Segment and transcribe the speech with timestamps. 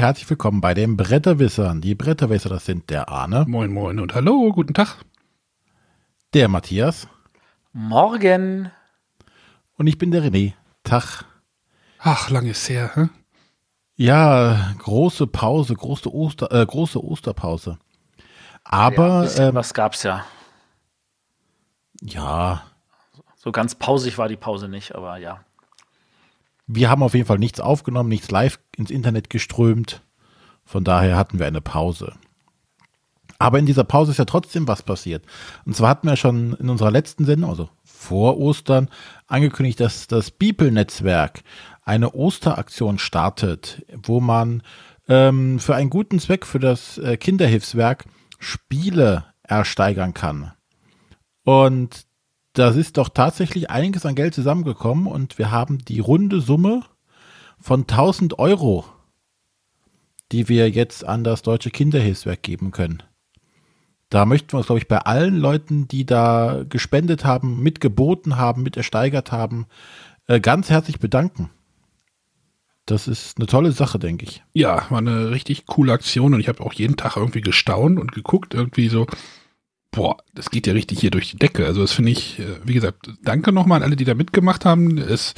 [0.00, 1.82] herzlich willkommen bei den Bretterwissern.
[1.82, 3.44] Die Bretterwisser, das sind der Arne.
[3.46, 4.96] Moin, moin und hallo, guten Tag.
[6.32, 7.06] Der Matthias.
[7.74, 8.70] Morgen.
[9.76, 10.54] Und ich bin der René.
[10.84, 11.26] Tag.
[11.98, 13.08] Ach, lang ist her, hä?
[13.96, 17.78] Ja, große Pause, große, Oster, äh, große Osterpause.
[18.64, 19.26] Aber.
[19.26, 20.24] Ja, ähm, was gab's ja.
[22.00, 22.62] Ja.
[23.36, 25.44] So ganz pausig war die Pause nicht, aber ja.
[26.72, 30.02] Wir haben auf jeden Fall nichts aufgenommen, nichts live ins Internet geströmt.
[30.64, 32.12] Von daher hatten wir eine Pause.
[33.40, 35.24] Aber in dieser Pause ist ja trotzdem was passiert.
[35.64, 38.88] Und zwar hatten wir schon in unserer letzten Sendung, also vor Ostern,
[39.26, 41.42] angekündigt, dass das Beeple-Netzwerk
[41.82, 44.62] eine Osteraktion startet, wo man
[45.08, 48.04] ähm, für einen guten Zweck, für das äh, Kinderhilfswerk,
[48.38, 50.52] Spiele ersteigern kann.
[51.42, 52.06] Und
[52.52, 56.82] das ist doch tatsächlich einiges an Geld zusammengekommen und wir haben die runde Summe
[57.60, 58.84] von 1000 Euro,
[60.32, 63.02] die wir jetzt an das Deutsche Kinderhilfswerk geben können.
[64.08, 68.64] Da möchten wir uns, glaube ich, bei allen Leuten, die da gespendet haben, mitgeboten haben,
[68.64, 69.66] mit ersteigert haben,
[70.26, 71.50] äh, ganz herzlich bedanken.
[72.86, 74.42] Das ist eine tolle Sache, denke ich.
[74.52, 78.10] Ja, war eine richtig coole Aktion und ich habe auch jeden Tag irgendwie gestaunt und
[78.10, 79.06] geguckt, irgendwie so,
[79.90, 81.66] boah, das geht ja richtig hier durch die Decke.
[81.66, 84.98] Also das finde ich, äh, wie gesagt, danke nochmal an alle, die da mitgemacht haben.
[84.98, 85.34] Es,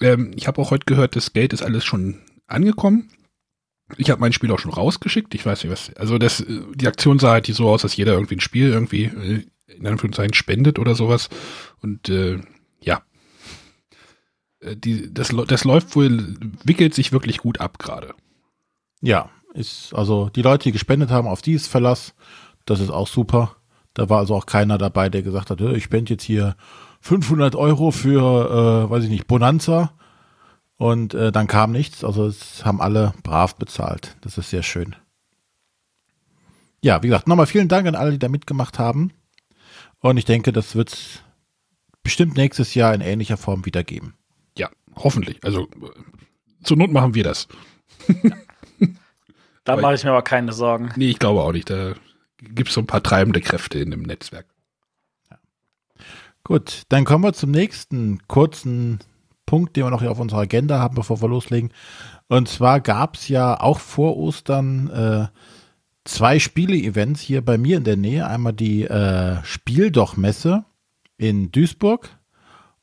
[0.00, 3.10] ähm, ich habe auch heute gehört, das Geld ist alles schon angekommen.
[3.96, 5.34] Ich habe mein Spiel auch schon rausgeschickt.
[5.34, 5.94] Ich weiß nicht was.
[5.96, 9.04] Also das, äh, die Aktion sah halt so aus, dass jeder irgendwie ein Spiel irgendwie
[9.04, 11.28] äh, in Anführungszeichen spendet oder sowas.
[11.80, 12.40] Und äh,
[12.82, 13.02] ja,
[14.62, 18.14] die, das, das läuft wohl, wickelt sich wirklich gut ab gerade.
[19.00, 22.14] Ja, ist also die Leute, die gespendet haben, auf die ist Verlass.
[22.66, 23.56] Das ist auch super.
[24.00, 26.56] Da war also auch keiner dabei, der gesagt hat, ich spende jetzt hier
[27.02, 29.92] 500 Euro für, äh, weiß ich nicht, Bonanza.
[30.78, 32.02] Und äh, dann kam nichts.
[32.02, 34.16] Also es haben alle brav bezahlt.
[34.22, 34.96] Das ist sehr schön.
[36.80, 39.12] Ja, wie gesagt, nochmal vielen Dank an alle, die da mitgemacht haben.
[39.98, 41.20] Und ich denke, das wird es
[42.02, 44.14] bestimmt nächstes Jahr in ähnlicher Form wieder geben.
[44.56, 45.44] Ja, hoffentlich.
[45.44, 45.68] Also
[46.64, 47.48] zur Not machen wir das.
[49.64, 50.90] da mache ich mir aber keine Sorgen.
[50.96, 51.68] Nee, ich glaube auch nicht.
[51.68, 51.96] Da
[52.40, 54.46] gibt es so ein paar treibende Kräfte in dem Netzwerk.
[55.30, 55.38] Ja.
[56.44, 59.00] Gut, dann kommen wir zum nächsten kurzen
[59.46, 61.72] Punkt, den wir noch hier auf unserer Agenda haben, bevor wir loslegen.
[62.28, 65.26] Und zwar gab es ja auch vor Ostern äh,
[66.04, 68.26] zwei Spiele-Events hier bei mir in der Nähe.
[68.26, 70.64] Einmal die äh, Spieldoch-Messe
[71.16, 72.08] in Duisburg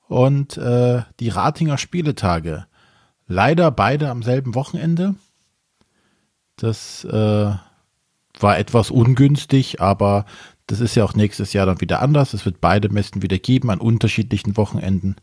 [0.07, 2.67] und äh, die Ratinger Spieletage.
[3.27, 5.15] Leider beide am selben Wochenende.
[6.57, 7.53] Das äh,
[8.41, 10.25] war etwas ungünstig, aber
[10.67, 12.33] das ist ja auch nächstes Jahr dann wieder anders.
[12.33, 15.15] Es wird beide Messen wieder geben an unterschiedlichen Wochenenden.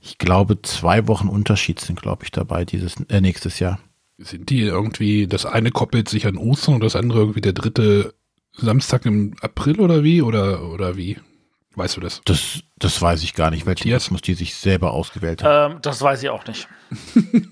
[0.00, 3.78] Ich glaube, zwei Wochen Unterschied sind, glaube ich, dabei dieses äh, nächstes Jahr.
[4.18, 8.14] Sind die irgendwie, das eine koppelt sich an Ostern und das andere irgendwie der dritte
[8.52, 10.22] Samstag im April oder wie?
[10.22, 11.18] Oder, oder wie?
[11.74, 12.20] Weißt du das?
[12.24, 13.66] Das, das weiß ich gar nicht.
[13.66, 15.74] Welchen muss die sich selber ausgewählt haben?
[15.74, 16.68] Ähm, das weiß ich auch nicht.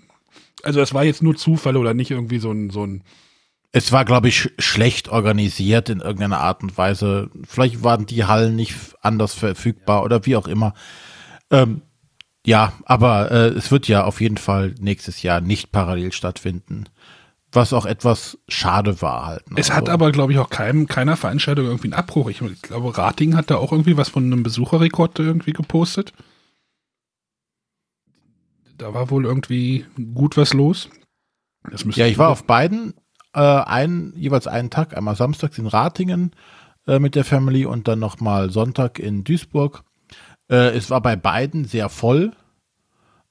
[0.65, 3.05] also das war jetzt nur Zufall oder nicht irgendwie so ein, so ein
[3.77, 7.29] es war, glaube ich, sch schlecht organisiert in irgendeiner Art und Weise.
[7.47, 10.73] Vielleicht waren die Hallen nicht anders verfügbar oder wie auch immer.
[11.51, 11.83] Ähm,
[12.47, 16.85] ja, aber äh, es wird ja auf jeden Fall nächstes Jahr nicht parallel stattfinden.
[17.53, 19.51] Was auch etwas schade war halt.
[19.51, 19.59] Ne?
[19.59, 22.31] Es hat also aber, glaube ich, auch keinem, keiner Veranstaltung irgendwie einen Abbruch.
[22.31, 26.15] Ich, ich glaube, Rating hat da auch irgendwie was von einem Besucherrekord irgendwie gepostet.
[28.79, 30.89] Da war wohl irgendwie gut was los.
[31.91, 32.95] ja, ich war auf beiden
[33.37, 36.33] äh, einen, jeweils einen Tag, einmal samstags in Ratingen
[36.87, 39.85] äh, mit der Family und dann nochmal Sonntag in Duisburg.
[40.51, 42.33] Äh, es war bei beiden sehr voll.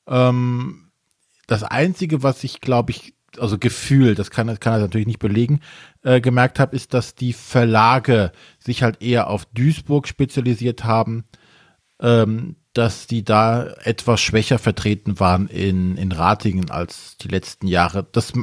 [0.08, 0.92] Ähm,
[1.48, 5.20] das Einzige, was ich, glaube ich, also Gefühl, das kann, das kann er natürlich nicht
[5.20, 5.60] belegen,
[6.04, 11.26] äh, gemerkt habe, ist, dass die Verlage sich halt eher auf Duisburg spezialisiert haben,
[12.00, 18.06] ähm, dass die da etwas schwächer vertreten waren in, in Ratingen als die letzten Jahre.
[18.12, 18.34] Das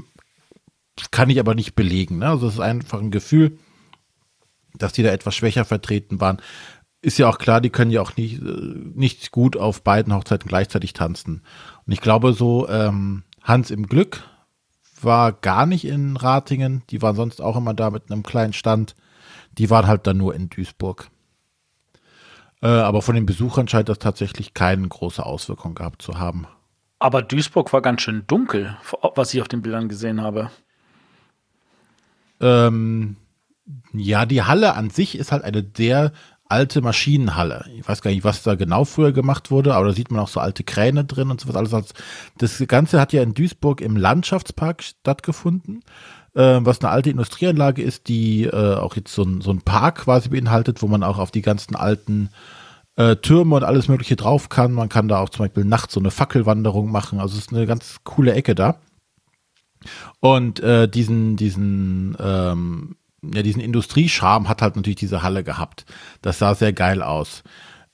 [1.10, 2.18] kann ich aber nicht belegen.
[2.18, 2.28] Ne?
[2.28, 3.58] Also es ist einfach ein Gefühl,
[4.74, 6.40] dass die da etwas schwächer vertreten waren.
[7.00, 10.48] Ist ja auch klar, die können ja auch nicht, äh, nicht gut auf beiden Hochzeiten
[10.48, 11.42] gleichzeitig tanzen.
[11.86, 14.22] Und ich glaube so, ähm, Hans im Glück
[15.00, 16.82] war gar nicht in Ratingen.
[16.90, 18.94] Die waren sonst auch immer da mit einem kleinen Stand.
[19.58, 21.10] Die waren halt dann nur in Duisburg.
[22.62, 26.46] Äh, aber von den Besuchern scheint das tatsächlich keine große Auswirkung gehabt zu haben.
[27.00, 28.76] Aber Duisburg war ganz schön dunkel,
[29.16, 30.52] was ich auf den Bildern gesehen habe.
[32.42, 33.16] Ähm,
[33.94, 36.12] ja, die Halle an sich ist halt eine sehr
[36.52, 37.64] alte Maschinenhalle.
[37.78, 40.28] Ich weiß gar nicht, was da genau früher gemacht wurde, aber da sieht man auch
[40.28, 41.94] so alte Kräne drin und sowas alles.
[42.36, 45.82] Das Ganze hat ja in Duisburg im Landschaftspark stattgefunden,
[46.34, 50.00] äh, was eine alte Industrieanlage ist, die äh, auch jetzt so ein, so ein Park
[50.04, 52.28] quasi beinhaltet, wo man auch auf die ganzen alten
[52.96, 54.72] äh, Türme und alles Mögliche drauf kann.
[54.72, 57.18] Man kann da auch zum Beispiel nachts so eine Fackelwanderung machen.
[57.18, 58.76] Also es ist eine ganz coole Ecke da.
[60.20, 65.84] Und äh, diesen, diesen ähm, ja, diesen Industriescharm hat halt natürlich diese Halle gehabt.
[66.22, 67.42] Das sah sehr geil aus.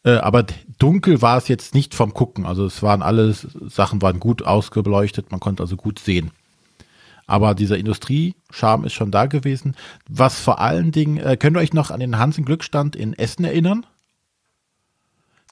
[0.05, 0.47] Äh, aber
[0.79, 2.47] dunkel war es jetzt nicht vom Gucken.
[2.47, 6.31] Also es waren alle Sachen waren gut ausgebeleuchtet, man konnte also gut sehen.
[7.27, 9.77] Aber dieser Industriescharm ist schon da gewesen.
[10.09, 13.45] Was vor allen Dingen, äh, könnt ihr euch noch an den Hansen Glückstand in Essen
[13.45, 13.85] erinnern?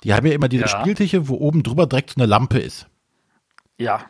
[0.02, 0.68] Die haben ja immer diese ja.
[0.68, 2.86] Spieltische, wo oben drüber direkt so eine Lampe ist.
[3.78, 4.06] Ja.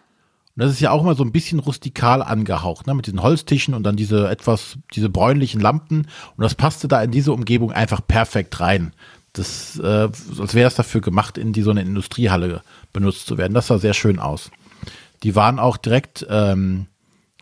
[0.56, 2.94] Und das ist ja auch mal so ein bisschen rustikal angehaucht, ne?
[2.94, 6.08] mit diesen Holztischen und dann diese etwas, diese bräunlichen Lampen.
[6.36, 8.94] Und das passte da in diese Umgebung einfach perfekt rein.
[9.34, 10.08] Das, äh,
[10.38, 12.62] als wäre es dafür gemacht, in die so eine Industriehalle
[12.94, 13.52] benutzt zu werden.
[13.52, 14.50] Das sah sehr schön aus.
[15.22, 16.86] Die waren auch direkt ähm,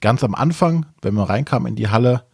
[0.00, 2.24] ganz am Anfang, wenn man reinkam in die Halle,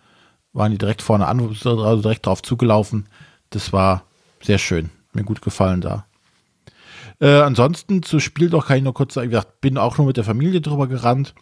[0.54, 3.06] waren die direkt vorne an, also direkt drauf zugelaufen.
[3.50, 4.04] Das war
[4.42, 4.88] sehr schön.
[5.12, 6.06] Mir gut gefallen da.
[7.20, 10.16] Äh, ansonsten zu Spiel doch kann ich nur kurz sagen, ich bin auch nur mit
[10.16, 11.34] der Familie drüber gerannt.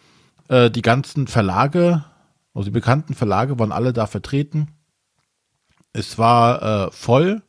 [0.48, 2.04] Äh, die ganzen Verlage,
[2.52, 4.68] also die bekannten Verlage waren alle da vertreten.
[5.92, 7.42] Es war äh, voll.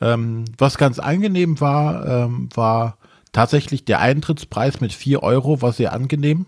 [0.00, 2.98] Ähm, was ganz angenehm war, ähm, war
[3.32, 6.46] tatsächlich der Eintrittspreis mit 4 Euro, war sehr angenehm.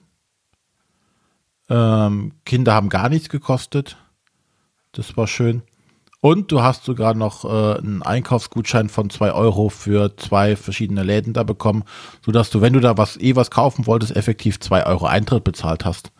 [1.69, 3.96] Ähm, Kinder haben gar nichts gekostet.
[4.93, 5.62] Das war schön.
[6.20, 11.32] Und du hast sogar noch äh, einen Einkaufsgutschein von zwei Euro für zwei verschiedene Läden
[11.32, 11.84] da bekommen,
[12.25, 15.87] sodass du, wenn du da was eh was kaufen wolltest, effektiv zwei Euro Eintritt bezahlt
[15.87, 16.12] hast.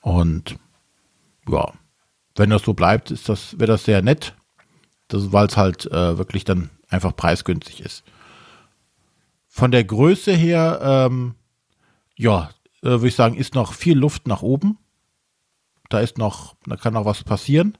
[0.00, 0.56] Und
[1.48, 1.72] ja,
[2.36, 4.34] wenn das so bleibt, das, wäre das sehr nett.
[5.08, 8.04] weil es halt äh, wirklich dann einfach preisgünstig ist.
[9.48, 11.34] Von der Größe her, ähm,
[12.16, 12.50] ja,
[12.82, 14.78] äh, würde ich sagen, ist noch viel Luft nach oben.
[15.90, 17.76] Da ist noch, da kann noch was passieren.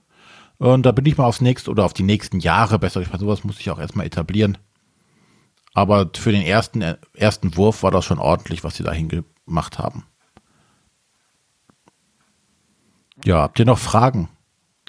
[0.57, 3.21] Und da bin ich mal aufs nächste oder auf die nächsten Jahre besser gespannt.
[3.21, 4.57] Sowas muss ich auch erstmal etablieren.
[5.73, 9.79] Aber für den ersten, äh, ersten Wurf war das schon ordentlich, was sie da hingemacht
[9.79, 10.05] haben.
[13.25, 14.29] Ja, habt ihr noch Fragen,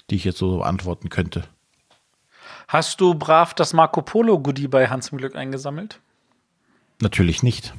[0.09, 1.43] die ich jetzt so beantworten könnte?
[2.67, 5.99] Hast du brav das Marco Polo Goodie bei Hans im Glück eingesammelt?
[7.01, 7.73] Natürlich nicht.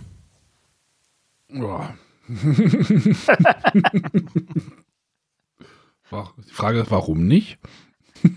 [1.48, 1.94] Ja.
[6.10, 7.58] Die Frage ist, warum nicht?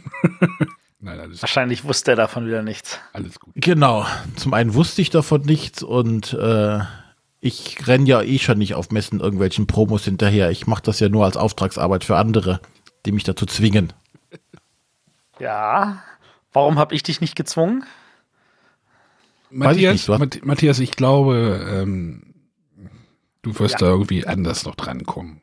[0.99, 1.89] Nein, alles Wahrscheinlich gut.
[1.89, 2.99] wusste er davon wieder nichts.
[3.13, 3.53] Alles gut.
[3.55, 4.05] Genau.
[4.35, 6.79] Zum einen wusste ich davon nichts und äh,
[7.39, 10.51] ich renne ja eh schon nicht auf Messen irgendwelchen Promos hinterher.
[10.51, 12.59] Ich mache das ja nur als Auftragsarbeit für andere,
[13.05, 13.93] die mich dazu zwingen.
[15.39, 16.03] Ja.
[16.51, 17.85] Warum habe ich dich nicht gezwungen?
[19.49, 22.33] Matthias, ich nicht, Matthias, ich glaube, ähm,
[23.41, 23.79] du wirst ja.
[23.79, 25.41] da irgendwie anders noch drankommen.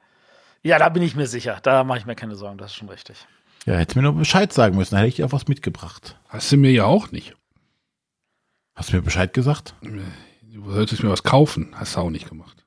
[0.67, 1.61] Ja, da bin ich mir sicher.
[1.63, 3.25] Da mache ich mir keine Sorgen, das ist schon richtig.
[3.67, 6.19] Ja, hätte mir nur Bescheid sagen müssen, dann hätte ich dir auch was mitgebracht.
[6.29, 7.37] Hast du mir ja auch nicht.
[8.75, 9.77] Hast du mir Bescheid gesagt?
[9.81, 12.67] Du solltest mir was kaufen, hast du auch nicht gemacht.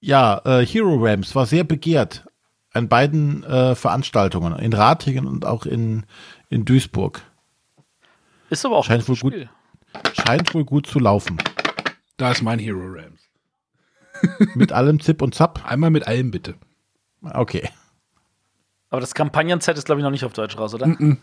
[0.00, 2.24] Ja, äh, Hero Rams war sehr begehrt
[2.72, 6.06] an beiden äh, Veranstaltungen, in Ratingen und auch in,
[6.48, 7.20] in Duisburg.
[8.48, 9.48] Ist aber auch scheint wohl gut,
[10.14, 11.36] Scheint wohl gut zu laufen.
[12.16, 13.20] Da ist mein Hero Rams.
[14.54, 15.70] mit allem Zip und Zap?
[15.70, 16.54] Einmal mit allem bitte.
[17.22, 17.68] Okay.
[18.88, 20.86] Aber das Kampagnen-Set ist, glaube ich, noch nicht auf Deutsch raus, oder?
[20.86, 21.16] Mm -mm.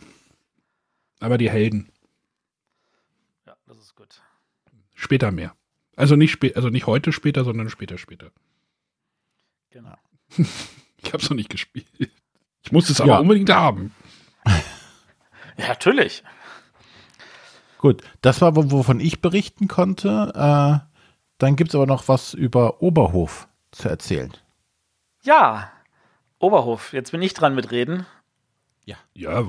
[1.19, 1.89] Aber die Helden.
[3.45, 4.21] Ja, das ist gut.
[4.93, 5.55] Später mehr.
[5.95, 8.31] Also nicht, spä also nicht heute später, sondern später später.
[9.69, 9.95] Genau.
[10.37, 11.87] ich habe es noch nicht gespielt.
[12.63, 13.19] Ich muss es aber ja.
[13.19, 13.93] unbedingt haben.
[15.57, 16.23] ja, natürlich.
[17.77, 20.31] Gut, das war, wovon ich berichten konnte.
[20.33, 20.87] Äh,
[21.37, 24.31] dann gibt es aber noch was über Oberhof zu erzählen.
[25.23, 25.72] Ja,
[26.43, 28.05] Oberhof, jetzt bin ich dran mit Reden.
[28.85, 28.97] Ja.
[29.13, 29.43] Ja,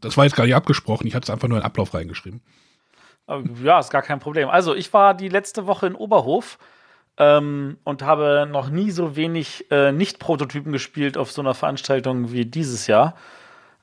[0.00, 1.06] das war jetzt gar nicht abgesprochen.
[1.06, 2.40] Ich hatte es einfach nur in Ablauf reingeschrieben.
[3.62, 4.48] Ja, ist gar kein Problem.
[4.48, 6.58] Also, ich war die letzte Woche in Oberhof
[7.16, 12.44] ähm, und habe noch nie so wenig äh, Nicht-Prototypen gespielt auf so einer Veranstaltung wie
[12.44, 13.14] dieses Jahr.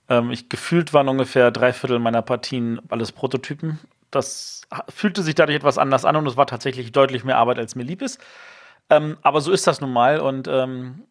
[0.10, 3.80] Ähm, ich gefühlt waren ungefähr drei Viertel meiner Partien alles Prototypen.
[4.12, 7.76] Das fühlte sich dadurch etwas anders an und es war tatsächlich deutlich mehr Arbeit, als
[7.76, 8.20] mir lieb ist.
[8.90, 11.04] Ähm, aber so ist das nun mal und ähm,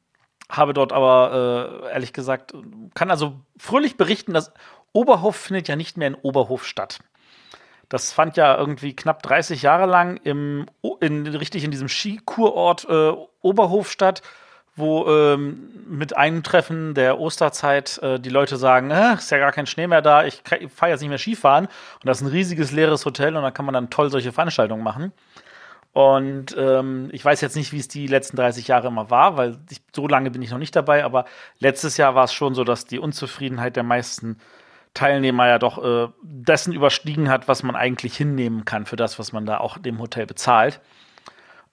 [0.50, 2.54] habe dort aber äh, ehrlich gesagt,
[2.94, 4.52] kann also fröhlich berichten, dass
[4.92, 7.00] Oberhof findet ja nicht mehr in Oberhof statt.
[7.88, 10.66] Das fand ja irgendwie knapp 30 Jahre lang im,
[11.00, 13.12] in, richtig in diesem Skikurort äh,
[13.42, 14.22] Oberhof statt,
[14.74, 19.66] wo ähm, mit Eintreffen der Osterzeit äh, die Leute sagen, äh, ist ja gar kein
[19.66, 20.42] Schnee mehr da, ich
[20.74, 21.66] fahre jetzt nicht mehr Skifahren.
[21.66, 24.82] Und das ist ein riesiges leeres Hotel und da kann man dann toll solche Veranstaltungen
[24.82, 25.12] machen.
[25.96, 29.56] Und ähm, ich weiß jetzt nicht, wie es die letzten 30 Jahre immer war, weil
[29.70, 31.24] ich, so lange bin ich noch nicht dabei, aber
[31.58, 34.36] letztes Jahr war es schon so, dass die Unzufriedenheit der meisten
[34.92, 39.32] Teilnehmer ja doch äh, dessen überstiegen hat, was man eigentlich hinnehmen kann für das, was
[39.32, 40.82] man da auch dem Hotel bezahlt.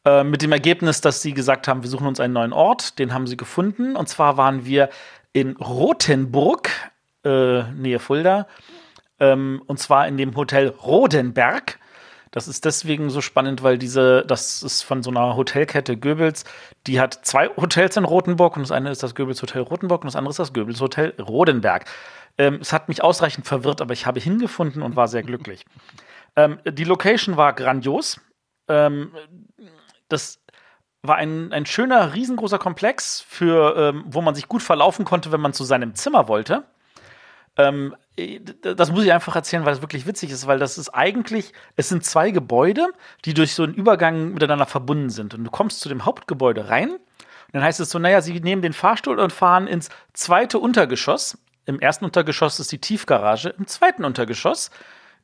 [0.05, 2.99] Äh, mit dem Ergebnis, dass sie gesagt haben, wir suchen uns einen neuen Ort.
[2.99, 3.97] Den haben sie gefunden.
[3.97, 4.87] Und zwar waren wir
[5.33, 6.69] in Rothenburg,
[7.25, 8.47] äh, Nähe Fulda.
[9.19, 11.77] Ähm, und zwar in dem Hotel Rodenberg.
[12.33, 16.45] Das ist deswegen so spannend, weil diese, das ist von so einer Hotelkette Goebbels,
[16.87, 20.07] die hat zwei Hotels in Rothenburg und das eine ist das Goebbels Hotel Rothenburg und
[20.07, 21.85] das andere ist das Goebbels Hotel Rodenberg.
[22.39, 25.63] Ähm, es hat mich ausreichend verwirrt, aber ich habe hingefunden und war sehr glücklich.
[26.35, 28.19] ähm, die Location war grandios.
[28.67, 29.11] Ähm,
[30.09, 30.39] das
[31.03, 35.41] war ein, ein schöner, riesengroßer Komplex, für, ähm, wo man sich gut verlaufen konnte, wenn
[35.41, 36.63] man zu seinem Zimmer wollte.
[37.57, 37.95] Ähm,
[38.61, 41.89] das muss ich einfach erzählen, weil es wirklich witzig ist, weil das ist eigentlich, es
[41.89, 42.87] sind zwei Gebäude,
[43.25, 45.33] die durch so einen Übergang miteinander verbunden sind.
[45.33, 46.91] Und du kommst zu dem Hauptgebäude rein.
[46.91, 46.99] Und
[47.53, 51.37] dann heißt es so, naja, sie nehmen den Fahrstuhl und fahren ins zweite Untergeschoss.
[51.65, 53.49] Im ersten Untergeschoss ist die Tiefgarage.
[53.57, 54.69] Im zweiten Untergeschoss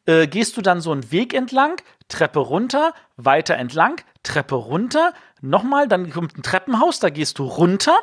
[0.06, 5.88] äh, gehst du dann so einen Weg entlang, Treppe runter, weiter entlang, Treppe runter, nochmal,
[5.88, 7.98] dann kommt ein Treppenhaus, da gehst du runter,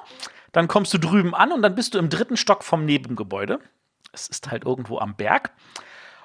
[0.52, 3.58] dann kommst du drüben an und dann bist du im dritten Stock vom Nebengebäude.
[4.16, 5.52] Es ist halt irgendwo am Berg.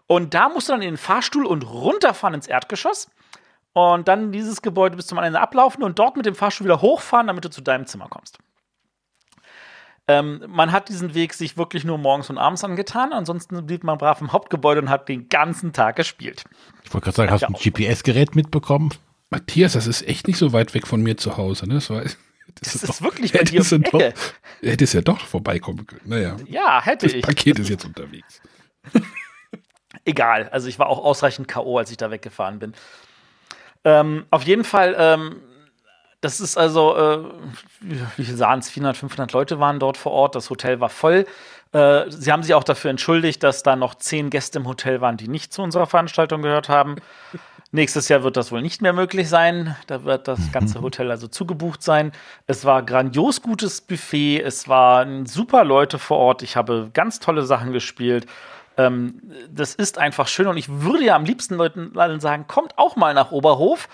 [0.08, 3.10] Und da musst du dann in den Fahrstuhl und runterfahren ins Erdgeschoss.
[3.74, 7.28] Und dann dieses Gebäude bis zum Ende ablaufen und dort mit dem Fahrstuhl wieder hochfahren,
[7.28, 8.38] damit du zu deinem Zimmer kommst.
[10.08, 13.14] Ähm, man hat diesen Weg sich wirklich nur morgens und abends angetan.
[13.14, 16.44] Ansonsten blieb man brav im Hauptgebäude und hat den ganzen Tag gespielt.
[16.84, 18.90] Ich wollte gerade sagen, hast du ein GPS-Gerät mitbekommen?
[19.30, 21.68] Matthias, das ist echt nicht so weit weg von mir zu Hause.
[21.68, 21.76] Ne?
[21.76, 22.04] Das, war,
[22.56, 24.02] das, das ist doch, wirklich bei dir um doch,
[24.62, 26.02] Hätte es ja doch vorbeikommen können.
[26.06, 26.38] Naja.
[26.48, 27.22] Ja, hätte das ich.
[27.22, 28.42] Das Paket ist jetzt unterwegs.
[30.06, 30.50] Egal.
[30.50, 32.74] Also ich war auch ausreichend K.O., als ich da weggefahren bin.
[33.84, 35.42] Ähm, auf jeden Fall ähm,
[36.22, 37.24] das ist also, äh,
[38.16, 38.70] wie viel sahen es?
[38.70, 40.36] 400, 500 Leute waren dort vor Ort.
[40.36, 41.26] Das Hotel war voll.
[41.74, 45.18] Äh, sie haben sich auch dafür entschuldigt, dass da noch zehn Gäste im Hotel waren,
[45.18, 46.98] die nicht zu unserer Veranstaltung gehört haben.
[47.72, 49.76] Nächstes Jahr wird das wohl nicht mehr möglich sein.
[49.88, 52.12] Da wird das ganze Hotel also zugebucht sein.
[52.46, 54.42] Es war grandios gutes Buffet.
[54.42, 56.44] Es waren super Leute vor Ort.
[56.44, 58.26] Ich habe ganz tolle Sachen gespielt.
[58.78, 62.78] Ähm, das ist einfach schön und ich würde ja am liebsten Leuten allen sagen, kommt
[62.78, 63.88] auch mal nach Oberhof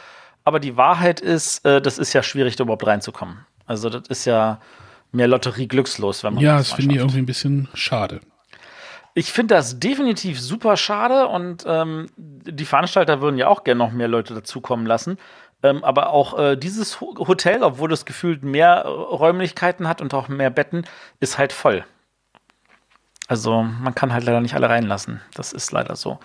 [0.48, 3.40] aber die Wahrheit ist, äh, das ist ja schwierig, da überhaupt reinzukommen.
[3.66, 4.62] Also das ist ja
[5.12, 8.22] mehr Lotterie glückslos, wenn man Ja, das, das finde ich irgendwie ein bisschen schade.
[9.18, 13.92] Ich finde das definitiv super schade und ähm, die Veranstalter würden ja auch gerne noch
[13.92, 15.18] mehr Leute dazukommen lassen.
[15.64, 20.28] Ähm, aber auch äh, dieses Hotel, obwohl es gefühlt mehr äh, Räumlichkeiten hat und auch
[20.28, 20.86] mehr Betten,
[21.20, 21.84] ist halt voll.
[23.28, 25.20] Also man kann halt leider nicht alle reinlassen.
[25.34, 26.20] Das ist leider so.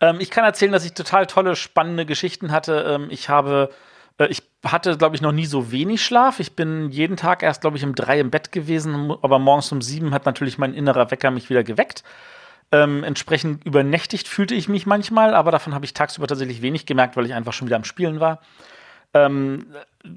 [0.00, 2.82] Ähm, ich kann erzählen, dass ich total tolle, spannende Geschichten hatte.
[2.88, 3.68] Ähm, ich habe,
[4.18, 6.40] ich hatte, glaube ich, noch nie so wenig Schlaf.
[6.40, 9.82] Ich bin jeden Tag erst, glaube ich, um drei im Bett gewesen, aber morgens um
[9.82, 12.04] sieben hat natürlich mein innerer Wecker mich wieder geweckt.
[12.72, 17.16] Ähm, entsprechend übernächtigt fühlte ich mich manchmal, aber davon habe ich tagsüber tatsächlich wenig gemerkt,
[17.16, 18.40] weil ich einfach schon wieder am Spielen war.
[19.12, 19.66] Ähm,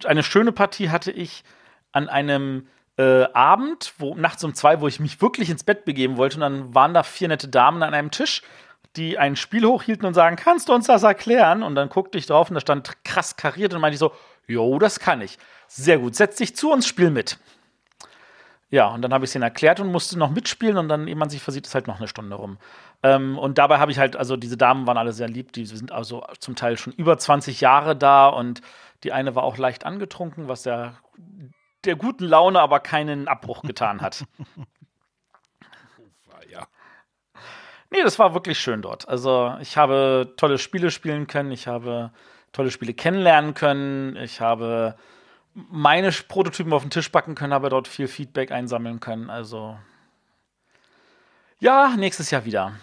[0.05, 1.43] eine schöne Partie hatte ich
[1.91, 6.17] an einem äh, Abend, wo nachts um zwei, wo ich mich wirklich ins Bett begeben
[6.17, 8.41] wollte, und dann waren da vier nette Damen an einem Tisch
[8.97, 11.63] die ein Spiel hochhielten und sagen, kannst du uns das erklären?
[11.63, 14.11] Und dann guckte ich drauf und da stand krass kariert und meinte ich so,
[14.47, 15.37] jo, das kann ich.
[15.67, 17.37] Sehr gut, setz dich zu uns, spiel mit.
[18.69, 21.15] Ja, und dann habe ich es ihnen erklärt und musste noch mitspielen und dann, ehe
[21.15, 22.57] man sich versieht, ist halt noch eine Stunde rum.
[23.01, 25.91] Ähm, und dabei habe ich halt, also diese Damen waren alle sehr lieb, die sind
[25.91, 28.61] also zum Teil schon über 20 Jahre da und
[29.03, 30.95] die eine war auch leicht angetrunken, was der,
[31.85, 34.25] der guten Laune aber keinen Abbruch getan hat.
[37.89, 39.07] Nee, das war wirklich schön dort.
[39.07, 42.11] Also ich habe tolle Spiele spielen können, ich habe
[42.51, 44.95] tolle Spiele kennenlernen können, ich habe
[45.53, 49.29] meine Prototypen auf den Tisch packen können, habe dort viel Feedback einsammeln können.
[49.29, 49.77] Also
[51.59, 52.73] ja, nächstes Jahr wieder.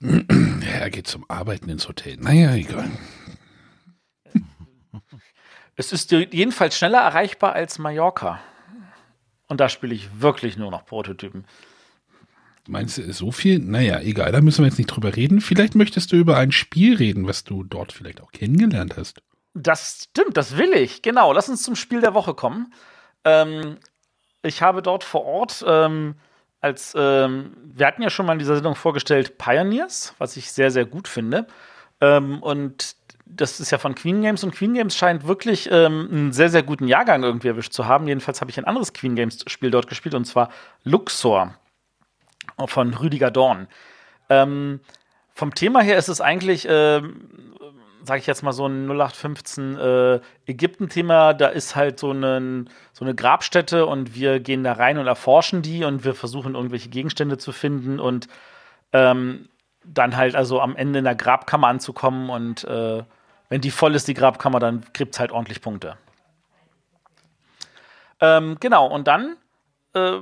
[0.60, 2.18] Ja, er geht zum Arbeiten ins Hotel.
[2.18, 2.90] Naja, egal.
[5.74, 8.38] Es ist jedenfalls schneller erreichbar als Mallorca.
[9.48, 11.46] Und da spiele ich wirklich nur noch Prototypen.
[12.68, 13.58] Meinst du, so viel?
[13.58, 15.40] Naja, egal, da müssen wir jetzt nicht drüber reden.
[15.40, 19.22] Vielleicht möchtest du über ein Spiel reden, was du dort vielleicht auch kennengelernt hast.
[19.54, 21.02] Das stimmt, das will ich.
[21.02, 22.72] Genau, lass uns zum Spiel der Woche kommen.
[23.24, 23.78] Ähm,
[24.42, 26.14] ich habe dort vor Ort ähm,
[26.60, 30.70] als, ähm, wir hatten ja schon mal in dieser Sendung vorgestellt, Pioneers, was ich sehr,
[30.70, 31.46] sehr gut finde.
[32.00, 36.32] Ähm, und das ist ja von Queen Games und Queen Games scheint wirklich ähm, einen
[36.32, 38.08] sehr, sehr guten Jahrgang irgendwie erwischt zu haben.
[38.08, 40.50] Jedenfalls habe ich ein anderes Queen Games Spiel dort gespielt und zwar
[40.84, 41.54] Luxor
[42.68, 43.68] von Rüdiger Dorn.
[44.28, 44.80] Ähm,
[45.32, 47.02] vom Thema her ist es eigentlich, äh,
[48.04, 51.34] sage ich jetzt mal, so ein 0815 äh, Ägypten-Thema.
[51.34, 55.62] Da ist halt so, eine, so eine Grabstätte und wir gehen da rein und erforschen
[55.62, 58.28] die und wir versuchen irgendwelche Gegenstände zu finden und
[58.92, 59.48] ähm,
[59.84, 63.02] dann halt also am Ende in der Grabkammer anzukommen und äh,
[63.48, 65.96] wenn die voll ist, die Grabkammer, dann kriegt es halt ordentlich Punkte.
[68.20, 69.36] Ähm, genau, und dann,
[69.94, 70.18] äh,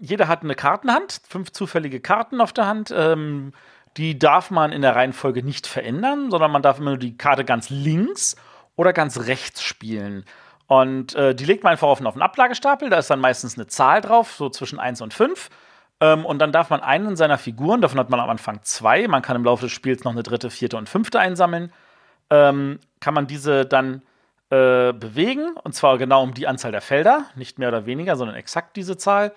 [0.00, 2.92] jeder hat eine Kartenhand, fünf zufällige Karten auf der Hand.
[2.96, 3.52] Ähm,
[3.96, 7.44] die darf man in der Reihenfolge nicht verändern, sondern man darf immer nur die Karte
[7.44, 8.36] ganz links
[8.76, 10.24] oder ganz rechts spielen.
[10.66, 13.56] Und äh, die legt man einfach auf einen, auf einen Ablagestapel, da ist dann meistens
[13.56, 15.48] eine Zahl drauf, so zwischen 1 und 5.
[16.00, 19.22] Ähm, und dann darf man einen seiner Figuren, davon hat man am Anfang zwei, man
[19.22, 21.72] kann im Laufe des Spiels noch eine dritte, vierte und fünfte einsammeln,
[22.28, 24.02] ähm, kann man diese dann
[24.50, 28.36] äh, bewegen, und zwar genau um die Anzahl der Felder, nicht mehr oder weniger, sondern
[28.36, 29.32] exakt diese Zahl.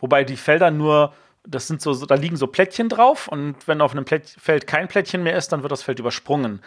[0.00, 1.12] Wobei die Felder nur
[1.46, 4.88] das sind so, da liegen so Plättchen drauf und wenn auf einem Plätt Feld kein
[4.88, 6.60] Plättchen mehr ist, dann wird das Feld übersprungen.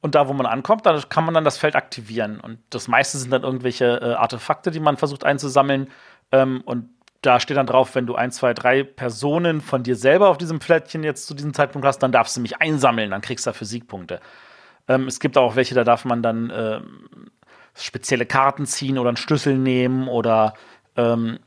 [0.00, 2.40] Und da, wo man ankommt, da kann man dann das Feld aktivieren.
[2.40, 5.88] Und das meiste sind dann irgendwelche äh, Artefakte, die man versucht einzusammeln.
[6.32, 6.88] Ähm, und
[7.22, 10.58] da steht dann drauf, wenn du ein, zwei, drei Personen von dir selber auf diesem
[10.58, 13.66] Plättchen jetzt zu diesem Zeitpunkt hast, dann darfst du mich einsammeln, dann kriegst du dafür
[13.66, 14.20] Siegpunkte.
[14.88, 16.80] Ähm, es gibt auch welche, da darf man dann äh,
[17.76, 20.54] spezielle Karten ziehen oder einen Schlüssel nehmen oder
[20.96, 21.38] ähm,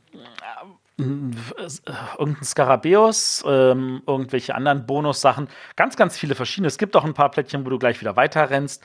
[0.98, 5.48] irgendein Skarabäus, ähm, irgendwelche anderen Bonussachen.
[5.76, 6.68] Ganz, ganz viele verschiedene.
[6.68, 8.82] Es gibt auch ein paar Plättchen, wo du gleich wieder weiter rennst.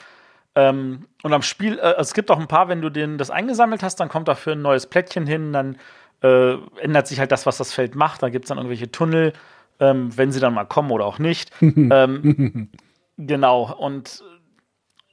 [0.55, 3.83] Ähm, und am Spiel, äh, es gibt auch ein paar, wenn du den, das eingesammelt
[3.83, 5.77] hast, dann kommt dafür ein neues Plättchen hin, dann
[6.21, 8.21] äh, ändert sich halt das, was das Feld macht.
[8.21, 9.31] Da gibt es dann irgendwelche Tunnel,
[9.79, 11.51] ähm, wenn sie dann mal kommen oder auch nicht.
[11.61, 12.69] ähm,
[13.17, 14.21] genau, und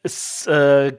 [0.03, 0.93] es äh,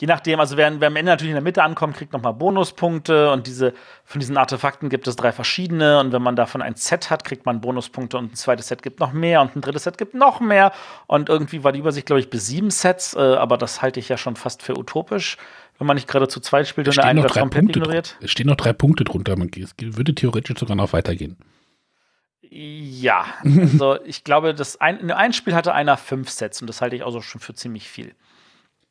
[0.00, 3.30] je nachdem, also wer, wer am Ende natürlich in der Mitte ankommt, kriegt nochmal Bonuspunkte
[3.30, 3.72] und diese,
[4.04, 7.46] von diesen Artefakten gibt es drei verschiedene und wenn man davon ein Set hat, kriegt
[7.46, 10.40] man Bonuspunkte und ein zweites Set gibt noch mehr und ein drittes Set gibt noch
[10.40, 10.72] mehr
[11.06, 14.08] und irgendwie war die Übersicht, glaube ich, bis sieben Sets, äh, aber das halte ich
[14.08, 15.38] ja schon fast für utopisch,
[15.78, 18.16] wenn man nicht gerade zu zweit spielt und der eine das komplett ignoriert.
[18.20, 21.38] Es stehen noch drei Punkte drunter, man würde theoretisch sogar noch weitergehen.
[22.42, 26.82] Ja, also ich glaube, das ein, in einem Spiel hatte einer fünf Sets und das
[26.82, 28.14] halte ich auch so schon für ziemlich viel.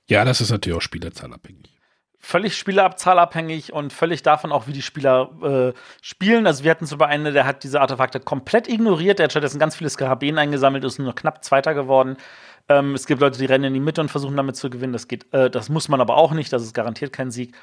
[0.08, 1.72] Ja, das ist natürlich auch spielerzahlabhängig.
[2.20, 6.48] Völlig spielerzahlabhängig und völlig davon auch, wie die Spieler äh, spielen.
[6.48, 9.20] Also wir hatten zum einen, der hat diese Artefakte komplett ignoriert.
[9.20, 12.18] Der hat stattdessen ganz viele Skarabäen eingesammelt, ist nur knapp Zweiter geworden.
[12.68, 14.94] Ähm, es gibt Leute, die rennen in die Mitte und versuchen damit zu gewinnen.
[14.94, 16.52] Das geht, äh, das muss man aber auch nicht.
[16.52, 17.56] Das ist garantiert kein Sieg.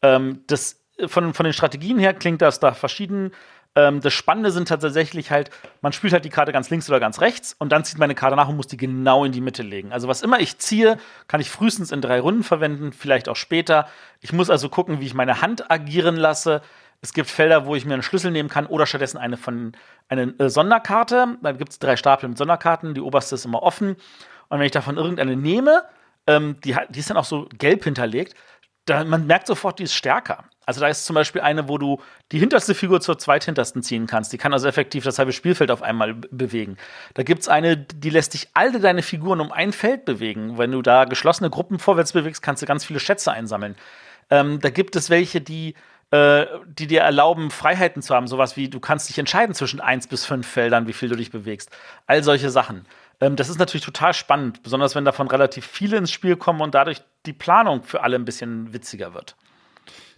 [0.00, 3.32] Ähm, das von, von den Strategien her klingt das da verschieden.
[3.76, 5.50] Ähm, das Spannende sind tatsächlich halt,
[5.82, 8.34] man spielt halt die Karte ganz links oder ganz rechts und dann zieht meine Karte
[8.34, 9.92] nach und muss die genau in die Mitte legen.
[9.92, 10.96] Also was immer ich ziehe,
[11.28, 13.86] kann ich frühestens in drei Runden verwenden, vielleicht auch später.
[14.20, 16.62] Ich muss also gucken, wie ich meine Hand agieren lasse.
[17.02, 19.72] Es gibt Felder, wo ich mir einen Schlüssel nehmen kann oder stattdessen eine von
[20.08, 21.36] eine äh, Sonderkarte.
[21.42, 22.94] Da gibt es drei Stapel mit Sonderkarten.
[22.94, 23.96] Die oberste ist immer offen.
[24.48, 25.82] Und wenn ich davon irgendeine nehme,
[26.26, 28.34] ähm, die, die ist dann auch so gelb hinterlegt,
[28.86, 30.44] dann, man merkt sofort, die ist stärker.
[30.64, 32.00] Also da ist zum Beispiel eine, wo du
[32.32, 34.32] die hinterste Figur zur zweithintersten ziehen kannst.
[34.32, 36.76] Die kann also effektiv das halbe Spielfeld auf einmal bewegen.
[37.14, 40.58] Da gibt es eine, die lässt dich alle deine Figuren um ein Feld bewegen.
[40.58, 43.76] Wenn du da geschlossene Gruppen vorwärts bewegst, kannst du ganz viele Schätze einsammeln.
[44.30, 45.74] Ähm, da gibt es welche, die,
[46.10, 48.26] äh, die dir erlauben, Freiheiten zu haben.
[48.26, 51.30] Sowas wie, du kannst dich entscheiden zwischen eins bis fünf Feldern, wie viel du dich
[51.30, 51.70] bewegst.
[52.08, 52.86] All solche Sachen.
[53.20, 56.74] Ähm, das ist natürlich total spannend, besonders wenn davon relativ viele ins Spiel kommen und
[56.74, 59.36] dadurch die Planung für alle ein bisschen witziger wird.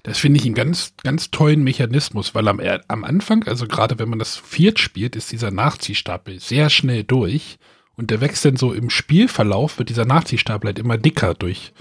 [0.05, 4.09] Das finde ich einen ganz, ganz tollen Mechanismus, weil am, am Anfang, also gerade wenn
[4.09, 7.59] man das viert spielt, ist dieser Nachziehstapel sehr schnell durch
[7.97, 11.73] und der wächst dann so im Spielverlauf, wird dieser Nachziehstapel halt immer dicker durch,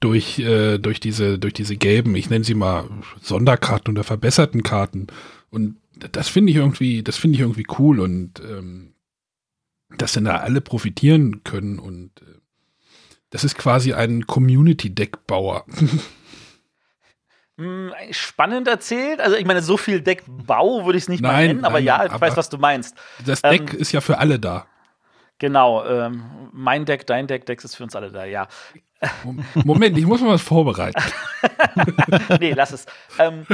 [0.00, 2.88] durch, äh, durch diese, durch diese gelben, ich nenne sie mal
[3.20, 5.08] Sonderkarten oder verbesserten Karten.
[5.50, 8.94] Und das finde ich irgendwie, das finde ich irgendwie cool und ähm,
[9.96, 12.38] dass dann da alle profitieren können und äh,
[13.30, 15.64] das ist quasi ein Community-Deckbauer.
[17.58, 19.20] Hm, spannend erzählt.
[19.20, 21.86] Also ich meine, so viel Deckbau würde ich es nicht nein, mal nennen, aber nein,
[21.86, 22.96] ja, ich weiß, was du meinst.
[23.26, 24.66] Das Deck ähm, ist ja für alle da.
[25.38, 26.22] Genau, ähm,
[26.52, 28.46] mein Deck, dein Deck, Deck ist für uns alle da, ja.
[29.64, 31.02] Moment, ich muss mal was vorbereiten.
[32.40, 32.86] nee, lass es.
[33.18, 33.44] Ähm,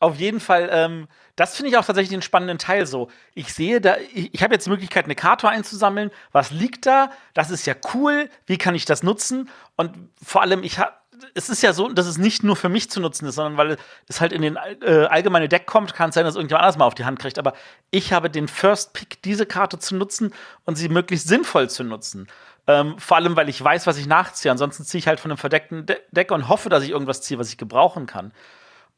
[0.00, 3.10] auf jeden Fall, ähm, das finde ich auch tatsächlich den spannenden Teil so.
[3.34, 6.10] Ich sehe da, ich, ich habe jetzt die Möglichkeit, eine Karte einzusammeln.
[6.32, 7.10] Was liegt da?
[7.34, 8.28] Das ist ja cool.
[8.46, 9.48] Wie kann ich das nutzen?
[9.76, 10.92] Und vor allem, ich habe
[11.34, 13.76] es ist ja so, dass es nicht nur für mich zu nutzen ist, sondern weil
[14.08, 16.84] es halt in den äh, allgemeine Deck kommt, kann es sein, dass irgendjemand anders mal
[16.84, 17.38] auf die Hand kriegt.
[17.38, 17.54] Aber
[17.90, 22.26] ich habe den First Pick, diese Karte zu nutzen und sie möglichst sinnvoll zu nutzen.
[22.66, 24.50] Ähm, vor allem, weil ich weiß, was ich nachziehe.
[24.50, 27.38] Ansonsten ziehe ich halt von einem verdeckten De Deck und hoffe, dass ich irgendwas ziehe,
[27.38, 28.32] was ich gebrauchen kann.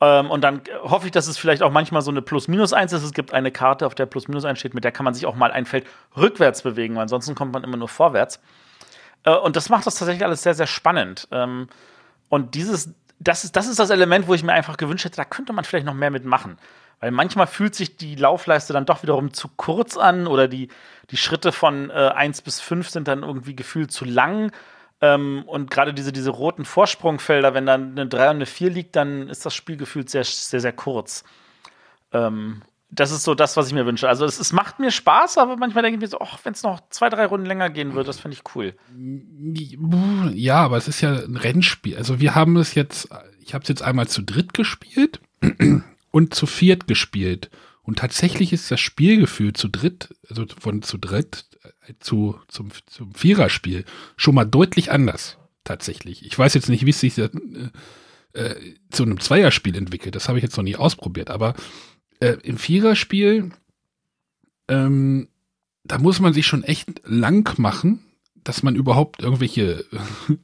[0.01, 3.03] Ähm, und dann hoffe ich, dass es vielleicht auch manchmal so eine Plus-Minus-1 ist.
[3.03, 5.51] Es gibt eine Karte, auf der Plus-Minus-1 steht, mit der kann man sich auch mal
[5.51, 8.41] ein Feld rückwärts bewegen, weil ansonsten kommt man immer nur vorwärts.
[9.25, 11.29] Äh, und das macht das tatsächlich alles sehr, sehr spannend.
[11.33, 11.69] Ähm,
[12.29, 15.25] und dieses, das ist, das ist das Element, wo ich mir einfach gewünscht hätte, da
[15.25, 16.59] könnte man vielleicht noch mehr mitmachen.
[17.01, 20.69] Weil manchmal fühlt sich die Laufleiste dann doch wiederum zu kurz an oder die,
[21.11, 24.53] die Schritte von äh, 1 bis 5 sind dann irgendwie gefühlt zu lang.
[25.01, 28.97] Ähm, und gerade diese, diese roten Vorsprungfelder, wenn dann eine 3 und eine 4 liegt,
[28.97, 31.25] dann ist das Spiel gefühlt sehr, sehr, sehr kurz.
[32.13, 34.09] Ähm, das ist so das, was ich mir wünsche.
[34.09, 36.81] Also es, es macht mir Spaß, aber manchmal denke ich mir so, wenn es noch
[36.89, 38.75] zwei, drei Runden länger gehen würde, das finde ich cool.
[40.35, 41.97] Ja, aber es ist ja ein Rennspiel.
[41.97, 43.09] Also wir haben es jetzt,
[43.41, 45.21] ich habe es jetzt einmal zu dritt gespielt
[46.11, 47.51] und zu viert gespielt.
[47.89, 53.15] Und tatsächlich ist das Spielgefühl zu dritt, also von zu dritt äh, zu, zum, zum
[53.15, 53.87] Viererspiel
[54.19, 55.39] schon mal deutlich anders.
[55.65, 56.23] Tatsächlich.
[56.23, 57.31] Ich weiß jetzt nicht, wie es sich äh,
[58.35, 60.17] äh, zu einem Zweierspiel entwickelt.
[60.17, 61.31] Das habe ich jetzt noch nie ausprobiert.
[61.31, 61.55] Aber
[62.21, 63.53] äh, im Viererspiel,
[64.69, 65.29] ähm,
[65.83, 68.05] da muss man sich schon echt lang machen,
[68.45, 69.85] dass man überhaupt irgendwelche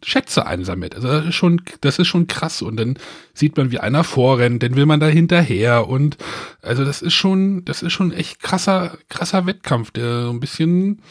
[0.03, 0.95] Schätze einsammelt.
[0.95, 2.63] Also das ist schon, das ist schon krass.
[2.63, 2.99] Und dann
[3.33, 5.89] sieht man, wie einer vorrennt, dann will man da hinterher.
[5.89, 6.17] Und
[6.63, 11.03] also das ist schon, das ist schon echt krasser, krasser Wettkampf, der so ein bisschen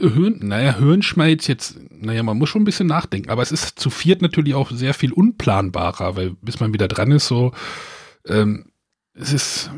[0.00, 3.90] Höhen, naja, Hirnschmalz jetzt, naja, man muss schon ein bisschen nachdenken, aber es ist zu
[3.90, 7.52] viert natürlich auch sehr viel unplanbarer, weil bis man wieder dran ist, so,
[8.26, 8.66] ähm,
[9.14, 9.70] es ist.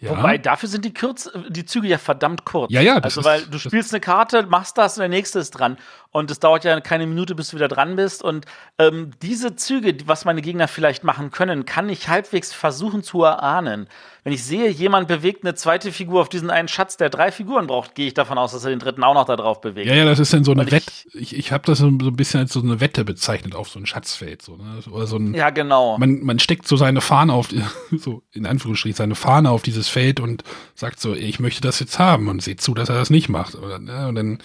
[0.00, 0.16] Ja.
[0.16, 2.72] Wobei, dafür sind die, Kürz, die Züge ja verdammt kurz.
[2.72, 2.96] Ja, ja.
[2.98, 5.76] Also, weil du spielst eine Karte, machst das und der nächste ist dran.
[6.12, 8.22] Und es dauert ja keine Minute, bis du wieder dran bist.
[8.22, 8.46] Und
[8.78, 13.86] ähm, diese Züge, was meine Gegner vielleicht machen können, kann ich halbwegs versuchen zu erahnen.
[14.24, 17.66] Wenn ich sehe, jemand bewegt eine zweite Figur auf diesen einen Schatz, der drei Figuren
[17.66, 19.86] braucht, gehe ich davon aus, dass er den dritten auch noch da drauf bewegt.
[19.86, 20.90] Ja, ja, das ist dann so eine Wette.
[21.14, 23.86] Ich, ich habe das so ein bisschen als so eine Wette bezeichnet auf so ein
[23.86, 24.42] Schatzfeld.
[24.42, 24.80] So, ne?
[24.90, 25.96] Oder so ein, ja, genau.
[25.96, 27.48] Man, man steckt so seine Fahne auf,
[27.92, 31.98] so in Anführungsstrichen, seine Fahne auf dieses Feld und sagt so, ich möchte das jetzt
[31.98, 33.54] haben und sieht zu, dass er das nicht macht.
[33.54, 34.08] Oder, ne?
[34.08, 34.38] Und dann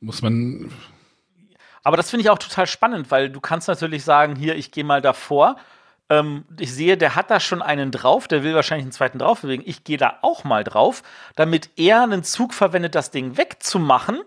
[0.00, 0.70] muss man.
[1.82, 4.84] Aber das finde ich auch total spannend, weil du kannst natürlich sagen, hier, ich gehe
[4.84, 5.56] mal davor
[6.10, 9.40] ähm, ich sehe, der hat da schon einen drauf, der will wahrscheinlich einen zweiten drauf
[9.40, 9.62] bewegen.
[9.66, 11.02] Ich gehe da auch mal drauf,
[11.34, 14.20] damit er einen Zug verwendet, das Ding wegzumachen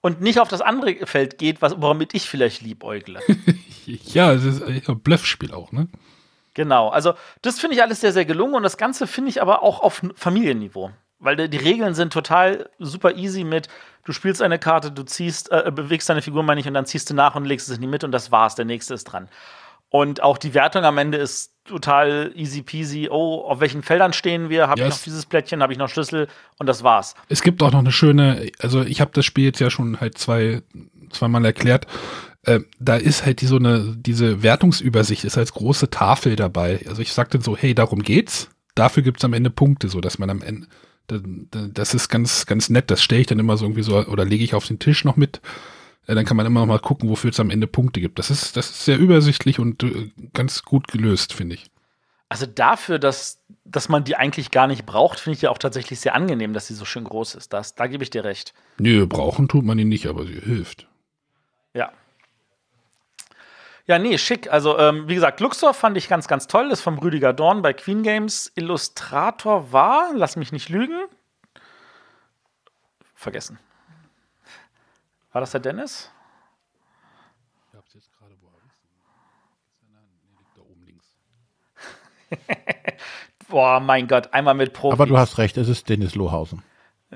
[0.00, 3.20] und nicht auf das andere Feld geht, was, womit ich vielleicht liebäugle.
[3.86, 5.88] ja, es ist ein Bluffspiel auch, ne?
[6.54, 9.62] Genau, also das finde ich alles sehr, sehr gelungen und das Ganze finde ich aber
[9.62, 10.90] auch auf Familienniveau.
[11.20, 13.68] Weil die Regeln sind total super easy mit,
[14.04, 17.10] du spielst eine Karte, du ziehst, äh, bewegst deine Figur, meine ich, und dann ziehst
[17.10, 19.28] du nach und legst es in die Mitte und das war's, der nächste ist dran.
[19.90, 23.08] Und auch die Wertung am Ende ist total easy peasy.
[23.10, 24.68] Oh, auf welchen Feldern stehen wir?
[24.68, 24.88] Habe yes.
[24.88, 25.62] ich noch dieses Plättchen?
[25.62, 26.28] Habe ich noch Schlüssel?
[26.58, 27.14] Und das war's.
[27.28, 30.18] Es gibt auch noch eine schöne, also ich habe das Spiel jetzt ja schon halt
[30.18, 30.62] zwei,
[31.10, 31.86] zweimal erklärt.
[32.48, 36.80] Äh, da ist halt die, so eine, diese Wertungsübersicht ist als große Tafel dabei.
[36.88, 38.48] Also ich sagte so, hey, darum geht's.
[38.74, 40.66] Dafür gibt's am Ende Punkte, so dass man am Ende,
[41.08, 42.90] das ist ganz, ganz nett.
[42.90, 45.16] Das stelle ich dann immer so irgendwie so, oder lege ich auf den Tisch noch
[45.16, 45.40] mit
[46.14, 48.18] dann kann man immer noch mal gucken, wofür es am Ende Punkte gibt.
[48.18, 51.66] Das ist, das ist sehr übersichtlich und äh, ganz gut gelöst, finde ich.
[52.30, 56.00] Also dafür, dass, dass man die eigentlich gar nicht braucht, finde ich ja auch tatsächlich
[56.00, 57.52] sehr angenehm, dass sie so schön groß ist.
[57.52, 58.54] Das, da gebe ich dir recht.
[58.78, 60.86] Nö, brauchen tut man die nicht, aber sie hilft.
[61.74, 61.92] Ja.
[63.88, 64.52] Ja, nee, schick.
[64.52, 66.68] Also, ähm, wie gesagt, Luxor fand ich ganz, ganz toll.
[66.68, 68.52] Das ist vom Rüdiger Dorn bei Queen Games.
[68.54, 71.06] Illustrator war, lass mich nicht lügen.
[73.14, 73.58] Vergessen.
[75.32, 76.10] War das der Dennis?
[77.72, 78.76] Ich hab's jetzt gerade, wo habe ich's
[79.80, 81.06] Nee, liegt da oben links.
[83.48, 84.92] Boah, mein Gott, einmal mit Profis.
[84.92, 86.62] Aber du hast recht, es ist Dennis Lohausen.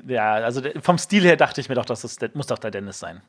[0.06, 2.98] Ja, also vom Stil her dachte ich mir doch, das ist, muss doch der Dennis
[2.98, 3.20] sein.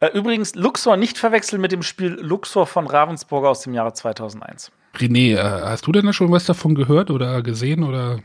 [0.00, 4.70] Äh, übrigens, Luxor nicht verwechseln mit dem Spiel Luxor von Ravensburger aus dem Jahre 2001.
[4.94, 8.20] René, äh, hast du denn da schon was davon gehört oder gesehen oder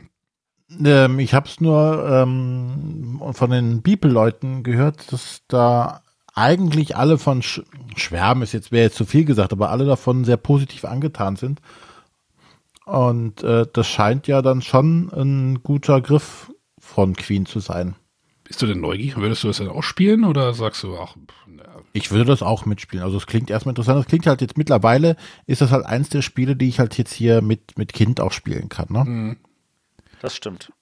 [0.84, 6.02] ähm, ich habe es nur ähm, von den Bibelleuten gehört, dass da
[6.34, 7.60] eigentlich alle von Sch
[7.96, 11.60] Schwärmen ist jetzt wäre jetzt zu viel gesagt, aber alle davon sehr positiv angetan sind.
[12.84, 17.94] Und äh, das scheint ja dann schon ein guter Griff von Queen zu sein.
[18.44, 19.16] Bist du denn neugierig?
[19.16, 21.16] Würdest du das dann auch spielen oder sagst du auch?
[21.92, 23.04] Ich würde das auch mitspielen.
[23.04, 24.00] Also es klingt erstmal interessant.
[24.00, 27.12] Es klingt halt jetzt mittlerweile ist das halt eins der Spiele, die ich halt jetzt
[27.12, 28.86] hier mit mit Kind auch spielen kann.
[28.90, 29.04] Ne?
[29.04, 29.36] Mhm.
[30.20, 30.72] Das stimmt.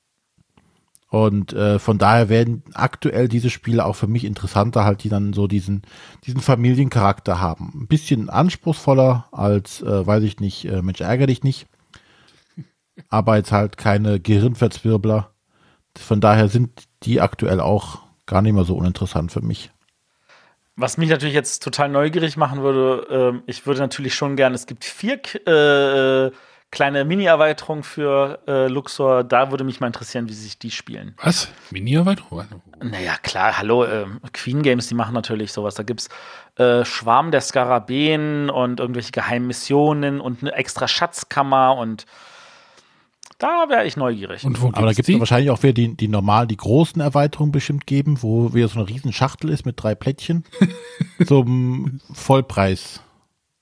[1.11, 5.33] Und äh, von daher werden aktuell diese Spiele auch für mich interessanter, halt, die dann
[5.33, 5.83] so diesen,
[6.25, 7.73] diesen Familiencharakter haben.
[7.75, 11.67] Ein bisschen anspruchsvoller als, äh, weiß ich nicht, äh, Mensch, ärger dich nicht.
[13.09, 15.33] Aber jetzt halt keine Gehirnverzwirbler.
[15.99, 19.73] Von daher sind die aktuell auch gar nicht mehr so uninteressant für mich.
[20.77, 24.67] Was mich natürlich jetzt total neugierig machen würde, äh, ich würde natürlich schon gerne, es
[24.67, 26.31] gibt vier äh,
[26.71, 31.15] kleine Mini-Erweiterungen für äh, Luxor, da würde mich mal interessieren, wie sich die spielen.
[31.23, 31.49] Was?
[31.71, 32.45] Mini-Erweiterung?
[32.81, 35.75] Naja, klar, hallo, äh, Queen Games, die machen natürlich sowas.
[35.75, 36.09] Da gibt es
[36.65, 42.07] äh, Schwarm der Skarabäen und irgendwelche geheimen Missionen und eine extra Schatzkammer und
[43.41, 44.45] da wäre ich neugierig.
[44.45, 47.53] Und wo Aber da gibt es wahrscheinlich auch wieder die, die normal, die großen Erweiterungen
[47.53, 50.45] bestimmt geben, wo wieder so eine riesen Schachtel ist mit drei Plättchen
[51.27, 53.03] zum Vollpreis.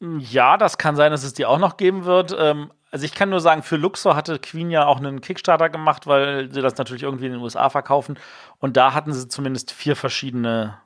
[0.00, 2.36] Ja, das kann sein, dass es die auch noch geben wird.
[2.38, 6.06] Ähm, also ich kann nur sagen, für Luxor hatte Queen ja auch einen Kickstarter gemacht,
[6.06, 8.18] weil sie das natürlich irgendwie in den USA verkaufen.
[8.58, 10.78] Und da hatten sie zumindest vier verschiedene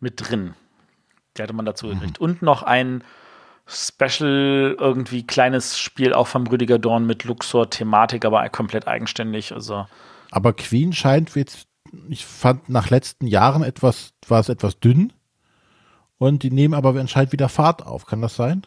[0.00, 0.54] mit drin.
[1.36, 1.92] Die hatte man dazu mhm.
[1.92, 2.18] gekriegt.
[2.18, 3.04] Und noch ein
[3.70, 9.52] Special, irgendwie kleines Spiel auch von Rüdiger Dorn mit Luxor-Thematik, aber komplett eigenständig.
[9.52, 9.86] Also.
[10.30, 11.66] Aber Queen scheint jetzt,
[12.08, 15.12] ich fand nach letzten Jahren etwas, war es etwas dünn.
[16.18, 18.04] Und die nehmen aber anscheinend wieder Fahrt auf.
[18.04, 18.66] Kann das sein?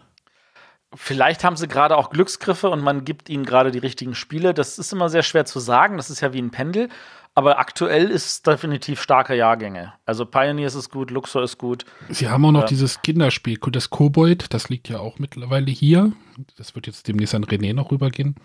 [0.95, 4.53] Vielleicht haben sie gerade auch Glücksgriffe und man gibt ihnen gerade die richtigen Spiele.
[4.53, 5.97] Das ist immer sehr schwer zu sagen.
[5.97, 6.89] Das ist ja wie ein Pendel.
[7.35, 9.93] Aber aktuell ist es definitiv starke Jahrgänge.
[10.05, 11.85] Also Pioneers ist gut, Luxor ist gut.
[12.09, 16.13] Sie haben auch noch äh, dieses Kinderspiel, das Kobold, das liegt ja auch mittlerweile hier.
[16.57, 18.35] Das wird jetzt demnächst an René noch rübergehen.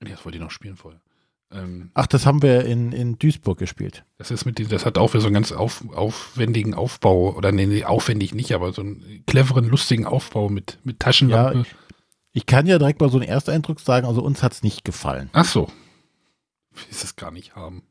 [0.00, 1.00] Nee, das wollte ich noch spielen vorher.
[1.52, 4.04] Ähm, Ach, das haben wir in, in Duisburg gespielt.
[4.18, 7.52] Das ist mit diesem, das hat auch wieder so einen ganz auf, aufwendigen Aufbau, oder
[7.52, 11.54] nee, aufwendig nicht, aber so einen cleveren, lustigen Aufbau mit, mit Taschenlampe.
[11.54, 11.74] Ja, ich,
[12.32, 15.28] ich kann ja direkt mal so einen Ersteindruck sagen, also uns hat es nicht gefallen.
[15.32, 15.68] Ach so.
[16.72, 17.82] Ich will es gar nicht haben.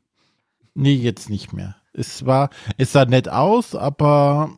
[0.74, 1.76] Nee, jetzt nicht mehr.
[1.92, 4.56] Es war, es sah nett aus, aber.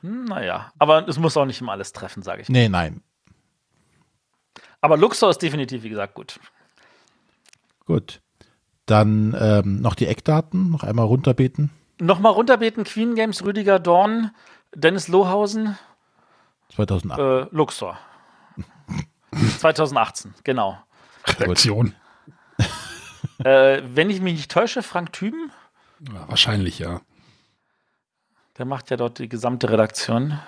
[0.00, 2.48] Hm, naja, aber es muss auch nicht immer alles treffen, sage ich.
[2.48, 3.02] Nee, nein.
[4.80, 6.38] Aber Luxor ist definitiv, wie gesagt, gut.
[7.86, 8.20] Gut.
[8.86, 11.70] Dann ähm, noch die Eckdaten, noch einmal runterbeten.
[12.00, 14.30] Nochmal runterbeten, Queen Games, Rüdiger Dorn,
[14.74, 15.78] Dennis Lohausen.
[16.74, 17.18] 2008.
[17.18, 17.98] Äh, Luxor.
[19.58, 20.78] 2018, genau.
[21.26, 21.94] Redaktion.
[23.38, 25.50] Äh, wenn ich mich nicht täusche, Frank Thüben?
[26.12, 27.00] Ja, wahrscheinlich, ja.
[28.58, 30.38] Der macht ja dort die gesamte Redaktion.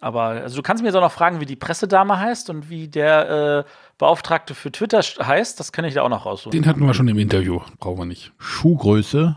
[0.00, 2.88] Aber also du kannst mir jetzt auch noch fragen, wie die Pressedame heißt und wie
[2.88, 5.58] der äh, Beauftragte für Twitter heißt.
[5.58, 6.50] Das kann ich da auch noch raussuchen.
[6.50, 7.60] Den hatten wir schon im Interview.
[7.78, 8.32] Brauchen wir nicht.
[8.38, 9.36] Schuhgröße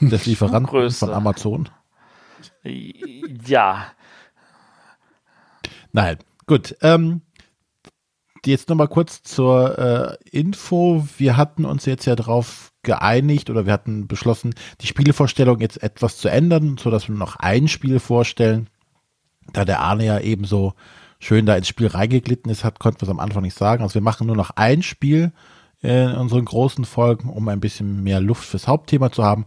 [0.00, 1.06] des Lieferanten Schuhgröße.
[1.06, 1.68] von Amazon.
[2.64, 3.92] Ja.
[5.92, 6.76] Nein, gut.
[6.82, 7.22] Ähm,
[8.46, 11.06] jetzt nochmal kurz zur äh, Info.
[11.16, 16.16] Wir hatten uns jetzt ja darauf geeinigt oder wir hatten beschlossen, die Spielevorstellung jetzt etwas
[16.18, 18.68] zu ändern, sodass wir noch ein Spiel vorstellen.
[19.52, 20.74] Da der Arne ja eben so
[21.18, 23.82] schön da ins Spiel reingeglitten ist, hat, konnten wir es am Anfang nicht sagen.
[23.82, 25.32] Also wir machen nur noch ein Spiel
[25.80, 29.46] in unseren großen Folgen, um ein bisschen mehr Luft fürs Hauptthema zu haben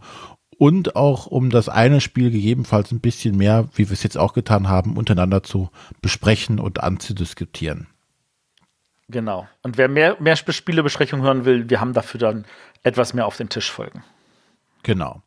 [0.58, 4.32] und auch um das eine Spiel gegebenenfalls ein bisschen mehr, wie wir es jetzt auch
[4.32, 7.88] getan haben, untereinander zu besprechen und anzudiskutieren.
[9.12, 9.46] Genau.
[9.62, 12.44] Und wer mehr, mehr Spielebesprechungen hören will, wir haben dafür dann
[12.82, 14.02] etwas mehr auf den Tisch folgen.
[14.82, 15.22] Genau.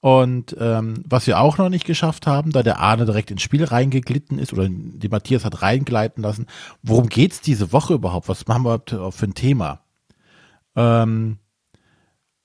[0.00, 3.64] Und ähm, was wir auch noch nicht geschafft haben, da der Arne direkt ins Spiel
[3.64, 6.46] reingeglitten ist oder die Matthias hat reingleiten lassen,
[6.82, 8.28] worum geht es diese Woche überhaupt?
[8.28, 9.80] Was machen wir für ein Thema?
[10.76, 11.38] Ähm,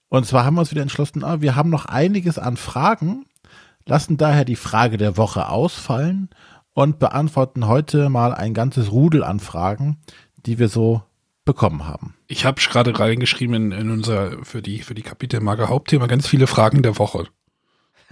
[0.09, 3.25] und zwar haben wir uns wieder entschlossen, ah, wir haben noch einiges an Fragen,
[3.85, 6.29] lassen daher die Frage der Woche ausfallen
[6.73, 9.97] und beantworten heute mal ein ganzes Rudel an Fragen,
[10.45, 11.01] die wir so
[11.45, 12.15] bekommen haben.
[12.27, 16.47] Ich habe gerade reingeschrieben in, in, unser für die für die Kapitelmarke Hauptthema ganz viele
[16.47, 17.27] Fragen der Woche.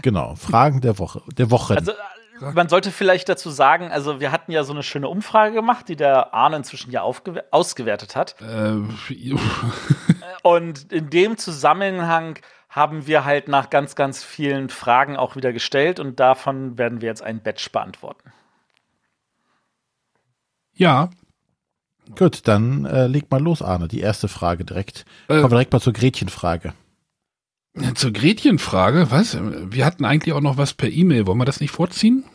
[0.01, 1.75] Genau, Fragen der Woche, der Woche.
[1.77, 5.53] Also äh, man sollte vielleicht dazu sagen, also wir hatten ja so eine schöne Umfrage
[5.53, 8.35] gemacht, die der Arne inzwischen ja ausgewertet hat.
[8.41, 8.97] Ähm,
[10.43, 15.99] Und in dem Zusammenhang haben wir halt nach ganz, ganz vielen Fragen auch wieder gestellt
[15.99, 18.31] und davon werden wir jetzt ein Batch beantworten.
[20.73, 21.09] Ja,
[22.17, 23.87] Gut, dann äh, leg mal los, Arne.
[23.87, 25.05] Die erste Frage direkt.
[25.27, 26.73] Äh, Kommen wir direkt mal zur Gretchenfrage.
[27.95, 29.11] Zur Gretchenfrage?
[29.11, 29.37] Was?
[29.39, 31.25] Wir hatten eigentlich auch noch was per E-Mail.
[31.25, 32.25] Wollen wir das nicht vorziehen?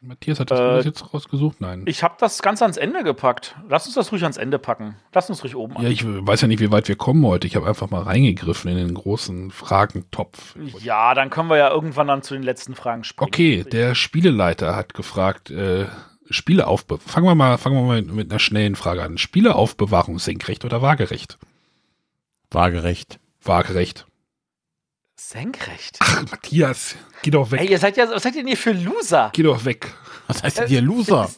[0.00, 1.60] Matthias hat das äh, jetzt rausgesucht?
[1.60, 1.82] Nein.
[1.86, 3.56] Ich habe das ganz ans Ende gepackt.
[3.68, 4.94] Lass uns das ruhig ans Ende packen.
[5.12, 7.46] Lass uns ruhig oben Ja, ich weiß ja nicht, wie weit wir kommen heute.
[7.46, 10.54] Ich habe einfach mal reingegriffen in den großen Fragentopf.
[10.80, 13.26] Ja, dann können wir ja irgendwann dann zu den letzten Fragen springen.
[13.26, 15.86] Okay, der Spieleleiter hat gefragt, äh,
[16.30, 17.08] Spieleaufbewahrung.
[17.08, 19.18] Fangen wir mal, fangen wir mal mit einer schnellen Frage an.
[19.18, 21.38] Spieleaufbewahrung senkrecht oder waagerecht?
[22.50, 23.18] Waagerecht.
[23.42, 24.06] Waagerecht.
[25.14, 25.96] Senkrecht.
[26.00, 27.60] Ach, Matthias, geh doch weg.
[27.60, 29.30] Ey, ihr seid ja, was seid ihr denn hier für Loser?
[29.32, 29.92] Geh doch weg.
[30.26, 31.30] Was heißt denn hier Loser?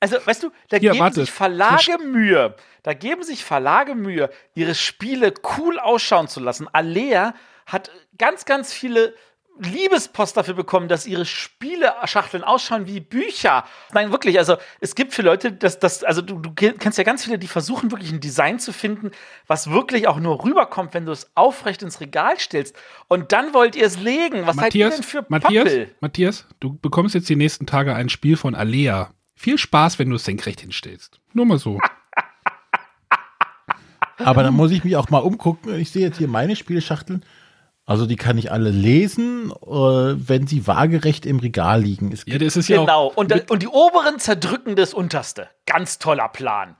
[0.00, 1.20] Also, weißt du, da Hier, geben warte.
[1.20, 2.56] sich Verlage Mühe.
[2.82, 6.66] Da geben sich Verlage Mühe, ihre Spiele cool ausschauen zu lassen.
[6.72, 7.34] Alea
[7.66, 9.14] hat ganz, ganz viele
[9.64, 13.64] Liebespost dafür bekommen, dass ihre Spieleschachteln ausschauen wie Bücher.
[13.92, 17.24] Nein, wirklich, also es gibt für Leute, dass das, also du, du kennst ja ganz
[17.24, 19.10] viele, die versuchen wirklich ein Design zu finden,
[19.46, 22.76] was wirklich auch nur rüberkommt, wenn du es aufrecht ins Regal stellst.
[23.08, 24.46] Und dann wollt ihr es legen.
[24.46, 25.94] Was Matthias, seid ihr denn für Matthias, Pappel?
[26.00, 29.12] Matthias, du bekommst jetzt die nächsten Tage ein Spiel von Alea.
[29.34, 31.20] Viel Spaß, wenn du es senkrecht hinstellst.
[31.32, 31.78] Nur mal so.
[34.18, 35.74] Aber dann muss ich mich auch mal umgucken.
[35.74, 37.24] Ich sehe jetzt hier meine Spielschachteln.
[37.84, 42.12] Also die kann ich alle lesen, äh, wenn sie waagerecht im Regal liegen.
[42.12, 43.08] Es Ja, das ist ja Genau.
[43.08, 43.16] auch.
[43.16, 45.48] Und, und die oberen zerdrücken das unterste.
[45.66, 46.76] Ganz toller Plan.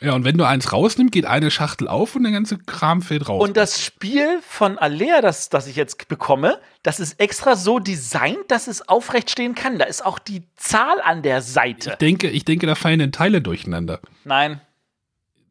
[0.00, 3.28] Ja, und wenn du eins rausnimmst, geht eine Schachtel auf und der ganze Kram fällt
[3.28, 3.42] raus.
[3.42, 8.38] Und das Spiel von Alea, das, das ich jetzt bekomme, das ist extra so designt,
[8.48, 9.78] dass es aufrecht stehen kann.
[9.78, 11.96] Da ist auch die Zahl an der ich Seite.
[12.00, 14.00] denke, ich denke, da fallen dann Teile durcheinander.
[14.24, 14.60] Nein.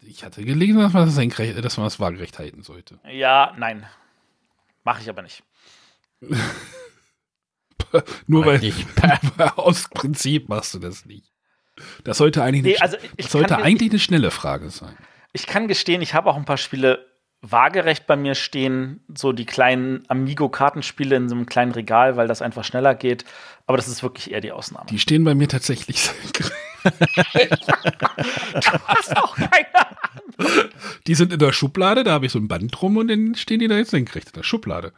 [0.01, 2.99] Ich hatte gelesen, dass man das, senkrecht, dass man das waagerecht halten sollte.
[3.09, 3.85] Ja, nein.
[4.83, 5.43] Mache ich aber nicht.
[8.27, 8.85] Nur weil, Eigentlich.
[9.55, 11.31] aus Prinzip machst du das nicht.
[12.03, 14.95] Das sollte eigentlich, Nee, eine, also ich das sollte kann- eigentlich eine schnelle Frage sein.
[15.31, 17.07] Ich kann gestehen, ich habe auch ein paar Spiele
[17.41, 22.41] waagerecht bei mir stehen, so die kleinen Amigo-Kartenspiele in so einem kleinen Regal, weil das
[22.41, 23.25] einfach schneller geht.
[23.67, 24.85] Aber das ist wirklich eher die Ausnahme.
[24.89, 26.51] Die stehen bei mir tatsächlich senkrecht.
[28.85, 29.65] hast auch keine
[31.07, 33.59] Die sind in der Schublade, da habe ich so ein Band drum und dann stehen
[33.59, 34.93] die da jetzt senkrecht in der Schublade.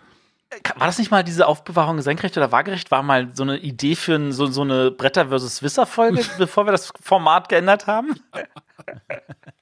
[0.78, 2.92] War das nicht mal diese Aufbewahrung senkrecht oder waagerecht?
[2.92, 6.72] War mal so eine Idee für ein, so, so eine Bretter versus Wisser-Folge, bevor wir
[6.72, 8.16] das Format geändert haben?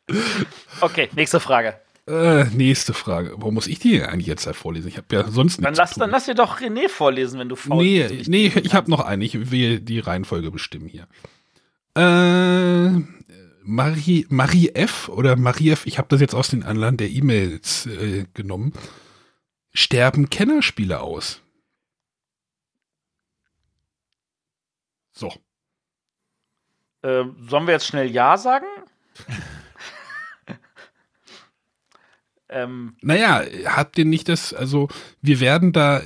[0.81, 1.75] okay, nächste Frage.
[2.05, 3.31] Äh, nächste Frage.
[3.37, 4.89] Warum muss ich die eigentlich jetzt halt vorlesen?
[4.89, 7.47] Ich habe ja sonst Dann nichts lass, zu dann lass dir doch René vorlesen, wenn
[7.47, 8.29] du faul Nee, bist.
[8.29, 9.23] nee, ich habe noch eine.
[9.23, 11.07] Ich will die Reihenfolge bestimmen hier.
[11.95, 13.01] Äh,
[13.63, 15.09] Marie, Marie F.
[15.09, 15.85] oder Marie F.
[15.85, 18.73] Ich habe das jetzt aus den Anlagen der E-Mails äh, genommen.
[19.73, 21.41] Sterben Kennerspiele aus?
[25.13, 25.31] So.
[27.01, 28.65] Äh, sollen wir jetzt schnell Ja sagen?
[32.49, 34.89] ähm, Naja, habt ihr nicht das, also
[35.21, 36.01] wir werden da,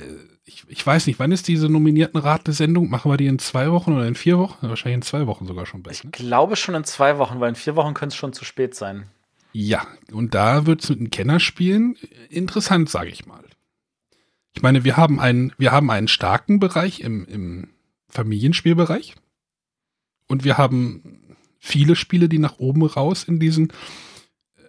[0.48, 2.88] ich, ich weiß nicht, wann ist diese nominierten Rate-Sendung?
[2.88, 4.66] Machen wir die in zwei Wochen oder in vier Wochen?
[4.66, 6.06] Wahrscheinlich in zwei Wochen sogar schon besser.
[6.06, 8.74] ich glaube schon in zwei Wochen, weil in vier Wochen könnte es schon zu spät
[8.74, 9.04] sein.
[9.52, 11.96] Ja, und da wird es mit den Kennerspielen
[12.30, 13.44] interessant, sage ich mal.
[14.54, 17.68] Ich meine, wir haben einen, wir haben einen starken Bereich im, im
[18.08, 19.14] Familienspielbereich.
[20.26, 24.62] Und wir haben viele Spiele, die nach oben raus in diesen äh,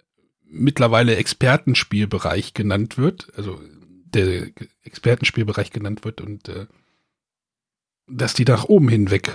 [0.44, 3.60] mittlerweile Expertenspielbereich genannt wird, also
[4.14, 4.48] der
[4.82, 6.66] Expertenspielbereich genannt wird und äh,
[8.06, 9.30] dass die nach oben hinweg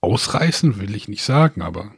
[0.00, 1.94] ausreißen, will ich nicht sagen, aber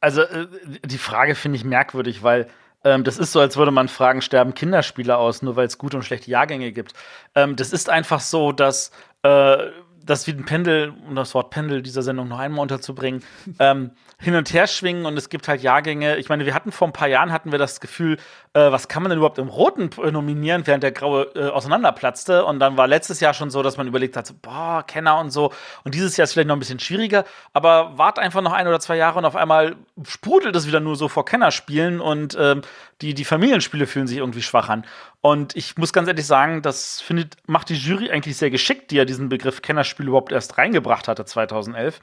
[0.00, 0.46] Also äh,
[0.84, 2.48] die Frage finde ich merkwürdig, weil
[2.84, 5.96] ähm, das ist so, als würde man fragen, sterben Kinderspiele aus, nur weil es gute
[5.98, 6.94] und schlechte Jahrgänge gibt.
[7.34, 8.90] Ähm, das ist einfach so, dass
[9.22, 9.70] äh,
[10.10, 13.22] das wie ein Pendel, um das Wort Pendel dieser Sendung noch einmal unterzubringen,
[13.58, 16.16] ähm, hin und her schwingen und es gibt halt Jahrgänge.
[16.16, 18.18] Ich meine, wir hatten vor ein paar Jahren hatten wir das Gefühl,
[18.52, 22.44] äh, was kann man denn überhaupt im Roten nominieren, während der Graue äh, auseinanderplatzte.
[22.44, 25.30] Und dann war letztes Jahr schon so, dass man überlegt hat, so, boah, Kenner und
[25.30, 25.52] so.
[25.84, 28.80] Und dieses Jahr ist vielleicht noch ein bisschen schwieriger, aber wart einfach noch ein oder
[28.80, 32.62] zwei Jahre und auf einmal sprudelt es wieder nur so vor Kennerspielen und ähm,
[33.00, 34.84] die, die Familienspiele fühlen sich irgendwie schwach an.
[35.22, 38.96] Und ich muss ganz ehrlich sagen, das findet, macht die Jury eigentlich sehr geschickt, die
[38.96, 42.00] ja diesen Begriff Kennerspiel überhaupt erst reingebracht hatte 2011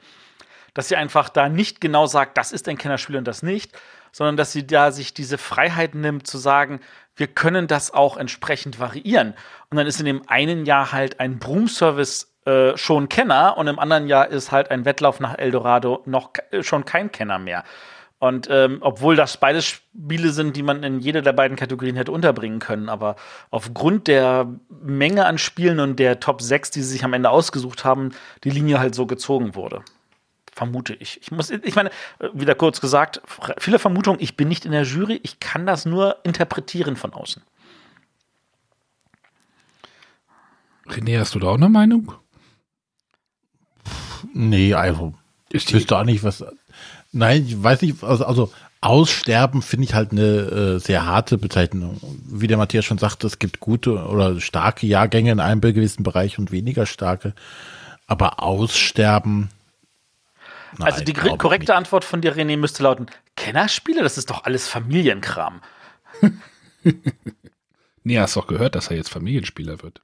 [0.74, 3.72] dass sie einfach da nicht genau sagt, das ist ein Kennerspiel und das nicht,
[4.12, 6.78] sondern dass sie da sich diese Freiheit nimmt zu sagen,
[7.16, 9.34] wir können das auch entsprechend variieren.
[9.70, 13.78] Und dann ist in dem einen Jahr halt ein Broom-Service äh, schon Kenner und im
[13.80, 17.64] anderen Jahr ist halt ein Wettlauf nach Eldorado noch ke- schon kein Kenner mehr.
[18.20, 22.10] Und ähm, obwohl das beides Spiele sind, die man in jede der beiden Kategorien hätte
[22.10, 23.14] unterbringen können, aber
[23.50, 24.48] aufgrund der
[24.82, 28.10] Menge an Spielen und der Top 6, die sie sich am Ende ausgesucht haben,
[28.42, 29.82] die Linie halt so gezogen wurde.
[30.52, 31.20] Vermute ich.
[31.22, 31.90] Ich muss, ich meine,
[32.32, 33.22] wieder kurz gesagt,
[33.58, 37.42] viele Vermutungen, ich bin nicht in der Jury, ich kann das nur interpretieren von außen.
[40.88, 42.14] René, hast du da auch eine Meinung?
[44.32, 45.14] Nee, also
[45.50, 46.44] ich wüsste auch nicht, was.
[47.12, 52.00] Nein, ich weiß nicht, also, also Aussterben finde ich halt eine äh, sehr harte Bezeichnung.
[52.26, 56.38] Wie der Matthias schon sagte, es gibt gute oder starke Jahrgänge in einem gewissen Bereich
[56.38, 57.34] und weniger starke.
[58.06, 59.50] Aber Aussterben.
[60.78, 63.06] nein, also die korrekte Antwort von dir, René, müsste lauten:
[63.36, 65.60] Kennerspiele, das ist doch alles Familienkram.
[68.08, 70.00] Nee, hast doch gehört, dass er jetzt Familienspieler wird.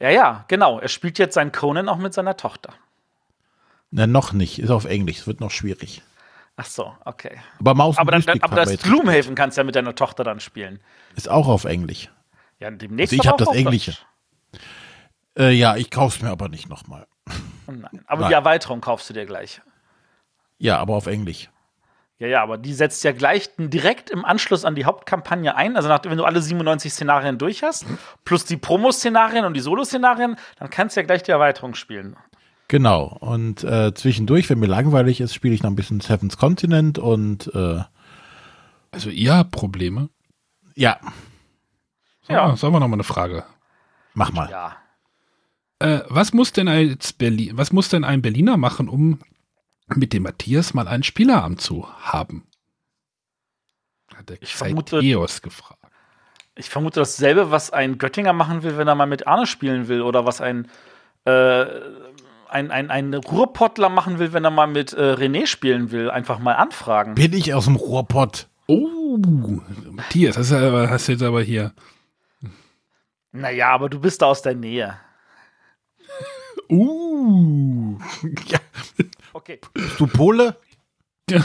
[0.00, 0.80] Ja, ja, genau.
[0.80, 2.74] Er spielt jetzt seinen Conan auch mit seiner Tochter.
[3.92, 4.58] Na, noch nicht.
[4.58, 5.18] Ist auf Englisch.
[5.18, 6.02] Es wird noch schwierig.
[6.60, 7.40] Ach so, okay.
[7.58, 10.78] Aber Maus Aber, dann, aber das Gloomhaven kannst du ja mit deiner Tochter dann spielen.
[11.16, 12.10] Ist auch auf Englisch.
[12.58, 13.96] Ja, demnächst Also ich aber hab auch das Englische.
[15.38, 17.06] Äh, ja, ich kauf's mir aber nicht nochmal.
[17.66, 17.88] Nein.
[18.06, 18.28] Aber Nein.
[18.28, 19.62] die Erweiterung kaufst du dir gleich.
[20.58, 21.48] Ja, aber auf Englisch.
[22.18, 25.76] Ja, ja, aber die setzt ja gleich direkt im Anschluss an die Hauptkampagne ein.
[25.76, 27.86] Also nach, wenn du alle 97 Szenarien durch hast,
[28.26, 32.18] plus die Promo-Szenarien und die Solo-Szenarien, dann kannst du ja gleich die Erweiterung spielen.
[32.70, 33.16] Genau.
[33.18, 37.52] Und äh, zwischendurch, wenn mir langweilig ist, spiele ich noch ein bisschen Seven's Continent und
[37.52, 37.82] äh,
[38.92, 40.08] Also ihr habt Probleme.
[40.76, 41.00] ja,
[42.28, 42.48] Ja.
[42.50, 42.56] Ja.
[42.56, 43.42] Sagen wir noch mal eine Frage.
[44.14, 44.48] mach mal.
[44.50, 44.76] Ja.
[45.80, 49.18] Äh, was muss denn als Berlin, was muss denn ein Berliner machen, um
[49.96, 52.46] mit dem Matthias mal einen Spieleabend zu haben?
[54.14, 55.80] Hat der Ich vermute- Eos gefragt.
[56.54, 60.02] Ich vermute dasselbe, was ein Göttinger machen will, wenn er mal mit Arne spielen will,
[60.02, 60.68] oder was ein,
[61.24, 61.64] äh,
[62.50, 66.10] ein, ein, ein Ruhrpottler machen will, wenn er mal mit äh, René spielen will.
[66.10, 67.14] Einfach mal anfragen.
[67.14, 68.48] Bin ich aus dem Rohrpott?
[68.66, 69.18] Oh,
[69.90, 71.72] Matthias, hast du, hast du jetzt aber hier.
[73.32, 74.96] Naja, aber du bist da aus der Nähe.
[76.68, 77.98] Uh.
[78.46, 78.58] Ja.
[79.32, 79.60] Okay.
[79.74, 80.56] Bist du Pole?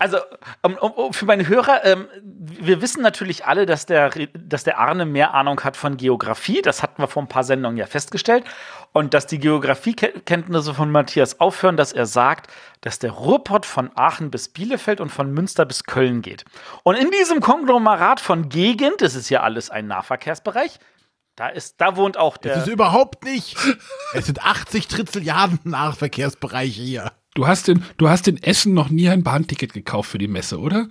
[0.00, 0.16] Also,
[0.62, 5.04] um, um, für meine Hörer, ähm, wir wissen natürlich alle, dass der, dass der Arne
[5.04, 6.62] mehr Ahnung hat von Geografie.
[6.62, 8.44] Das hatten wir vor ein paar Sendungen ja festgestellt.
[8.92, 14.30] Und dass die Geografiekenntnisse von Matthias aufhören, dass er sagt, dass der Ruhrpott von Aachen
[14.30, 16.46] bis Bielefeld und von Münster bis Köln geht.
[16.82, 20.80] Und in diesem Konglomerat von Gegend, das ist ja alles ein Nahverkehrsbereich,
[21.36, 22.74] da, ist, da wohnt auch Das ist der.
[22.74, 23.56] überhaupt nicht.
[24.14, 27.12] Es sind 80 Trittelliarden Nahverkehrsbereiche hier.
[27.34, 30.58] Du hast, in, du hast in Essen noch nie ein Bahnticket gekauft für die Messe,
[30.58, 30.88] oder?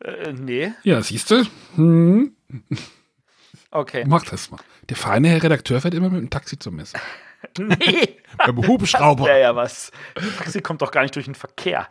[0.00, 1.44] Äh, nee, Ja, siehst du?
[1.76, 2.34] Hm,
[3.70, 4.04] okay.
[4.06, 4.58] mach das mal.
[4.88, 6.96] Der feine Herr Redakteur fährt immer mit dem Taxi zur Messe.
[7.58, 9.24] Nee, Beim Hubschrauber.
[9.24, 9.90] wäre ja was.
[10.14, 11.88] Das Taxi kommt doch gar nicht durch den Verkehr.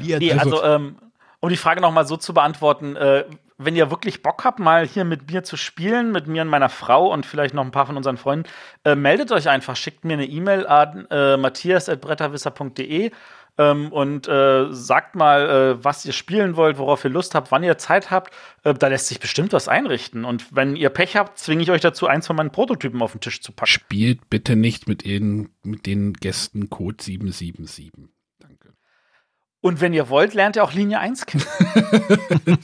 [0.00, 0.96] Nee, also, ähm,
[1.38, 3.24] um die Frage nochmal so zu beantworten, äh,
[3.58, 6.68] wenn ihr wirklich Bock habt, mal hier mit mir zu spielen, mit mir und meiner
[6.68, 8.48] Frau und vielleicht noch ein paar von unseren Freunden,
[8.84, 13.10] äh, meldet euch einfach, schickt mir eine E-Mail an äh, matthias.bretterwisser.de
[13.58, 17.62] ähm, und äh, sagt mal, äh, was ihr spielen wollt, worauf ihr Lust habt, wann
[17.62, 18.34] ihr Zeit habt.
[18.64, 20.24] Äh, da lässt sich bestimmt was einrichten.
[20.24, 23.20] Und wenn ihr Pech habt, zwinge ich euch dazu, eins von meinen Prototypen auf den
[23.20, 23.70] Tisch zu packen.
[23.70, 28.15] Spielt bitte nicht mit, ihnen, mit den Gästen Code 777.
[29.66, 31.44] Und wenn ihr wollt, lernt ihr auch Linie 1 kennen.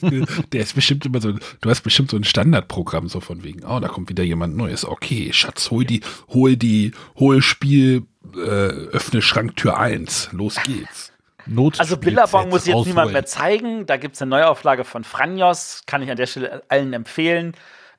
[0.53, 3.81] Der ist bestimmt immer so, du hast bestimmt so ein Standardprogramm so von wegen, oh,
[3.81, 4.85] da kommt wieder jemand Neues.
[4.85, 5.99] Okay, Schatz, hol die,
[6.29, 8.03] hol die, hol Spiel,
[8.35, 10.29] äh, öffne Schranktür 1.
[10.31, 11.11] Los geht's.
[11.45, 13.85] Not Also Billabong muss jetzt niemand mehr zeigen.
[13.85, 17.53] Da gibt es eine Neuauflage von Franjos, kann ich an der Stelle allen empfehlen.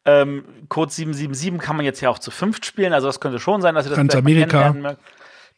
[0.07, 3.61] Ähm, Code 777 kann man jetzt ja auch zu fünft spielen, also das könnte schon
[3.61, 4.47] sein, dass ihr das Transamerika.
[4.47, 5.01] kennenlernen mögt.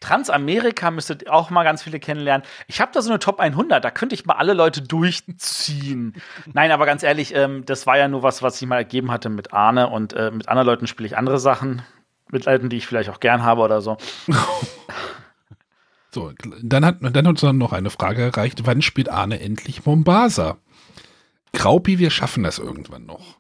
[0.01, 2.47] Transamerika müsstet ihr auch mal ganz viele kennenlernen.
[2.67, 6.15] Ich habe da so eine Top 100, da könnte ich mal alle Leute durchziehen.
[6.53, 9.31] Nein, aber ganz ehrlich, ähm, das war ja nur was, was ich mal ergeben hatte
[9.31, 11.83] mit Arne und äh, mit anderen Leuten spiele ich andere Sachen.
[12.31, 13.97] Mit Leuten, die ich vielleicht auch gern habe oder so.
[16.17, 16.33] So,
[16.63, 18.65] dann hat, dann hat uns dann noch eine Frage erreicht.
[18.65, 20.57] Wann spielt Arne endlich Mombasa?
[21.53, 23.39] Graupi, wir schaffen das irgendwann noch.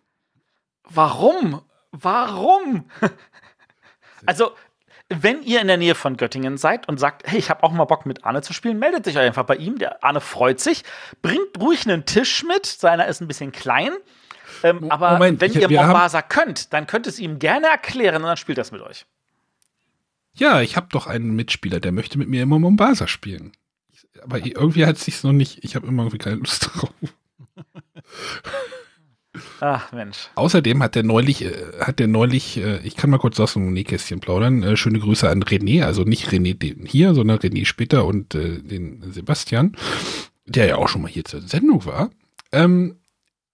[0.84, 1.62] Warum?
[1.90, 2.90] Warum?
[4.26, 4.50] also,
[5.08, 7.84] wenn ihr in der Nähe von Göttingen seid und sagt, hey, ich habe auch mal
[7.84, 9.78] Bock mit Arne zu spielen, meldet euch einfach bei ihm.
[9.78, 10.82] Der Arne freut sich.
[11.22, 12.66] Bringt ruhig einen Tisch mit.
[12.66, 13.92] Seiner ist ein bisschen klein.
[14.62, 18.22] Ähm, aber Moment, wenn ich- ihr Mombasa könnt, dann könnt es ihm gerne erklären und
[18.28, 19.06] dann spielt das mit euch.
[20.34, 23.52] Ja, ich habe doch einen Mitspieler, der möchte mit mir immer Mombasa spielen.
[24.22, 26.90] Aber irgendwie hat es sich noch nicht, ich habe immer irgendwie keine Lust drauf.
[29.60, 30.30] Ach, Mensch.
[30.34, 33.72] Außerdem hat der neulich, äh, hat der neulich, äh, ich kann mal kurz aus dem
[33.72, 38.04] Nähkästchen plaudern, äh, schöne Grüße an René, also nicht René den hier, sondern René später
[38.04, 39.76] und äh, den Sebastian,
[40.46, 42.10] der ja auch schon mal hier zur Sendung war.
[42.52, 42.96] Ähm,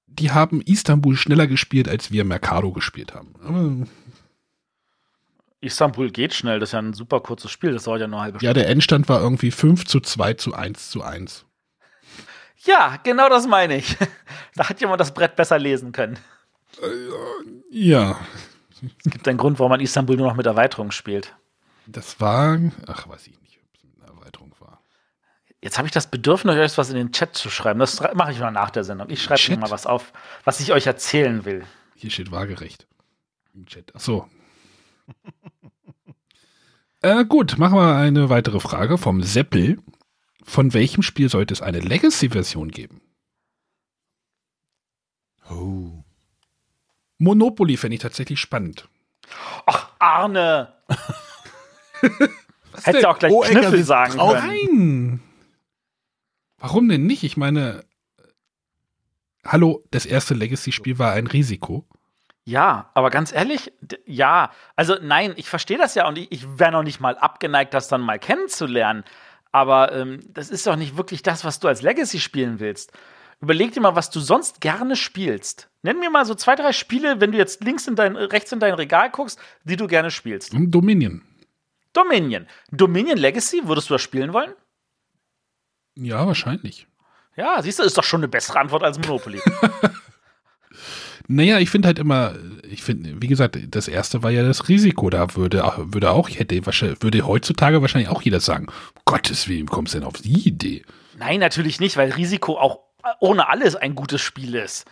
[0.07, 3.35] die haben Istanbul schneller gespielt, als wir Mercado gespielt haben.
[3.43, 3.87] Aber,
[5.63, 8.25] Istanbul geht schnell, das ist ja ein super kurzes Spiel, das dauert ja nur eine
[8.25, 8.61] halbe ja, Stunde.
[8.61, 11.47] der Endstand war irgendwie 5 zu 2 zu 1 zu 1.
[12.65, 13.97] Ja, genau das meine ich.
[14.55, 16.19] da hat jemand das Brett besser lesen können.
[17.71, 18.19] Ja,
[19.05, 21.35] Es gibt einen Grund, warum man Istanbul nur noch mit Erweiterung spielt.
[21.87, 24.81] das war, ach, weiß ich nicht, ob es eine Erweiterung war.
[25.61, 27.79] Jetzt habe ich das Bedürfnis, euch was in den Chat zu schreiben.
[27.79, 29.11] Das mache ich mal nach der Sendung.
[29.11, 30.13] Ich schreibe mal was auf,
[30.45, 31.65] was ich euch erzählen will.
[31.95, 32.87] Hier steht waagerecht.
[33.55, 33.93] Im Chat.
[33.95, 34.29] Ach so.
[37.03, 39.79] äh, gut, machen wir eine weitere Frage vom Seppel.
[40.53, 43.01] Von welchem Spiel sollte es eine Legacy-Version geben?
[45.49, 46.05] Oh.
[47.17, 48.87] Monopoly fände ich tatsächlich spannend.
[49.65, 50.75] Ach, Arne!
[52.83, 54.47] Hättest du auch gleich Oh, Ecker, Kniffel sie sagen traut- können.
[55.07, 55.23] Nein.
[56.59, 57.25] Warum denn nicht?
[57.25, 57.83] Ich meine,
[59.47, 61.87] hallo, das erste Legacy-Spiel war ein Risiko.
[62.45, 63.73] Ja, aber ganz ehrlich,
[64.05, 67.73] ja, also nein, ich verstehe das ja und ich, ich wäre noch nicht mal abgeneigt,
[67.73, 69.03] das dann mal kennenzulernen.
[69.53, 72.93] Aber ähm, das ist doch nicht wirklich das, was du als Legacy spielen willst.
[73.41, 75.69] Überleg dir mal, was du sonst gerne spielst.
[75.83, 78.61] Nenn mir mal so zwei, drei Spiele, wenn du jetzt links in dein, rechts in
[78.61, 80.55] dein Regal guckst, die du gerne spielst.
[80.55, 81.23] Und Dominion.
[81.93, 82.47] Dominion.
[82.71, 84.55] Dominion Legacy, würdest du das spielen wollen?
[85.95, 86.87] Ja, wahrscheinlich.
[87.37, 89.41] Ja, siehst du, ist doch schon eine bessere Antwort als Monopoly.
[91.29, 92.35] Naja, ich finde halt immer,
[92.69, 95.11] ich finde, wie gesagt, das erste war ja das Risiko.
[95.11, 98.67] Da würde, würde auch, hätte wahrscheinlich, würde heutzutage wahrscheinlich auch jeder sagen,
[99.05, 100.83] Gottes Willen, kommst du denn auf die Idee?
[101.19, 102.81] Nein, natürlich nicht, weil Risiko auch
[103.21, 104.87] ohne alles ein gutes Spiel ist.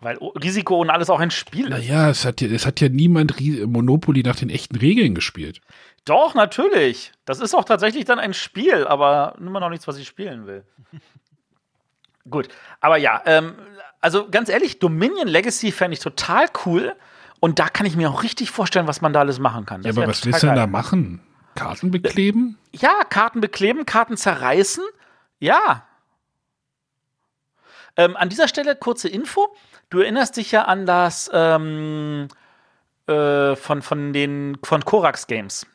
[0.00, 1.70] Weil Risiko ohne alles auch ein Spiel ist.
[1.70, 5.60] Naja, es hat ja, es hat ja niemand Monopoly nach den echten Regeln gespielt.
[6.04, 7.12] Doch, natürlich.
[7.24, 10.64] Das ist auch tatsächlich dann ein Spiel, aber immer noch nichts, was ich spielen will.
[12.28, 12.48] Gut,
[12.80, 13.54] aber ja, ähm,
[14.00, 16.94] also ganz ehrlich, Dominion Legacy fände ich total cool.
[17.40, 19.82] Und da kann ich mir auch richtig vorstellen, was man da alles machen kann.
[19.82, 21.20] Ja, Das aber wär was willst du denn da machen?
[21.56, 22.56] Karten bekleben?
[22.72, 24.84] Ja, Karten bekleben, Karten zerreißen.
[25.40, 25.84] Ja.
[27.96, 29.54] Ähm, an dieser Stelle kurze Info.
[29.90, 32.28] Du erinnerst dich ja an das ähm,
[33.08, 35.66] äh, von, von den von Korax Games.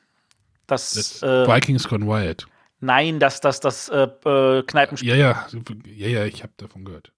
[0.68, 2.48] Das, Das äh, Vikings Gone Wild.
[2.80, 5.10] Nein, das, das, das äh, äh, Kneipenspiel.
[5.10, 5.46] Ja, ja,
[5.86, 7.12] ja, ja, ich habe davon gehrt.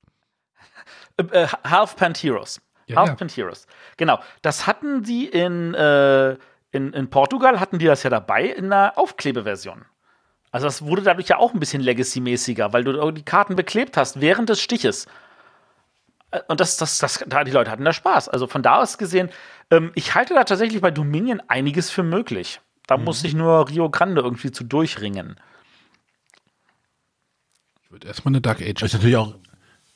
[1.18, 2.62] Äh, äh, Half Pant Heroes.
[2.88, 3.16] Ja, Half ja.
[3.16, 3.68] Pant Heroes.
[3.97, 4.20] Genau.
[4.41, 6.32] Das hatten die in, äh,
[6.72, 9.86] in, in Portugal, hatten die das ja dabei in einer Aufklebeversion.
[10.51, 14.20] Also das wurde dadurch ja auch ein bisschen Legacy-mäßiger, weil du die Karten beklebt hast
[14.20, 15.07] während des Stiches.
[16.47, 18.30] Und das, das, das, da die Leute hatten da Spaß.
[18.30, 19.30] Also von da aus gesehen,
[19.72, 22.62] ähm, ich halte da tatsächlich bei Dominion einiges für möglich.
[22.89, 23.03] Da Mhm.
[23.03, 25.39] muss sich nur Rio Grande irgendwie zu durchringen.
[27.83, 28.81] Ich würde erstmal eine Dark Age.
[28.81, 29.35] Ist natürlich auch,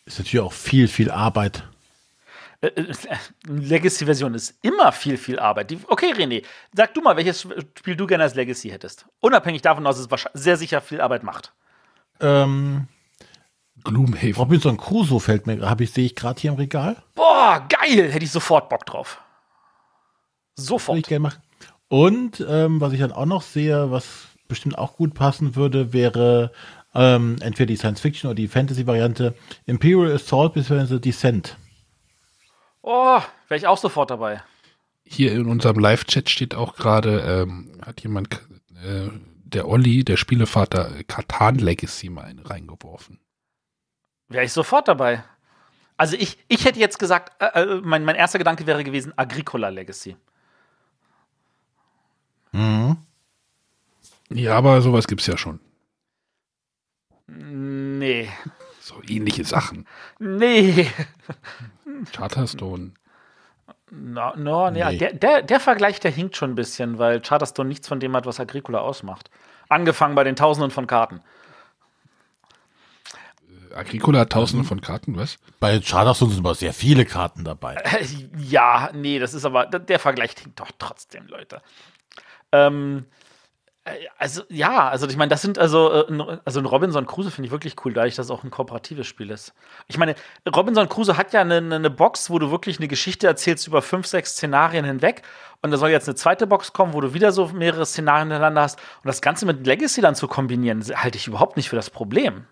[0.05, 1.63] ist natürlich auch viel, viel Arbeit.
[2.61, 2.93] Äh, äh,
[3.47, 5.71] Legacy-Version ist immer viel, viel Arbeit.
[5.71, 7.41] Die, okay, René, sag du mal, welches
[7.79, 9.07] Spiel du gerne als Legacy hättest.
[9.21, 11.51] Unabhängig davon, dass es wahrscheinlich sehr sicher viel Arbeit macht.
[12.19, 12.87] Ähm,
[13.83, 14.35] Gloomhaven.
[14.35, 17.01] Robinson Crusoe fällt mir, habe ich, sehe ich gerade hier im Regal.
[17.15, 18.11] Boah, geil!
[18.11, 19.15] Hätte ich sofort Bock drauf.
[20.55, 21.07] Würde ich Sofort.
[21.07, 21.41] gerne machen.
[21.93, 26.51] Und ähm, was ich dann auch noch sehe, was bestimmt auch gut passen würde, wäre
[26.95, 29.35] ähm, entweder die Science-Fiction oder die Fantasy-Variante
[29.67, 30.97] Imperial Assault bzw.
[30.97, 31.55] Descent.
[32.81, 34.41] Oh, wäre ich auch sofort dabei.
[35.03, 38.41] Hier in unserem Live-Chat steht auch gerade, ähm, hat jemand,
[38.83, 39.09] äh,
[39.43, 43.19] der Olli, der Spielevater, Katan Legacy mal in- reingeworfen.
[44.29, 45.23] Wäre ich sofort dabei.
[45.97, 49.69] Also ich, ich hätte jetzt gesagt, äh, äh, mein, mein erster Gedanke wäre gewesen Agricola
[49.69, 50.17] Legacy.
[52.53, 52.97] Mhm.
[54.29, 55.59] Ja, aber sowas gibt's ja schon.
[57.27, 58.29] Nee.
[58.79, 59.87] So ähnliche Sachen.
[60.19, 60.87] Nee.
[62.11, 62.91] Charterstone.
[63.91, 64.83] No, no, nee.
[64.83, 64.97] Nee.
[64.97, 68.25] Der, der, der Vergleich, der hinkt schon ein bisschen, weil Charterstone nichts von dem hat,
[68.25, 69.29] was Agricola ausmacht.
[69.69, 71.21] Angefangen bei den Tausenden von Karten.
[73.73, 75.37] Agricola hat tausende von Karten, was?
[75.59, 77.75] Bei Charterstone sind aber sehr viele Karten dabei.
[77.75, 78.05] Äh,
[78.37, 81.61] Ja, nee, das ist aber, der Vergleich hinkt doch trotzdem, Leute.
[82.53, 83.05] Ähm,
[83.83, 87.31] äh, also, ja, also ich meine, das sind also, äh, ein- also ein Robinson Crusoe
[87.31, 89.53] finde ich wirklich cool, dadurch, dass es auch ein kooperatives Spiel ist.
[89.87, 90.15] Ich meine,
[90.55, 94.07] Robinson Crusoe hat ja eine, eine Box, wo du wirklich eine Geschichte erzählst über fünf,
[94.07, 95.23] sechs Szenarien hinweg.
[95.61, 98.61] Und da soll jetzt eine zweite Box kommen, wo du wieder so mehrere Szenarien hintereinander
[98.61, 98.79] hast.
[98.79, 102.45] Und das Ganze mit Legacy dann zu kombinieren, halte ich überhaupt nicht für das Problem.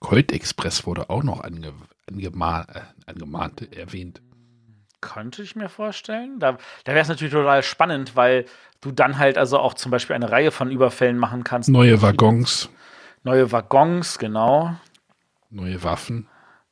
[0.00, 1.72] Colt Express wurde auch noch ange,
[2.08, 4.20] angema äh, angemahnt, erwähnt.
[5.02, 6.38] Könnte ich mir vorstellen.
[6.38, 6.52] Da,
[6.84, 8.46] da wäre es natürlich total spannend, weil
[8.80, 11.68] du dann halt also auch zum Beispiel eine Reihe von Überfällen machen kannst.
[11.68, 12.70] Neue Waggons,
[13.24, 14.74] Neue Waggons, genau.
[15.50, 16.28] neue Waffen,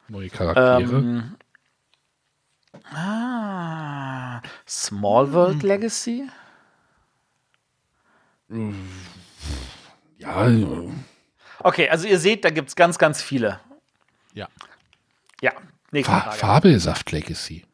[0.09, 0.99] neue Charaktere.
[0.99, 1.37] Ähm,
[2.93, 6.29] ah, Small World Legacy?
[10.19, 10.49] ja,
[11.61, 13.61] Okay, also ihr seht, da gibt es ganz, ganz viele.
[14.35, 14.49] Ja.
[15.41, 15.53] Ja,
[16.03, 16.37] Fa Frage.
[16.37, 17.65] Fabelsaft Legacy.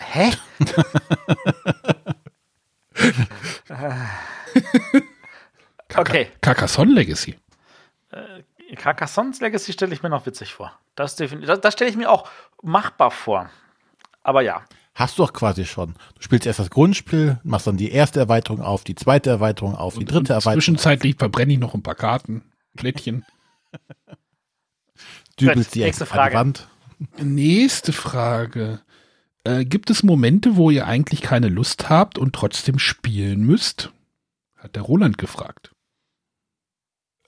[0.00, 0.32] Hä?
[5.96, 7.36] okay, Carcassonne Legacy.
[8.74, 10.72] Carcassonne's Legacy stelle ich mir noch witzig vor.
[10.94, 11.30] Das, das,
[11.60, 12.28] das stelle ich mir auch
[12.62, 13.50] machbar vor.
[14.22, 14.64] Aber ja.
[14.94, 15.94] Hast du doch quasi schon.
[16.14, 19.98] Du spielst erst das Grundspiel, machst dann die erste Erweiterung auf, die zweite Erweiterung auf,
[19.98, 20.54] die dritte Erweiterung.
[20.54, 22.42] Zwischenzeitlich verbrenne ich noch ein paar Karten,
[22.76, 23.26] Plättchen.
[25.38, 26.34] dübelst die Nächste Frage.
[26.34, 26.68] Wand.
[27.18, 28.80] Nächste Frage.
[29.46, 33.92] Äh, gibt es Momente, wo ihr eigentlich keine Lust habt und trotzdem spielen müsst?
[34.56, 35.70] Hat der Roland gefragt.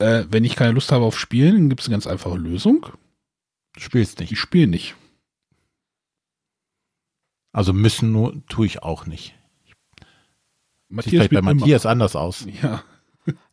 [0.01, 2.87] Äh, wenn ich keine Lust habe auf Spielen, dann gibt es eine ganz einfache Lösung.
[3.75, 4.33] Du spielst nicht.
[4.33, 4.97] Ich spiele nicht.
[7.53, 9.37] Also müssen nur, tue ich auch nicht.
[10.89, 11.55] Matthias Sieht vielleicht bei spielt immer.
[11.55, 12.47] Matthias anders aus.
[12.63, 12.83] Ja,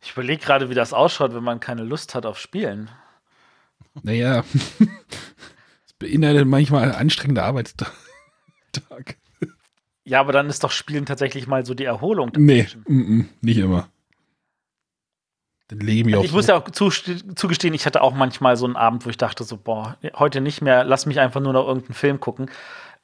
[0.02, 2.90] Ich überlege gerade, wie das ausschaut, wenn man keine Lust hat auf Spielen.
[4.02, 4.44] naja.
[5.86, 7.44] Es beinhaltet manchmal einen anstrengenden
[8.90, 9.16] Arbeitstag.
[10.04, 12.30] Ja, aber dann ist doch Spielen tatsächlich mal so die Erholung.
[12.36, 12.84] Nee, Menschen.
[12.86, 13.88] mm, mm, nicht immer.
[15.68, 18.76] Dann mich Also ich muss ja auch zugeste- zugestehen, ich hatte auch manchmal so einen
[18.76, 21.94] Abend, wo ich dachte so, boah, heute nicht mehr, lass mich einfach nur noch irgendeinen
[21.94, 22.48] Film gucken.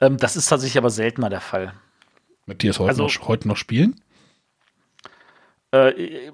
[0.01, 1.75] Ähm, das ist tatsächlich aber seltener der Fall.
[2.47, 4.01] Matthias, heute, also- noch, heute noch spielen?
[5.73, 6.31] Äh,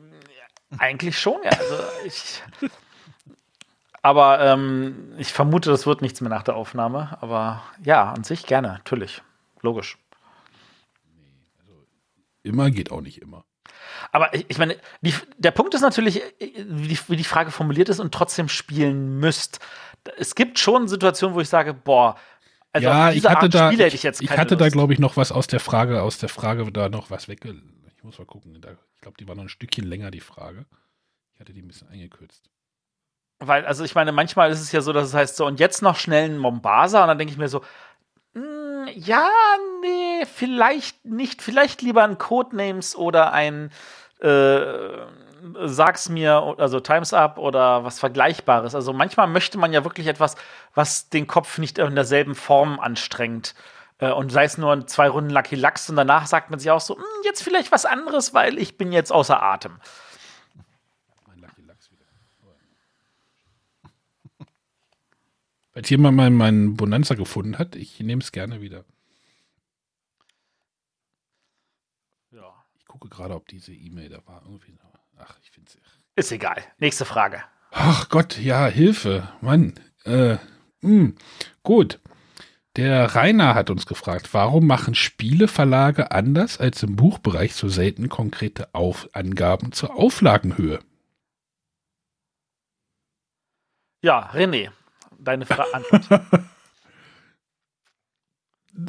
[0.79, 1.51] eigentlich schon, ja.
[1.51, 2.43] Also ich,
[4.03, 7.17] aber ähm, ich vermute, das wird nichts mehr nach der Aufnahme.
[7.23, 9.23] Aber ja, an sich gerne, natürlich.
[9.63, 9.99] Logisch.
[12.43, 13.45] Immer geht auch nicht immer.
[14.13, 17.89] Aber ich, ich meine, die, der Punkt ist natürlich, wie die, wie die Frage formuliert
[17.89, 19.61] ist und trotzdem spielen müsst.
[20.17, 22.17] Es gibt schon Situationen, wo ich sage, boah,
[22.73, 24.65] also ja, ich diese hatte Art da, Spiele ich, hätte ich jetzt ich hatte da,
[24.67, 24.73] Lust.
[24.75, 27.61] glaube ich, noch was aus der Frage, aus der Frage da noch was wegge.
[27.97, 28.61] Ich muss mal gucken.
[28.61, 30.67] Da, ich glaube, die war noch ein Stückchen länger, die Frage.
[31.35, 32.51] Ich hatte die ein bisschen eingekürzt.
[33.41, 35.83] Weil, also ich meine, manchmal ist es ja so, dass es heißt so, und jetzt
[35.83, 37.63] noch schnell ein Mombasa, und dann denke ich mir so, "Mm,
[38.95, 39.29] ja,
[39.81, 43.71] nee, vielleicht nicht, vielleicht lieber ein Codenames oder ein
[44.21, 45.07] äh,
[45.65, 48.75] Sag's mir, also Times Up oder was Vergleichbares.
[48.75, 50.35] Also manchmal möchte man ja wirklich etwas,
[50.75, 53.55] was den Kopf nicht in derselben Form anstrengt.
[53.99, 56.81] Äh, Und sei es nur zwei Runden Lucky Lux und danach sagt man sich auch
[56.81, 59.79] so, "Mm, jetzt vielleicht was anderes, weil ich bin jetzt außer Atem.
[61.27, 62.05] Mein Lucky Lachs wieder.
[65.79, 68.85] Falls jemand mal meinen Bonanza gefunden hat, ich nehme es gerne wieder.
[72.33, 72.53] Ja.
[72.81, 74.43] Ich gucke gerade, ob diese E-Mail da war.
[74.45, 74.77] Irgendwie.
[75.19, 75.79] Ach, ich finde es.
[76.17, 76.65] Ist egal.
[76.79, 77.45] Nächste Frage.
[77.71, 79.29] Ach Gott, ja, Hilfe.
[79.41, 79.75] Mann.
[80.05, 80.39] Äh,
[80.81, 81.13] mh,
[81.63, 82.01] gut.
[82.75, 88.75] Der Rainer hat uns gefragt, warum machen Spieleverlage anders als im Buchbereich so selten konkrete
[88.75, 90.81] Auf Angaben zur Auflagenhöhe?
[94.03, 94.73] Ja, René,
[95.19, 96.23] deine Fra Antwort.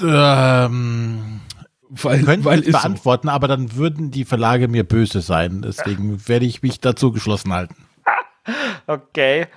[0.01, 1.41] Ähm,
[1.89, 2.77] Weil, könnten weil es ist so.
[2.80, 5.63] beantworten, aber dann würden die Verlage mir böse sein.
[5.63, 7.75] Deswegen werde ich mich dazu geschlossen halten.
[8.88, 9.47] Okay.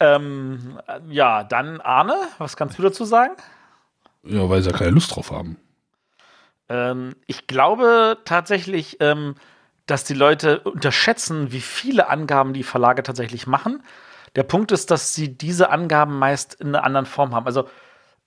[0.00, 3.34] Ähm, ja, dann Arne, was kannst du dazu sagen?
[4.22, 5.58] Ja, weil sie ja keine Lust drauf haben.
[6.70, 9.34] Ähm, ich glaube tatsächlich, ähm,
[9.86, 13.82] dass die Leute unterschätzen, wie viele Angaben die Verlage tatsächlich machen.
[14.36, 17.46] Der Punkt ist, dass sie diese Angaben meist in einer anderen Form haben.
[17.46, 17.68] Also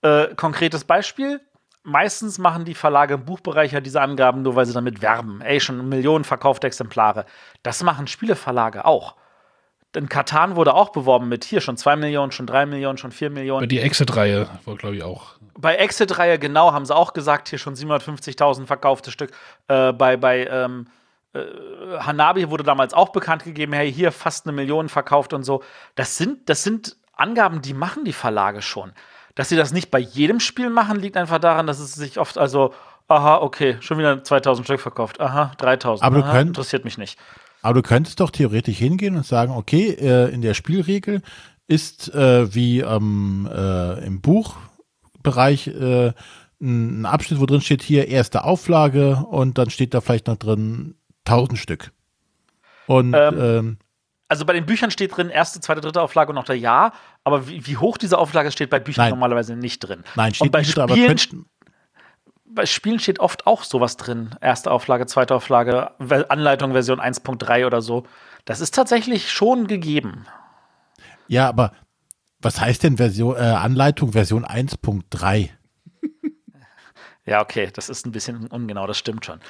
[0.02, 1.40] äh, konkretes Beispiel.
[1.82, 5.40] Meistens machen die Verlage im Buchbereich ja diese Angaben nur, weil sie damit werben.
[5.40, 7.26] Ey, schon Millionen verkaufte Exemplare.
[7.62, 9.14] Das machen Spieleverlage auch.
[9.94, 13.30] Denn Katan wurde auch beworben mit hier schon 2 Millionen, schon 3 Millionen, schon 4
[13.30, 13.60] Millionen.
[13.60, 15.36] Aber die Exit-Reihe war, glaube ich, auch.
[15.56, 19.30] Bei Exit-Reihe, genau, haben sie auch gesagt, hier schon 750.000 verkaufte Stück.
[19.68, 20.90] Äh, bei bei ähm, äh,
[21.34, 25.62] Hanabi wurde damals auch bekannt gegeben, hey, hier fast eine Million verkauft und so.
[25.94, 28.92] Das sind, das sind Angaben, die machen die Verlage schon.
[29.34, 32.38] Dass sie das nicht bei jedem Spiel machen, liegt einfach daran, dass es sich oft,
[32.38, 32.72] also,
[33.08, 36.04] aha, okay, schon wieder 2000 Stück verkauft, aha, 3000.
[36.06, 37.18] Aber du aha, könnt- interessiert mich nicht.
[37.62, 41.20] Aber du könntest doch theoretisch hingehen und sagen, okay, äh, in der Spielregel
[41.66, 46.12] ist äh, wie ähm, äh, im Buchbereich äh,
[46.60, 50.94] ein Abschnitt, wo drin steht hier erste Auflage und dann steht da vielleicht noch drin
[51.26, 51.92] 1000 Stück.
[52.86, 53.78] Und Ähm, ähm,
[54.28, 56.92] Also bei den Büchern steht drin, erste, zweite, dritte Auflage und noch der Jahr,
[57.24, 59.10] aber wie, wie hoch diese Auflage steht bei Büchern Nein.
[59.10, 60.02] normalerweise nicht drin.
[60.14, 61.46] nein, und steht bei nicht, drin, aber Spielen könnten,
[62.48, 64.30] bei Spielen steht oft auch sowas drin.
[64.40, 65.90] Erste Auflage, zweite Auflage,
[66.30, 68.04] Anleitung Version 1.3 oder so.
[68.46, 70.26] Das ist tatsächlich schon gegeben.
[71.28, 71.72] ja, aber
[72.40, 75.50] was heißt denn Version, äh, Anleitung Version 1.3?
[77.26, 79.40] Ja, okay, das ist ein bisschen ungenau, das stimmt schon.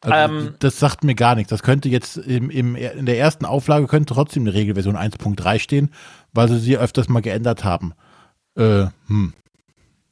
[0.00, 1.50] Also, Ähm, das sagt mir gar nichts.
[1.50, 5.90] Das könnte jetzt im, im, in der ersten Auflage könnte trotzdem eine Regelversion 1.3 stehen,
[6.32, 7.94] weil sie sie öfters mal geändert haben.
[8.56, 9.34] Äh, hm.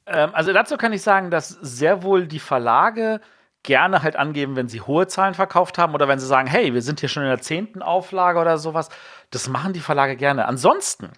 [0.06, 3.20] Ähm, also dazu kann ich sagen, dass sehr wohl die Verlage
[3.62, 6.82] gerne halt angeben, wenn sie hohe Zahlen verkauft haben oder wenn sie sagen, hey, wir
[6.82, 8.90] sind hier schon in der zehnten Auflage oder sowas.
[9.30, 10.46] Das machen die Verlage gerne.
[10.46, 11.10] Ansonsten,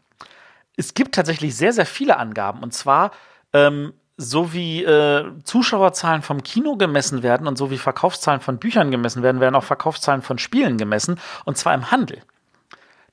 [0.76, 2.62] es gibt tatsächlich sehr, sehr viele Angaben.
[2.62, 3.10] Und zwar,
[3.52, 8.90] ähm, so wie äh, Zuschauerzahlen vom Kino gemessen werden und so wie Verkaufszahlen von Büchern
[8.90, 11.20] gemessen werden, werden auch Verkaufszahlen von Spielen gemessen.
[11.44, 12.22] Und zwar im Handel.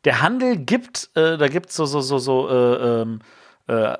[0.06, 3.20] Der Handel gibt, äh, da gibt es so, so, so, so, äh, ähm,
[3.68, 3.98] äh,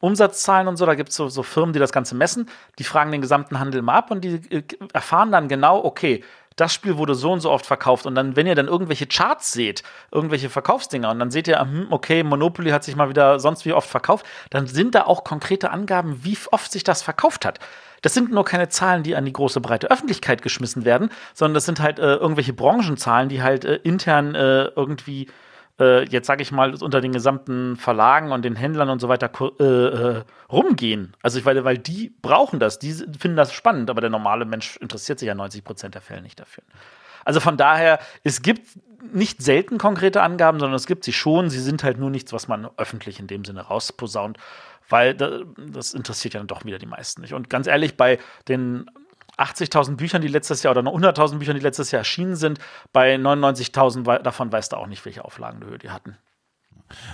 [0.00, 2.48] Umsatzzahlen und so, da gibt es so, so, Firmen, die das Ganze messen,
[2.78, 6.24] die fragen den gesamten Handel mal ab und die äh, erfahren dann genau, okay,
[6.56, 8.06] das Spiel wurde so und so oft verkauft.
[8.06, 9.82] Und dann, wenn ihr dann irgendwelche Charts seht,
[10.12, 13.72] irgendwelche Verkaufsdinger, und dann seht ihr, hm, okay, Monopoly hat sich mal wieder sonst wie
[13.72, 17.58] oft verkauft, dann sind da auch konkrete Angaben, wie oft sich das verkauft hat.
[18.02, 21.64] Das sind nur keine Zahlen, die an die große breite Öffentlichkeit geschmissen werden, sondern das
[21.64, 25.28] sind halt äh, irgendwelche Branchenzahlen, die halt äh, intern äh, irgendwie
[25.80, 29.30] äh, jetzt sage ich mal, unter den gesamten Verlagen und den Händlern und so weiter
[29.60, 31.14] äh, äh, rumgehen.
[31.22, 34.76] Also ich weil, weil die brauchen das, die finden das spannend, aber der normale Mensch
[34.76, 36.64] interessiert sich ja 90 Prozent der Fälle nicht dafür.
[37.24, 38.68] Also von daher, es gibt
[39.12, 41.50] nicht selten konkrete Angaben, sondern es gibt sie schon.
[41.50, 44.38] Sie sind halt nur nichts, was man öffentlich in dem Sinne rausposaunt,
[44.88, 47.34] weil das interessiert ja dann doch wieder die meisten nicht.
[47.34, 48.18] Und ganz ehrlich, bei
[48.48, 48.90] den
[49.36, 52.58] 80.000 Büchern, die letztes Jahr oder noch 100.000 Büchern, die letztes Jahr erschienen sind.
[52.92, 56.16] Bei 99.000 davon weißt du auch nicht, welche Auflagenhöhe die hatten.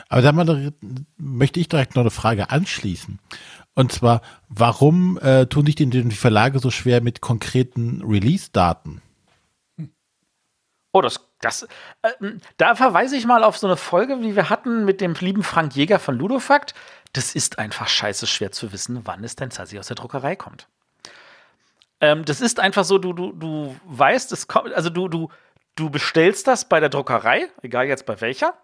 [0.09, 0.71] Aber da
[1.17, 3.19] möchte ich direkt noch eine Frage anschließen.
[3.75, 9.01] Und zwar, warum äh, tun sich denn die Verlage so schwer mit konkreten Release-Daten?
[10.93, 11.69] Oh, das, das,
[12.03, 12.11] äh,
[12.57, 15.77] da verweise ich mal auf so eine Folge, die wir hatten mit dem lieben Frank
[15.77, 16.75] Jäger von Ludofakt.
[17.13, 20.69] Das ist einfach scheiße schwer zu wissen, wann es denn tatsächlich aus der Druckerei kommt.
[22.01, 25.29] Ähm, das ist einfach so, du, du, du weißt, es kommt, also du, du,
[25.77, 28.55] du bestellst das bei der Druckerei, egal jetzt bei welcher.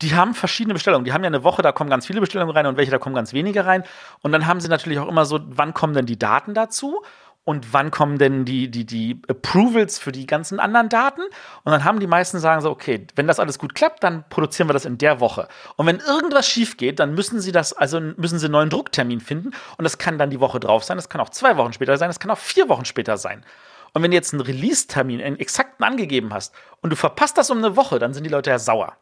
[0.00, 1.04] Die haben verschiedene Bestellungen.
[1.04, 3.16] Die haben ja eine Woche, da kommen ganz viele Bestellungen rein und welche, da kommen
[3.16, 3.82] ganz wenige rein.
[4.22, 7.02] Und dann haben sie natürlich auch immer so, wann kommen denn die Daten dazu?
[7.48, 11.22] Und wann kommen denn die, die, die Approvals für die ganzen anderen Daten?
[11.64, 14.68] Und dann haben die meisten sagen so, okay, wenn das alles gut klappt, dann produzieren
[14.68, 15.48] wir das in der Woche.
[15.76, 19.20] Und wenn irgendwas schief geht, dann müssen sie das, also müssen sie einen neuen Drucktermin
[19.20, 19.52] finden.
[19.78, 22.10] Und das kann dann die Woche drauf sein, das kann auch zwei Wochen später sein,
[22.10, 23.42] das kann auch vier Wochen später sein.
[23.94, 27.56] Und wenn du jetzt einen Release-Termin, einen exakten angegeben hast und du verpasst das um
[27.56, 28.98] eine Woche, dann sind die Leute ja sauer.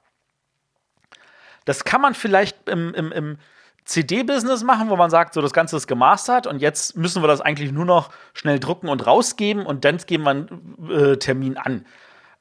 [1.64, 3.38] Das kann man vielleicht im, im, im
[3.86, 7.40] CD-Business machen, wo man sagt, so das Ganze ist gemastert und jetzt müssen wir das
[7.40, 11.86] eigentlich nur noch schnell drucken und rausgeben und dann geben wir einen äh, Termin an.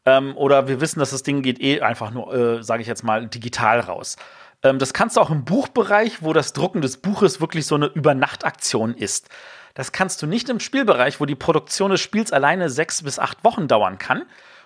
[0.06, 3.04] Ähm, oder wir wissen, dass das Ding geht eh einfach nur, äh, sage ich jetzt
[3.04, 4.18] mal, digital raus.
[4.64, 7.88] Ähm, das kannst du auch im Buchbereich, wo das Drucken des Buches wirklich so eine
[7.88, 9.30] Übernachtaktion ist.
[9.76, 13.44] Das kannst du nicht im Spielbereich, wo die Produktion des Spiels alleine sechs bis acht
[13.44, 14.24] Wochen dauern kann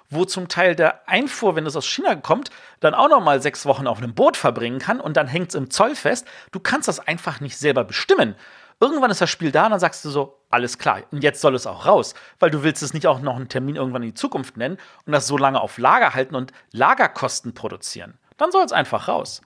[0.10, 2.50] wo zum Teil der Einfuhr, wenn es aus China kommt,
[2.80, 5.56] dann auch noch mal sechs Wochen auf einem Boot verbringen kann und dann hängt es
[5.56, 6.28] im Zoll fest.
[6.52, 8.36] Du kannst das einfach nicht selber bestimmen.
[8.80, 11.54] Irgendwann ist das Spiel da und dann sagst du so, alles klar, und jetzt soll
[11.54, 14.14] es auch raus, weil du willst es nicht auch noch einen Termin irgendwann in die
[14.16, 18.18] Zukunft nennen und das so lange auf Lager halten und Lagerkosten produzieren.
[18.38, 19.42] Dann soll es einfach raus.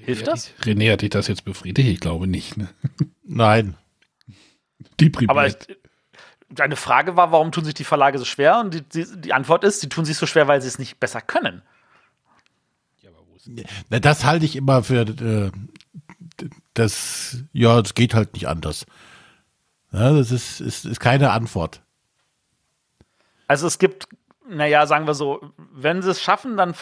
[0.00, 0.52] Hilft das?
[0.62, 1.88] René hat dich das jetzt befriedigt?
[1.88, 2.56] Ich glaube nicht.
[2.56, 2.68] Ne?
[3.22, 3.76] Nein.
[4.98, 5.54] Die Aber ich,
[6.54, 8.60] deine Frage war, warum tun sich die Verlage so schwer?
[8.60, 11.00] Und die, die, die Antwort ist, sie tun sich so schwer, weil sie es nicht
[11.00, 11.62] besser können.
[13.44, 15.50] Ja, das halte ich immer für äh,
[16.74, 18.86] das, ja, es geht halt nicht anders.
[19.92, 21.82] Ja, das ist, ist, ist keine Antwort.
[23.48, 24.08] Also es gibt
[24.48, 26.74] naja, sagen wir so, wenn sie es schaffen, dann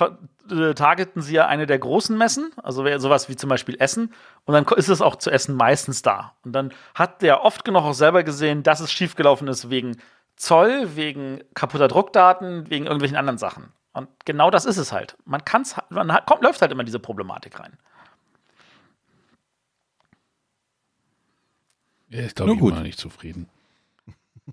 [0.50, 4.12] äh, targeten sie ja eine der großen Messen, also sowas wie zum Beispiel Essen,
[4.44, 6.34] und dann ist es auch zu Essen meistens da.
[6.44, 9.96] Und dann hat der oft genug auch selber gesehen, dass es schiefgelaufen ist wegen
[10.36, 13.72] Zoll, wegen kaputter Druckdaten, wegen irgendwelchen anderen Sachen.
[13.92, 15.16] Und genau das ist es halt.
[15.24, 17.76] Man kann's, man hat, kommt, läuft halt immer diese Problematik rein.
[22.08, 23.48] Ja, ich glaube, ich bin nicht zufrieden.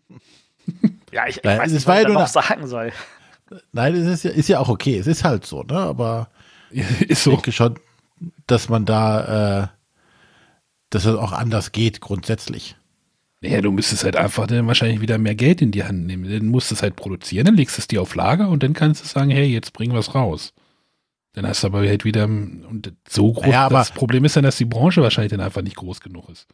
[1.11, 2.91] Ja, ich, ich Nein, weiß nicht, was ich da noch sagen soll.
[3.71, 4.97] Nein, es ist ja, ist ja auch okay.
[4.97, 5.77] Es ist halt so, ne?
[5.77, 6.29] Aber
[6.69, 7.31] ist so.
[7.31, 7.79] ich denke schon,
[8.45, 9.67] dass man da, äh,
[10.89, 12.75] dass es auch anders geht, grundsätzlich.
[13.41, 16.29] Naja, du müsstest halt einfach dann wahrscheinlich wieder mehr Geld in die Hand nehmen.
[16.29, 18.73] Dann musst du es halt produzieren, dann legst du es dir auf Lager und dann
[18.73, 20.53] kannst du sagen, hey, jetzt bring was raus.
[21.33, 24.57] Dann hast du aber halt wieder, und so groß, ja, das Problem ist dann, dass
[24.57, 26.47] die Branche wahrscheinlich dann einfach nicht groß genug ist.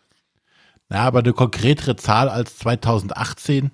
[0.89, 3.71] Na, aber eine konkretere Zahl als 2018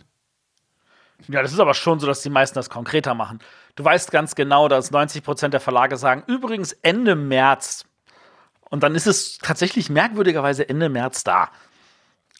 [1.30, 3.39] ja, das ist aber schon so, dass die meisten das konkreter machen.
[3.75, 7.86] Du weißt ganz genau, dass 90 Prozent der Verlage sagen, übrigens Ende März.
[8.69, 11.49] Und dann ist es tatsächlich merkwürdigerweise Ende März da.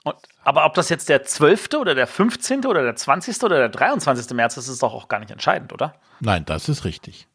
[0.04, 1.70] Und, aber ob das jetzt der 12.
[1.80, 2.66] oder der 15.
[2.66, 3.44] oder der 20.
[3.44, 4.36] oder der 23.
[4.36, 5.94] März ist, ist doch auch gar nicht entscheidend, oder?
[6.20, 7.28] Nein, das ist richtig.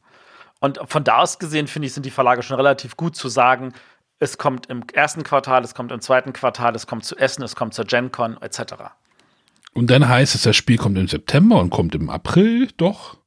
[0.61, 3.75] Und von da aus gesehen, finde ich, sind die Verlage schon relativ gut zu sagen,
[4.19, 7.55] es kommt im ersten Quartal, es kommt im zweiten Quartal, es kommt zu Essen, es
[7.55, 8.75] kommt zur GenCon, etc.
[9.75, 13.19] Und dann heißt es, das Spiel kommt im September und kommt im April, doch?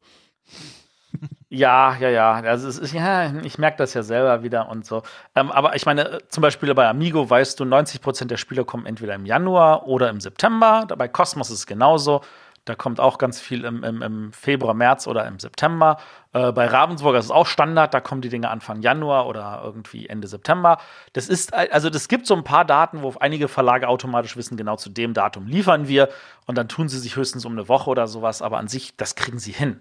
[1.50, 2.34] Ja, ja, ja.
[2.34, 5.04] Also ist, ja, ich merke das ja selber wieder und so.
[5.34, 9.16] Ähm, aber ich meine, zum Beispiel bei Amigo weißt du, 90% der Spiele kommen entweder
[9.16, 10.86] im Januar oder im September.
[10.98, 12.22] Bei Cosmos ist es genauso.
[12.68, 15.98] Da kommt auch ganz viel im, im, im Februar, März oder im September.
[16.34, 20.08] Äh, bei Ravensburger ist es auch Standard, da kommen die Dinge Anfang Januar oder irgendwie
[20.08, 20.78] Ende September.
[21.14, 24.76] Das ist, also das gibt so ein paar Daten, wo einige Verlage automatisch wissen, genau
[24.76, 26.10] zu dem Datum liefern wir
[26.46, 29.16] und dann tun sie sich höchstens um eine Woche oder sowas, aber an sich, das
[29.16, 29.80] kriegen sie hin.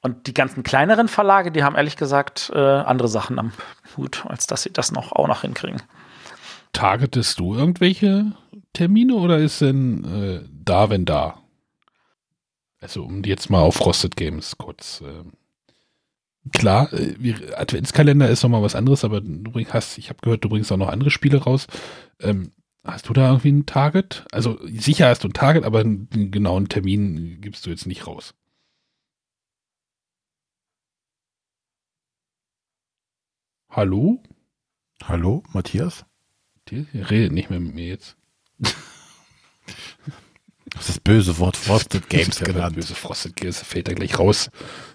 [0.00, 3.52] Und die ganzen kleineren Verlage, die haben ehrlich gesagt äh, andere Sachen am
[3.96, 5.80] Hut, als dass sie das noch auch noch hinkriegen.
[6.72, 8.32] Targetest du irgendwelche
[8.72, 11.38] Termine oder ist denn äh, da, wenn da?
[12.84, 15.00] Also um jetzt mal auf Frosted Games kurz.
[15.00, 15.24] Äh,
[16.52, 20.70] klar, äh, Adventskalender ist nochmal was anderes, aber du hast, ich habe gehört, du bringst
[20.70, 21.66] auch noch andere Spiele raus.
[22.20, 22.52] Ähm,
[22.84, 24.26] hast du da irgendwie ein Target?
[24.32, 28.06] Also sicher hast du ein Target, aber einen, einen genauen Termin gibst du jetzt nicht
[28.06, 28.34] raus.
[33.70, 34.22] Hallo?
[35.04, 36.04] Hallo, Matthias?
[36.68, 38.18] Die redet nicht mehr mit mir jetzt.
[40.74, 42.76] Das ist das böse Wort Frosted Games ja genannt.
[42.76, 44.50] Böse Frosted Games fällt da gleich raus.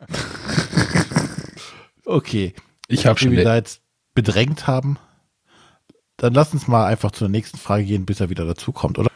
[2.05, 2.53] okay.
[2.87, 3.31] Ich habe schon.
[3.31, 3.81] Wenn wir da jetzt
[4.13, 4.97] bedrängt haben,
[6.17, 9.09] dann lass uns mal einfach zur nächsten Frage gehen, bis er wieder dazukommt, oder?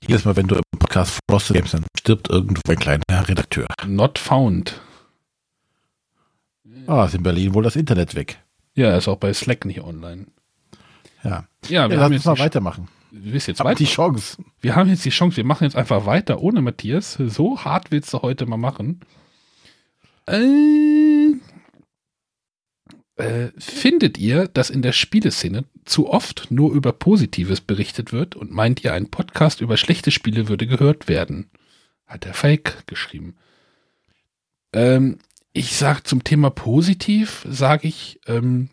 [0.00, 3.66] Jedes Mal, wenn du im Podcast Frosted Games dann stirbt irgendwo ein kleiner Redakteur.
[3.86, 4.80] Not found.
[6.86, 8.38] Ah, ist in Berlin wohl das Internet weg.
[8.74, 10.26] Ja, ist auch bei Slack nicht online.
[11.22, 11.44] Ja.
[11.68, 12.88] Ja, wir ja, haben lass uns mal weitermachen.
[13.12, 13.76] Du bist jetzt Hab weiter.
[13.76, 14.42] die Chance.
[14.62, 17.12] Wir haben jetzt die Chance, wir machen jetzt einfach weiter ohne Matthias.
[17.12, 19.00] So hart willst du heute mal machen.
[20.26, 21.32] Äh,
[23.16, 28.50] äh, findet ihr, dass in der Spieleszene zu oft nur über Positives berichtet wird und
[28.50, 31.50] meint ihr, ein Podcast über schlechte Spiele würde gehört werden?
[32.06, 33.36] Hat der Fake geschrieben.
[34.72, 35.18] Ähm,
[35.52, 38.70] ich sag zum Thema positiv, sage ich, ähm,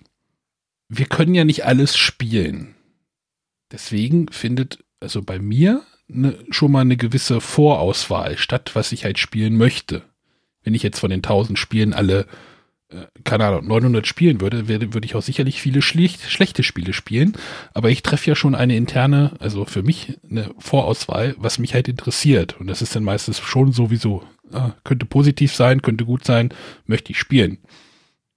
[0.88, 2.76] wir können ja nicht alles spielen.
[3.72, 9.20] Deswegen findet also bei mir ne, schon mal eine gewisse Vorauswahl statt, was ich halt
[9.20, 10.04] spielen möchte.
[10.64, 12.26] Wenn ich jetzt von den 1000 Spielen alle,
[12.90, 16.94] äh, keine Ahnung, 900 spielen würde, werde, würde ich auch sicherlich viele schlicht, schlechte Spiele
[16.94, 17.38] spielen.
[17.74, 21.88] Aber ich treffe ja schon eine interne, also für mich eine Vorauswahl, was mich halt
[21.88, 22.60] interessiert.
[22.60, 26.50] Und das ist dann meistens schon sowieso, ah, könnte positiv sein, könnte gut sein,
[26.86, 27.60] möchte ich spielen.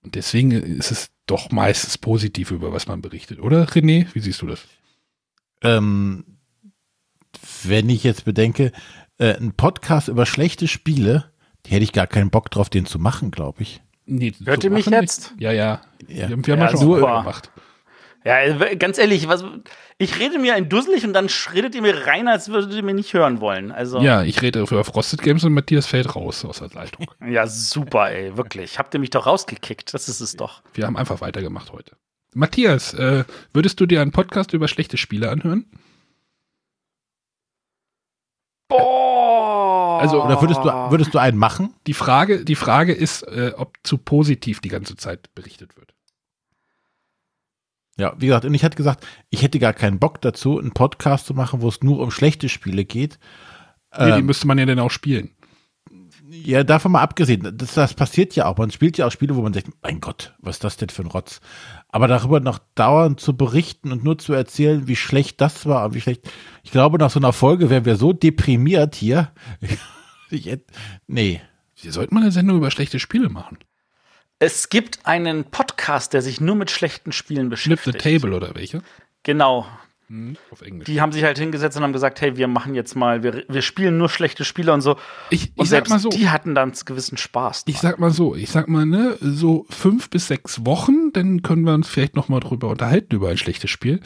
[0.02, 4.06] Und deswegen ist es doch meistens positiv, über was man berichtet, oder René?
[4.12, 4.66] Wie siehst du das?
[5.62, 6.24] Ähm,
[7.64, 8.72] wenn ich jetzt bedenke,
[9.18, 11.30] äh, ein Podcast über schlechte Spiele,
[11.66, 13.82] die hätte ich gar keinen Bock drauf, den zu machen, glaube ich.
[14.04, 15.32] Nee, Hört ihr mich jetzt?
[15.38, 15.80] Ja, ja.
[16.08, 16.28] Ja.
[16.28, 17.18] Wir, haben- wir haben Ja, ja schon super.
[17.20, 17.50] gemacht.
[18.24, 19.44] Ja, äh, ganz ehrlich, was,
[19.98, 22.94] ich rede mir ein Dusselig und dann redet ihr mir rein, als würdet ihr mir
[22.94, 23.72] nicht hören wollen.
[23.72, 27.06] Also, Ja, ich rede über Frosted Games und Matthias fällt raus aus der Leitung.
[27.28, 28.78] ja super, ey, wirklich.
[28.78, 29.92] Habt ihr mich doch rausgekickt?
[29.94, 30.62] Das ist es doch.
[30.74, 31.96] Wir haben einfach weitergemacht heute.
[32.34, 35.66] Matthias, äh, würdest du dir einen Podcast über schlechte Spiele anhören?
[38.68, 40.00] Boah!
[40.00, 41.74] Also, Oder würdest du, würdest du einen machen?
[41.86, 45.94] Die Frage, die Frage ist, äh, ob zu positiv die ganze Zeit berichtet wird.
[47.98, 51.26] Ja, wie gesagt, und ich hatte gesagt, ich hätte gar keinen Bock dazu, einen Podcast
[51.26, 53.18] zu machen, wo es nur um schlechte Spiele geht.
[53.96, 55.36] Nee, die Ähm, müsste man ja dann auch spielen.
[56.32, 58.56] Ja, davon mal abgesehen, das, das passiert ja auch.
[58.56, 61.02] Man spielt ja auch Spiele, wo man denkt, mein Gott, was ist das denn für
[61.02, 61.40] ein Rotz?
[61.88, 65.94] Aber darüber noch dauernd zu berichten und nur zu erzählen, wie schlecht das war und
[65.94, 66.22] wie schlecht.
[66.62, 69.32] Ich glaube, nach so einer Folge wären wir so deprimiert hier.
[70.34, 70.50] Ich,
[71.06, 71.42] nee.
[71.76, 73.58] Wir sollten mal eine Sendung über schlechte Spiele machen.
[74.38, 78.22] Es gibt einen Podcast, der sich nur mit schlechten Spielen Flip the beschäftigt.
[78.22, 78.82] Table oder welche?
[79.24, 79.66] Genau.
[80.08, 80.86] Hm, auf Englisch.
[80.86, 83.62] Die haben sich halt hingesetzt und haben gesagt, hey, wir machen jetzt mal, wir, wir
[83.62, 84.96] spielen nur schlechte Spiele und so.
[85.30, 86.10] Ich, Und ich sag selbst mal so.
[86.10, 87.64] die hatten dann einen gewissen Spaß.
[87.66, 91.64] Ich sag mal so, ich sag mal, ne, so fünf bis sechs Wochen, dann können
[91.64, 94.00] wir uns vielleicht noch mal drüber unterhalten, über ein schlechtes Spiel.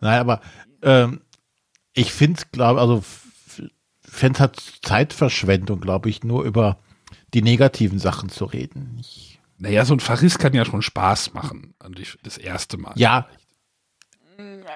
[0.00, 0.40] Nein, aber
[0.82, 1.20] ähm,
[1.94, 3.02] ich finde es, glaube also
[4.02, 6.78] fände halt Zeitverschwendung, glaube ich, nur über
[7.34, 8.98] die negativen Sachen zu reden.
[9.00, 9.31] Ich,
[9.62, 11.74] Naja, so ein Verriss kann ja schon Spaß machen.
[11.96, 12.92] Ich- Das erste Mal.
[12.96, 13.26] ja,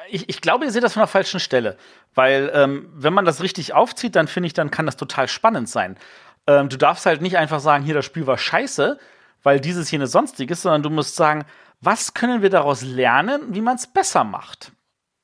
[0.09, 1.77] ich, ich glaube, ihr seht das von der falschen Stelle.
[2.15, 5.69] Weil, ähm, wenn man das richtig aufzieht, dann finde ich, dann kann das total spannend
[5.69, 5.97] sein.
[6.47, 8.99] Ähm, du darfst halt nicht einfach sagen, hier, das Spiel war scheiße,
[9.43, 11.45] weil dieses, jenes, sonstiges, sondern du musst sagen,
[11.81, 14.71] was können wir daraus lernen, wie man es besser macht.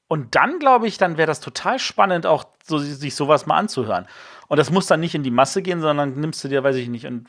[0.09, 4.07] Und dann, glaube ich, dann wäre das total spannend, auch so, sich sowas mal anzuhören.
[4.53, 6.91] Und das muss dann nicht in die Masse gehen, sondern nimmst du dir, weiß ich
[6.91, 7.25] nicht, in,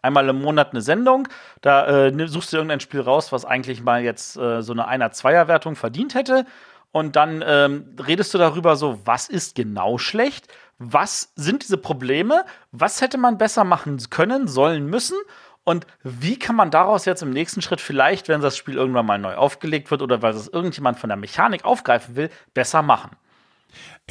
[0.00, 1.28] einmal im Monat eine Sendung,
[1.60, 5.76] da äh, suchst du irgendein Spiel raus, was eigentlich mal jetzt äh, so eine Einer-Zweier-Wertung
[5.76, 6.46] verdient hätte.
[6.90, 10.48] Und dann ähm, redest du darüber so, was ist genau schlecht?
[10.78, 12.46] Was sind diese Probleme?
[12.70, 15.18] Was hätte man besser machen können, sollen, müssen?
[15.64, 19.18] Und wie kann man daraus jetzt im nächsten Schritt vielleicht, wenn das Spiel irgendwann mal
[19.18, 23.10] neu aufgelegt wird oder weil es irgendjemand von der Mechanik aufgreifen will, besser machen?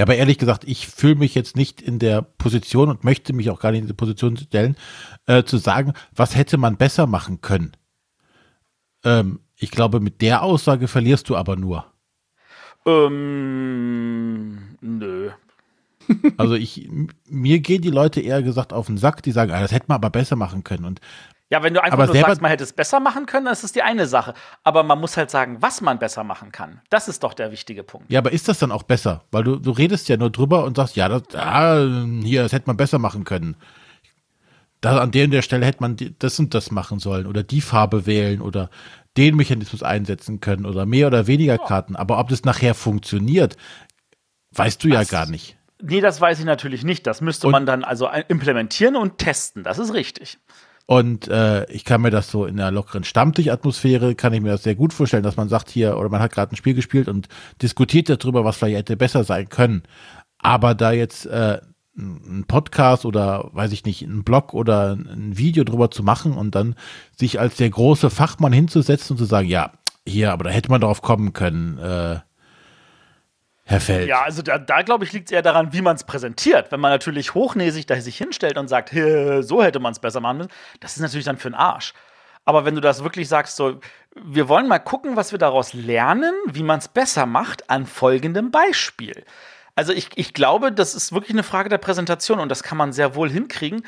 [0.01, 3.51] Ja, aber ehrlich gesagt, ich fühle mich jetzt nicht in der Position und möchte mich
[3.51, 4.75] auch gar nicht in diese Position stellen,
[5.27, 7.73] äh, zu sagen, was hätte man besser machen können.
[9.03, 11.85] Ähm, ich glaube, mit der Aussage verlierst du aber nur.
[12.87, 15.29] Ähm, nö.
[16.35, 16.89] Also ich,
[17.29, 19.97] mir gehen die Leute eher gesagt auf den Sack, die sagen, ah, das hätte man
[19.97, 20.85] aber besser machen können.
[20.85, 20.99] Und
[21.51, 23.63] ja, wenn du einfach Aber nur sagst, man hätte es besser machen können, dann ist
[23.63, 24.33] es die eine Sache.
[24.63, 26.81] Aber man muss halt sagen, was man besser machen kann.
[26.89, 28.09] Das ist doch der wichtige Punkt.
[28.11, 29.25] ja, aber ist das dann auch besser?
[29.31, 31.85] Weil du, du redest ja nur drüber und sagst, ja, das, ah,
[32.23, 33.55] hier, das hätte man besser machen können.
[34.79, 37.43] Da, an der und der Stelle hätte man die- das und das machen sollen oder
[37.43, 38.69] die Farbe wählen oder
[39.17, 41.95] den Mechanismus einsetzen können oder mehr oder weniger Karten.
[41.95, 43.57] Aber ob das nachher funktioniert,
[44.53, 45.57] weißt du ja Das- gar nicht.
[45.83, 47.05] Nee, das weiß ich natürlich nicht.
[47.07, 49.63] Das müsste Und- man dann also implementieren und testen.
[49.63, 50.37] Das ist richtig.
[50.85, 54.63] Und äh, ich kann mir das so in einer lockeren Stammtisch-Atmosphäre, kann ich mir das
[54.63, 57.27] sehr gut vorstellen, dass man sagt hier, oder man hat gerade ein Spiel gespielt und
[57.61, 59.83] diskutiert darüber, was vielleicht hätte besser sein können.
[60.39, 61.59] Aber da jetzt äh,
[61.97, 66.55] ein Podcast oder weiß ich nicht, ein Blog oder ein Video drüber zu machen und
[66.55, 66.75] dann
[67.15, 69.71] sich als der große Fachmann hinzusetzen und zu sagen, ja,
[70.07, 72.19] hier, aber da hätte man drauf kommen können, äh,
[73.71, 74.07] Herr Feld.
[74.07, 76.71] Ja, also da, da glaube ich, liegt es eher daran, wie man es präsentiert.
[76.71, 80.19] Wenn man natürlich hochnäsig da sich hinstellt und sagt, "Hä, so hätte man es besser
[80.19, 80.51] machen müssen,
[80.81, 81.93] das ist natürlich dann für den Arsch.
[82.43, 83.79] Aber wenn du das wirklich sagst, so,
[84.15, 88.51] wir wollen mal gucken, was wir daraus lernen, wie man es besser macht, an folgendem
[88.51, 89.23] Beispiel.
[89.75, 92.91] Also ich, ich glaube, das ist wirklich eine Frage der Präsentation und das kann man
[92.91, 93.83] sehr wohl hinkriegen.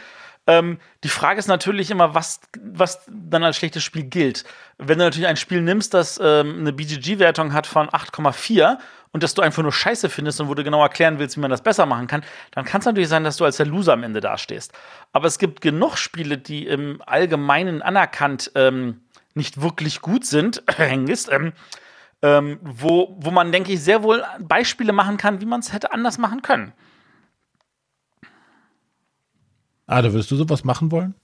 [0.45, 4.43] Ähm, die Frage ist natürlich immer, was, was dann als schlechtes Spiel gilt.
[4.77, 8.77] Wenn du natürlich ein Spiel nimmst, das ähm, eine BGG-Wertung hat von 8,4
[9.13, 11.51] und das du einfach nur scheiße findest und wo du genau erklären willst, wie man
[11.51, 14.03] das besser machen kann, dann kann es natürlich sein, dass du als der Loser am
[14.03, 14.73] Ende dastehst.
[15.13, 19.01] Aber es gibt genug Spiele, die im Allgemeinen anerkannt ähm,
[19.35, 21.53] nicht wirklich gut sind, Hengist, ähm,
[22.21, 25.93] ähm, wo, wo man, denke ich, sehr wohl Beispiele machen kann, wie man es hätte
[25.93, 26.73] anders machen können.
[29.85, 31.15] Ah, da würdest du sowas machen wollen?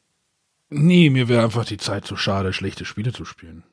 [0.69, 3.63] Nee, mir wäre einfach die Zeit zu schade, schlechte Spiele zu spielen.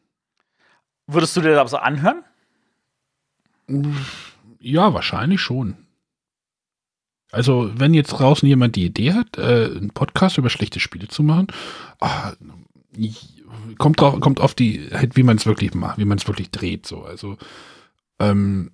[1.06, 2.24] Würdest du dir das aber so anhören?
[4.60, 5.76] Ja, wahrscheinlich schon.
[7.32, 11.22] Also, wenn jetzt draußen jemand die Idee hat, äh, einen Podcast über schlechte Spiele zu
[11.22, 11.48] machen,
[12.00, 12.32] ah,
[13.78, 16.50] kommt drauf, kommt auf die, halt, wie man es wirklich macht, wie man es wirklich
[16.50, 17.02] dreht, so.
[17.02, 17.36] Also,
[18.20, 18.70] ähm,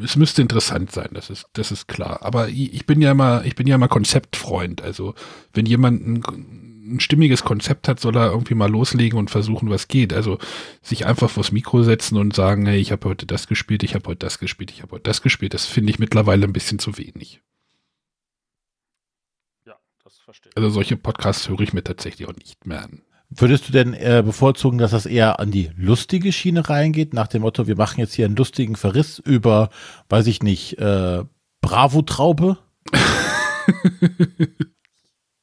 [0.00, 2.22] es müsste interessant sein, das ist, das ist klar.
[2.22, 4.82] Aber ich, bin ja immer, ich bin ja immer Konzeptfreund.
[4.82, 5.14] Also,
[5.52, 9.88] wenn jemand ein, ein stimmiges Konzept hat, soll er irgendwie mal loslegen und versuchen, was
[9.88, 10.12] geht.
[10.12, 10.38] Also,
[10.80, 14.08] sich einfach vors Mikro setzen und sagen, hey, ich habe heute das gespielt, ich habe
[14.08, 16.96] heute das gespielt, ich habe heute das gespielt, das finde ich mittlerweile ein bisschen zu
[16.96, 17.42] wenig.
[19.66, 20.56] Ja, das verstehe ich.
[20.56, 23.02] Also solche Podcasts höre ich mir tatsächlich auch nicht mehr an.
[23.34, 27.42] Würdest du denn äh, bevorzugen, dass das eher an die lustige Schiene reingeht, nach dem
[27.42, 29.70] Motto, wir machen jetzt hier einen lustigen Verriss über,
[30.08, 31.24] weiß ich nicht, äh,
[31.62, 32.58] Bravo-Traube?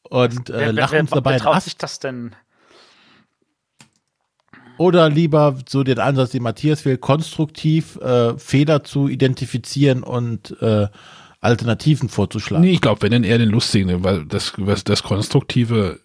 [0.09, 1.65] Und äh, lachen uns dabei traut nass?
[1.65, 2.35] sich das denn?
[4.77, 10.87] Oder lieber so den Ansatz, den Matthias will, konstruktiv äh, Fehler zu identifizieren und äh,
[11.41, 12.63] Alternativen vorzuschlagen?
[12.63, 15.99] Nee, ich glaube, wenn dann eher den lustigen, weil das, was, das Konstruktive,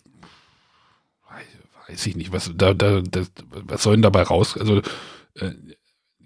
[1.95, 4.57] weiß, ich nicht, was, da, da, das, was soll denn dabei raus?
[4.59, 4.79] Also,
[5.35, 5.53] äh,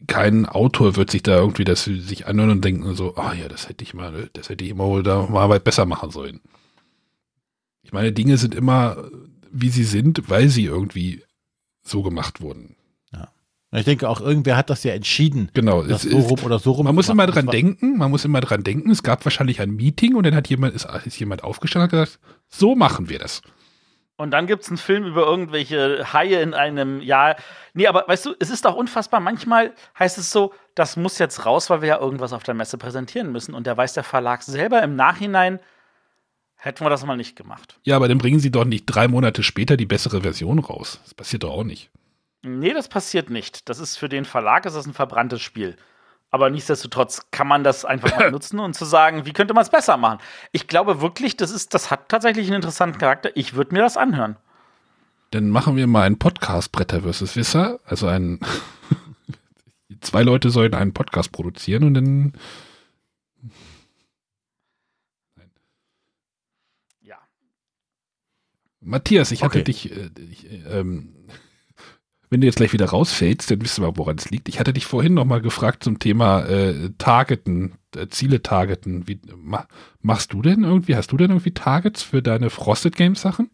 [0.07, 3.69] kein Autor wird sich da irgendwie das sich anhören und denken so, ah ja, das
[3.69, 6.41] hätte ich mal, das hätte ich immer wohl da mal weit besser machen sollen.
[7.83, 9.09] Ich meine, Dinge sind immer,
[9.51, 11.23] wie sie sind, weil sie irgendwie
[11.83, 12.77] so gemacht wurden.
[13.71, 15.83] Ich denke auch, irgendwer hat das ja entschieden, Genau.
[15.83, 16.85] das so rum oder so rum.
[16.87, 18.91] Man muss immer dran denken, man muss immer dran denken.
[18.91, 22.09] Es gab wahrscheinlich ein Meeting und dann hat jemand, ist, ist jemand aufgestanden und hat
[22.09, 23.43] gesagt, so machen wir das.
[24.19, 27.37] Und dann gibt es einen Film über irgendwelche Haie in einem Jahr.
[27.73, 29.21] Nee, aber weißt du, es ist doch unfassbar.
[29.21, 32.79] Manchmal heißt es so, das muss jetzt raus, weil wir ja irgendwas auf der Messe
[32.79, 33.55] präsentieren müssen.
[33.55, 35.61] Und der weiß der Verlag selber im Nachhinein,
[36.57, 37.79] hätten wir das mal nicht gemacht.
[37.85, 40.99] Ja, aber dann bringen sie doch nicht drei Monate später die bessere Version raus.
[41.05, 41.89] Das passiert doch auch nicht.
[42.43, 43.69] Nee, das passiert nicht.
[43.69, 45.77] Das ist für den Verlag ist das ein verbranntes Spiel.
[46.31, 49.71] Aber nichtsdestotrotz kann man das einfach mal nutzen und zu sagen, wie könnte man es
[49.71, 50.19] besser machen?
[50.53, 53.31] Ich glaube wirklich, das ist, das hat tatsächlich einen interessanten Charakter.
[53.35, 54.37] Ich würde mir das anhören.
[55.31, 57.37] Dann machen wir mal einen Podcast Bretter vs.
[57.37, 57.81] Wisser.
[57.85, 58.41] Also ein
[60.01, 62.33] zwei Leute sollen einen Podcast produzieren und dann
[67.01, 67.19] Ja.
[68.81, 69.65] Matthias, ich hatte Okay.
[69.65, 71.15] dich, äh, ich, äh, ähm,
[72.31, 74.49] wenn du jetzt gleich wieder rausfällst, dann wissen wir, woran es liegt.
[74.49, 79.09] Ich hatte dich vorhin noch mal gefragt zum Thema äh, Targeten, äh, Ziele targeten.
[79.09, 79.67] Wie, ma,
[80.03, 83.51] machst du denn irgendwie, hast du denn irgendwie Targets für deine Frosted Games Sachen?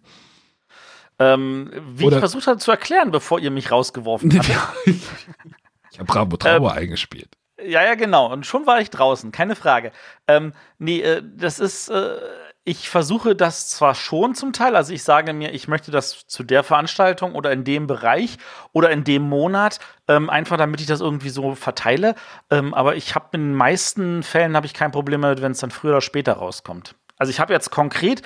[1.19, 4.49] Ähm, wie Oder- ich versucht habe zu erklären, bevor ihr mich rausgeworfen habt.
[4.87, 7.29] ich habe Bravo Trauer eingespielt.
[7.63, 8.33] Ja, ja, genau.
[8.33, 9.93] Und schon war ich draußen, keine Frage.
[10.27, 12.17] Ähm, nee, äh, das ist, äh,
[12.65, 16.43] ich versuche das zwar schon zum Teil, also ich sage mir, ich möchte das zu
[16.43, 18.39] der Veranstaltung oder in dem Bereich
[18.73, 19.79] oder in dem Monat,
[20.09, 22.15] ähm, einfach damit ich das irgendwie so verteile.
[22.51, 25.61] Ähm, aber ich habe in den meisten Fällen habe ich kein Problem damit, wenn es
[25.61, 26.97] dann früher oder später rauskommt.
[27.19, 28.23] Also ich habe jetzt konkret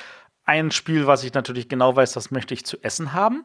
[0.49, 3.45] ein Spiel, was ich natürlich genau weiß, das möchte ich zu essen haben.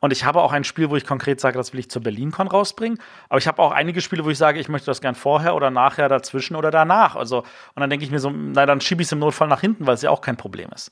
[0.00, 2.48] Und ich habe auch ein Spiel, wo ich konkret sage, das will ich zur BerlinCon
[2.48, 2.98] rausbringen.
[3.28, 5.70] Aber ich habe auch einige Spiele, wo ich sage, ich möchte das gern vorher oder
[5.70, 7.16] nachher, dazwischen oder danach.
[7.16, 9.60] Also, und dann denke ich mir so, na, dann schiebe ich es im Notfall nach
[9.60, 10.90] hinten, weil es ja auch kein Problem ist.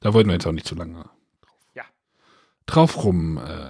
[0.00, 1.04] Da wollten wir jetzt auch nicht zu lange
[1.74, 1.84] Ja.
[2.64, 3.36] drauf rum.
[3.36, 3.68] Äh,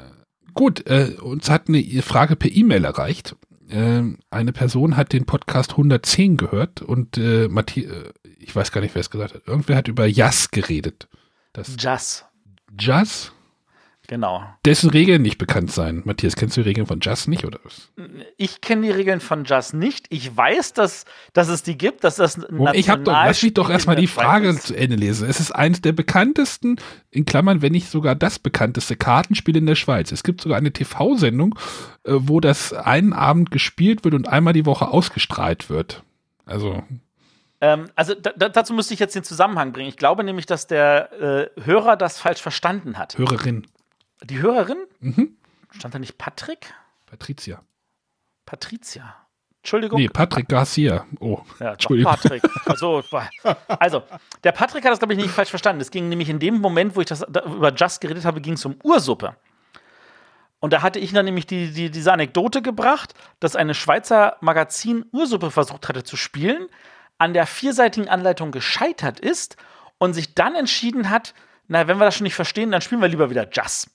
[0.55, 3.35] gut, äh, uns hat eine Frage per E-Mail erreicht.
[3.71, 8.81] Ähm, eine Person hat den Podcast 110 gehört und äh, Matthias, äh, ich weiß gar
[8.81, 9.47] nicht, wer es gesagt hat.
[9.47, 11.09] Irgendwer hat über Jazz geredet.
[11.53, 12.25] Das Jazz.
[12.79, 13.33] Jazz,
[14.11, 14.42] Genau.
[14.66, 16.02] dessen Regeln nicht bekannt sein.
[16.04, 17.92] Matthias, kennst du die Regeln von Jazz nicht oder was?
[18.36, 20.06] Ich kenne die Regeln von Jazz nicht.
[20.08, 23.40] Ich weiß, dass, dass es die gibt, dass das ein Oh, ich habe doch, lass
[23.40, 24.66] mich doch erstmal die Frage ist.
[24.66, 25.28] zu Ende lesen.
[25.28, 26.74] Es ist eines der bekanntesten,
[27.12, 30.11] in Klammern, wenn nicht sogar das bekannteste Kartenspiel in der Schweiz.
[30.11, 31.54] Es gibt sogar eine TV-Sendung,
[32.02, 36.02] äh, wo das einen Abend gespielt wird und einmal die Woche ausgestrahlt wird.
[36.46, 36.82] Also,
[37.61, 39.88] Ähm, also da, dazu müsste ich jetzt den Zusammenhang bringen.
[39.88, 41.12] Ich glaube nämlich, dass der
[41.56, 43.16] äh, Hörer das falsch verstanden hat.
[43.16, 43.66] Hörerin.
[44.25, 44.79] Die Hörerin?
[45.01, 45.37] Mhm.
[45.77, 46.73] Stand da nicht Patrick?
[47.07, 47.62] Patricia.
[48.45, 49.16] Patricia.
[49.62, 50.01] Entschuldigung.
[50.01, 51.05] Nee, Patrick Garcia.
[51.21, 52.12] Oh, Ja, Entschuldigung.
[52.12, 52.43] Patrick.
[52.66, 53.03] Also,
[53.66, 54.03] also,
[54.43, 55.83] der Patrick hat das, glaube ich, nicht falsch verstanden.
[55.83, 58.55] Es ging nämlich in dem Moment, wo ich das da, über Just geredet habe, ging
[58.55, 59.37] es um Ursuppe.
[60.61, 65.05] Und da hatte ich dann nämlich die, die, diese Anekdote gebracht, dass eine Schweizer Magazin
[65.12, 66.68] Ursuppe versucht hatte zu spielen,
[67.18, 69.57] an der vierseitigen Anleitung gescheitert ist
[69.99, 71.35] und sich dann entschieden hat,
[71.68, 73.91] na, wenn wir das schon nicht verstehen, dann spielen wir lieber wieder Just.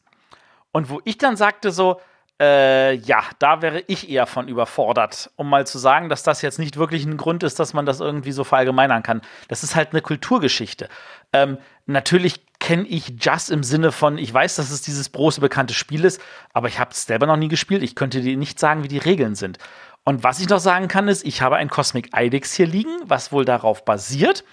[0.76, 2.02] Und wo ich dann sagte so,
[2.38, 6.60] äh, ja, da wäre ich eher von überfordert, um mal zu sagen, dass das jetzt
[6.60, 9.22] nicht wirklich ein Grund ist, dass man das irgendwie so verallgemeinern kann.
[9.48, 10.90] Das ist halt eine Kulturgeschichte.
[11.32, 15.74] Ähm, natürlich kenne ich Just im Sinne von, ich weiß, dass es dieses große bekannte
[15.74, 16.22] Spiel ist,
[16.52, 17.82] aber ich habe es selber noch nie gespielt.
[17.82, 19.60] Ich könnte dir nicht sagen, wie die Regeln sind.
[20.04, 23.32] Und was ich noch sagen kann, ist, ich habe ein Cosmic Idex hier liegen, was
[23.32, 24.44] wohl darauf basiert,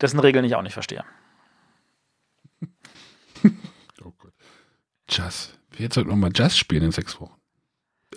[0.00, 1.04] dessen Regeln ich auch nicht verstehe.
[4.04, 4.32] Oh Gott.
[5.12, 5.50] Jazz.
[5.78, 7.34] Jetzt sollten wir mal Jazz spielen in sechs Wochen.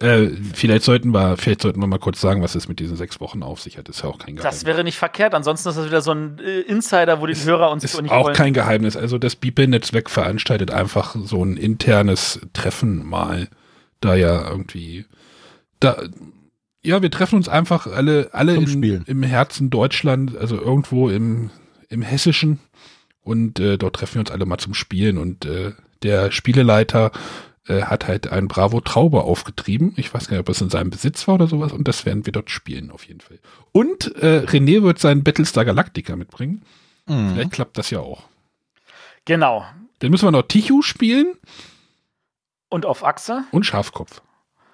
[0.02, 3.22] Äh, vielleicht sollten wir, vielleicht sollten wir mal kurz sagen, was es mit diesen sechs
[3.22, 3.88] Wochen auf sich hat.
[3.88, 4.60] Das ist ja auch kein Geheimnis.
[4.60, 5.34] Das wäre nicht verkehrt.
[5.34, 8.26] Ansonsten ist das wieder so ein äh, Insider, wo die Hörer uns ist nicht auch
[8.26, 8.36] wollen.
[8.36, 8.98] kein Geheimnis.
[8.98, 13.48] Also das Beeple-Netzwerk veranstaltet einfach so ein internes Treffen mal.
[14.02, 15.06] Da ja irgendwie.
[15.80, 16.04] Da,
[16.84, 21.52] ja, wir treffen uns einfach alle, alle in, im Herzen Deutschland, also irgendwo im,
[21.88, 22.60] im Hessischen.
[23.22, 25.18] Und äh, dort treffen wir uns alle mal zum Spielen.
[25.18, 25.72] Und äh,
[26.06, 27.12] der Spieleleiter
[27.68, 29.94] äh, hat halt ein Bravo Traube aufgetrieben.
[29.98, 31.74] Ich weiß gar nicht, ob es in seinem Besitz war oder sowas.
[31.74, 33.40] Und das werden wir dort spielen, auf jeden Fall.
[33.72, 36.62] Und äh, René wird seinen Battlestar Galactica mitbringen.
[37.08, 37.34] Mhm.
[37.34, 38.24] Vielleicht klappt das ja auch.
[39.26, 39.66] Genau.
[40.00, 41.34] Dann müssen wir noch Tichu spielen
[42.70, 43.44] Und auf Achse.
[43.52, 44.22] und Schafkopf.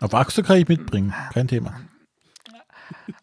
[0.02, 1.80] Auf Achse kann ich mitbringen, kein Thema.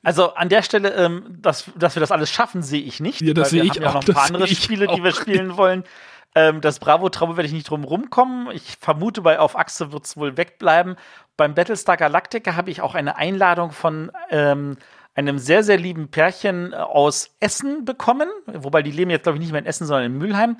[0.03, 3.21] Also an der Stelle, ähm, dass, dass wir das alles schaffen, sehe ich nicht.
[3.21, 5.13] Ja, das sehe wir ich haben ja auch, noch ein paar andere Spiele, die wir
[5.13, 5.85] spielen wollen.
[6.35, 8.51] Ähm, das Bravo-Traube werde ich nicht drum rumkommen.
[8.53, 10.97] Ich vermute, bei Auf Achse wird es wohl wegbleiben.
[11.37, 14.76] Beim Battlestar Galactica habe ich auch eine Einladung von ähm,
[15.14, 18.29] einem sehr, sehr lieben Pärchen äh, aus Essen bekommen.
[18.47, 20.57] Wobei die leben jetzt, glaube ich, nicht mehr in Essen, sondern in Mülheim.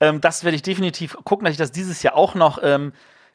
[0.00, 2.92] Ähm, das werde ich definitiv gucken, dass ich das dieses Jahr auch noch ähm,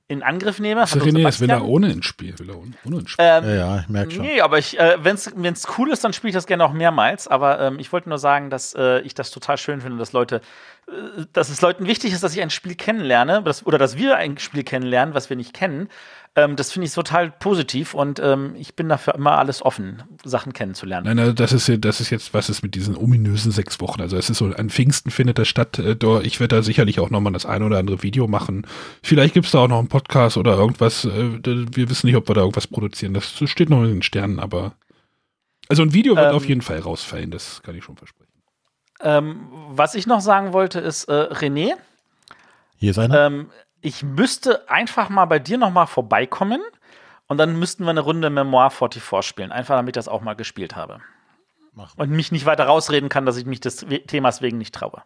[0.07, 0.81] in Angriff nehme.
[0.81, 2.37] Also René, das will er ohne ins Spiel.
[2.37, 3.25] Will er ohne, ohne ins Spiel.
[3.25, 4.25] Ähm, Ja, ja, ich merke schon.
[4.25, 7.27] Nee, aber ich, äh, wenn es cool ist, dann spiele ich das gerne auch mehrmals.
[7.27, 10.41] Aber ähm, ich wollte nur sagen, dass äh, ich das total schön finde, dass Leute,
[10.87, 10.91] äh,
[11.31, 14.37] dass es Leuten wichtig ist, dass ich ein Spiel kennenlerne, dass, oder dass wir ein
[14.37, 15.87] Spiel kennenlernen, was wir nicht kennen.
[16.33, 20.53] Ähm, das finde ich total positiv und ähm, ich bin dafür immer alles offen, Sachen
[20.53, 21.05] kennenzulernen.
[21.05, 23.99] Nein, also das ist, ja- das ist jetzt, was ist mit diesen ominösen sechs Wochen?
[23.99, 25.77] Also es ist so, an Pfingsten findet das statt.
[25.77, 28.65] Äh, Ich werde da sicherlich auch nochmal das ein oder andere Video machen.
[29.03, 31.03] Vielleicht gibt es da auch noch einen Podcast oder irgendwas.
[31.03, 33.13] äh, Wir wissen nicht, ob wir da irgendwas produzieren.
[33.13, 34.75] Das steht noch in den Sternen, aber.
[35.67, 38.31] Also ein Video wird Ähm, auf jeden Fall rausfallen, das kann ich schon versprechen.
[39.01, 41.73] Ähm, was ich noch sagen wollte, ist, äh, René,
[42.77, 43.25] Hier ist einer.
[43.27, 43.49] ähm,
[43.81, 46.61] ich müsste einfach mal bei dir noch mal vorbeikommen
[47.27, 49.51] und dann müssten wir eine Runde Memoir 44 spielen.
[49.51, 50.99] Einfach damit ich das auch mal gespielt habe.
[51.73, 51.99] Machen.
[51.99, 55.01] Und mich nicht weiter rausreden kann, dass ich mich des Themas wegen nicht traue.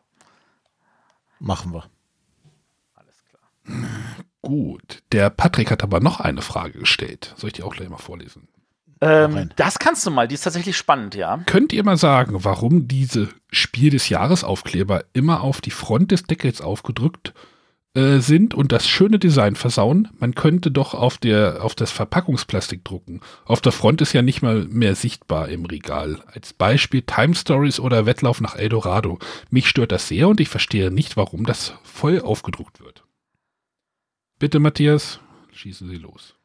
[1.39, 1.83] Machen wir.
[2.95, 3.87] Alles klar.
[4.41, 5.03] Gut.
[5.11, 7.33] Der Patrick hat aber noch eine Frage gestellt.
[7.37, 8.47] Soll ich die auch gleich mal vorlesen?
[9.01, 11.37] Ähm, das kannst du mal, die ist tatsächlich spannend, ja.
[11.45, 16.23] Könnt ihr mal sagen, warum diese Spiel des Jahres Aufkleber immer auf die Front des
[16.23, 17.33] Deckels aufgedrückt
[17.95, 20.09] äh, sind und das schöne Design versauen?
[20.19, 23.21] Man könnte doch auf der auf das Verpackungsplastik drucken.
[23.45, 26.21] Auf der Front ist ja nicht mal mehr sichtbar im Regal.
[26.27, 29.19] Als Beispiel Time Stories oder Wettlauf nach Eldorado.
[29.49, 33.03] Mich stört das sehr und ich verstehe nicht, warum das voll aufgedruckt wird.
[34.37, 35.19] Bitte, Matthias,
[35.53, 36.35] schießen Sie los.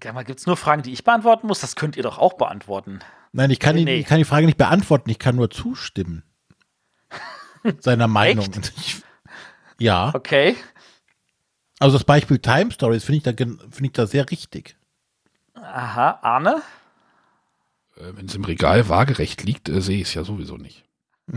[0.00, 1.60] Gibt es nur Fragen, die ich beantworten muss?
[1.60, 3.00] Das könnt ihr doch auch beantworten.
[3.32, 3.96] Nein, ich kann, nee, die, nee.
[3.98, 6.22] ich kann die Frage nicht beantworten, ich kann nur zustimmen.
[7.80, 8.48] Seiner Meinung.
[8.78, 9.02] Ich,
[9.78, 10.12] ja.
[10.14, 10.56] Okay.
[11.78, 13.32] Also das Beispiel Time Stories finde ich, da,
[13.70, 14.76] find ich da sehr richtig.
[15.54, 16.62] Aha, Arne?
[17.96, 20.84] Äh, Wenn es im Regal waagerecht liegt, äh, sehe ich es ja sowieso nicht.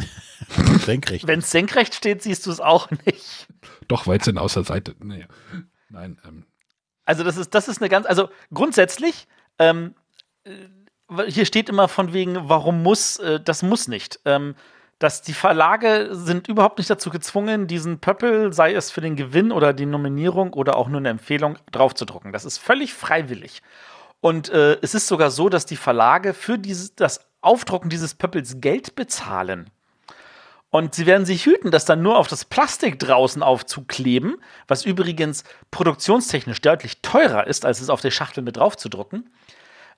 [0.85, 1.27] senkrecht.
[1.27, 3.47] Wenn es senkrecht steht, siehst du es auch nicht.
[3.87, 4.95] Doch, weil es denn aus der Seite.
[4.99, 5.25] Nee.
[5.89, 6.45] Nein, ähm,
[7.05, 9.95] also das ist, das ist eine ganz, also grundsätzlich, ähm,
[10.43, 10.51] äh,
[11.27, 14.19] hier steht immer von wegen, warum muss, äh, das muss nicht.
[14.25, 14.55] Ähm,
[14.99, 19.53] dass die Verlage sind überhaupt nicht dazu gezwungen, diesen Pöppel, sei es für den Gewinn
[19.53, 22.33] oder die Nominierung oder auch nur eine Empfehlung, draufzudrucken.
[22.33, 23.61] Das ist völlig freiwillig.
[24.19, 28.59] Und äh, es ist sogar so, dass die Verlage für dieses, das Aufdrucken dieses Pöppels
[28.59, 29.69] Geld bezahlen.
[30.69, 34.35] Und sie werden sich hüten, das dann nur auf das Plastik draußen aufzukleben,
[34.67, 39.29] was übrigens produktionstechnisch deutlich teurer ist, als es auf der Schachtel mit draufzudrucken,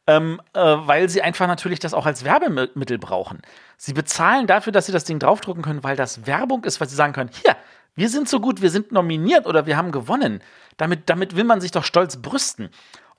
[0.07, 3.41] ähm, äh, weil sie einfach natürlich das auch als Werbemittel brauchen.
[3.77, 6.95] Sie bezahlen dafür, dass sie das Ding draufdrucken können, weil das Werbung ist, weil sie
[6.95, 7.55] sagen können, hier,
[7.95, 10.41] wir sind so gut, wir sind nominiert oder wir haben gewonnen.
[10.77, 12.69] Damit, damit will man sich doch stolz brüsten.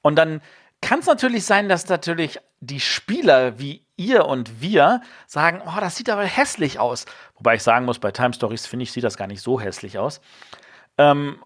[0.01, 0.41] Und dann
[0.81, 5.97] kann es natürlich sein, dass natürlich die Spieler wie ihr und wir sagen, oh, das
[5.97, 7.07] sieht aber hässlich aus.
[7.37, 9.99] Wobei ich sagen muss, bei Time Stories finde ich, sieht das gar nicht so hässlich
[9.99, 10.21] aus.
[10.99, 11.39] Ähm,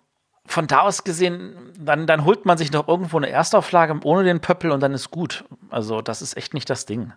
[0.46, 4.40] von da aus gesehen, dann, dann holt man sich noch irgendwo eine Erstauflage ohne den
[4.40, 5.44] Pöppel und dann ist gut.
[5.70, 7.12] Also, das ist echt nicht das Ding.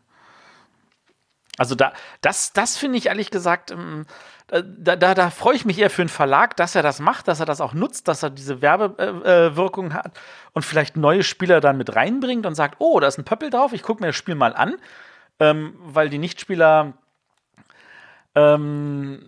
[1.60, 1.92] Also da,
[2.22, 4.06] das, das finde ich ehrlich gesagt, ähm,
[4.48, 7.42] da, da, da freue ich mich eher für einen Verlag, dass er das macht, dass
[7.42, 10.18] er das auch nutzt, dass er diese Werbewirkung äh, hat
[10.54, 13.74] und vielleicht neue Spieler dann mit reinbringt und sagt, oh, da ist ein Pöppel drauf,
[13.74, 14.78] ich gucke mir das Spiel mal an,
[15.42, 16.94] ähm, weil die Nichtspieler,
[18.36, 19.20] ähm,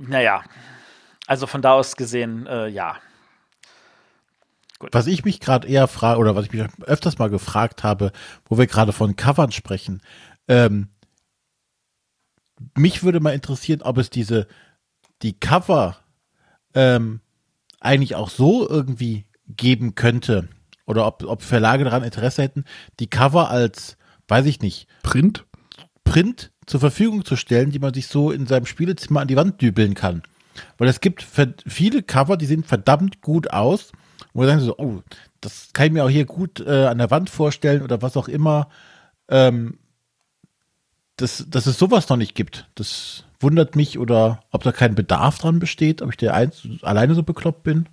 [0.00, 0.42] naja,
[1.30, 2.96] also von da aus gesehen, äh, ja.
[4.80, 4.92] Gut.
[4.92, 8.10] Was ich mich gerade eher frage, oder was ich mich öfters mal gefragt habe,
[8.46, 10.02] wo wir gerade von Covern sprechen,
[10.48, 10.88] ähm,
[12.76, 14.48] mich würde mal interessieren, ob es diese,
[15.22, 15.98] die Cover
[16.74, 17.20] ähm,
[17.78, 20.48] eigentlich auch so irgendwie geben könnte.
[20.84, 22.64] Oder ob, ob Verlage daran Interesse hätten,
[22.98, 24.88] die Cover als, weiß ich nicht.
[25.04, 25.46] Print?
[26.02, 29.62] Print zur Verfügung zu stellen, die man sich so in seinem Spielezimmer an die Wand
[29.62, 30.24] dübeln kann.
[30.78, 31.26] Weil es gibt
[31.66, 33.92] viele Cover, die sehen verdammt gut aus.
[34.32, 35.00] Wo sagen so, oh,
[35.40, 38.28] das kann ich mir auch hier gut äh, an der Wand vorstellen oder was auch
[38.28, 38.68] immer.
[39.28, 39.78] Ähm,
[41.16, 42.68] dass, dass es sowas noch nicht gibt.
[42.74, 47.14] Das wundert mich oder ob da kein Bedarf dran besteht, ob ich der eins, alleine
[47.14, 47.88] so bekloppt bin.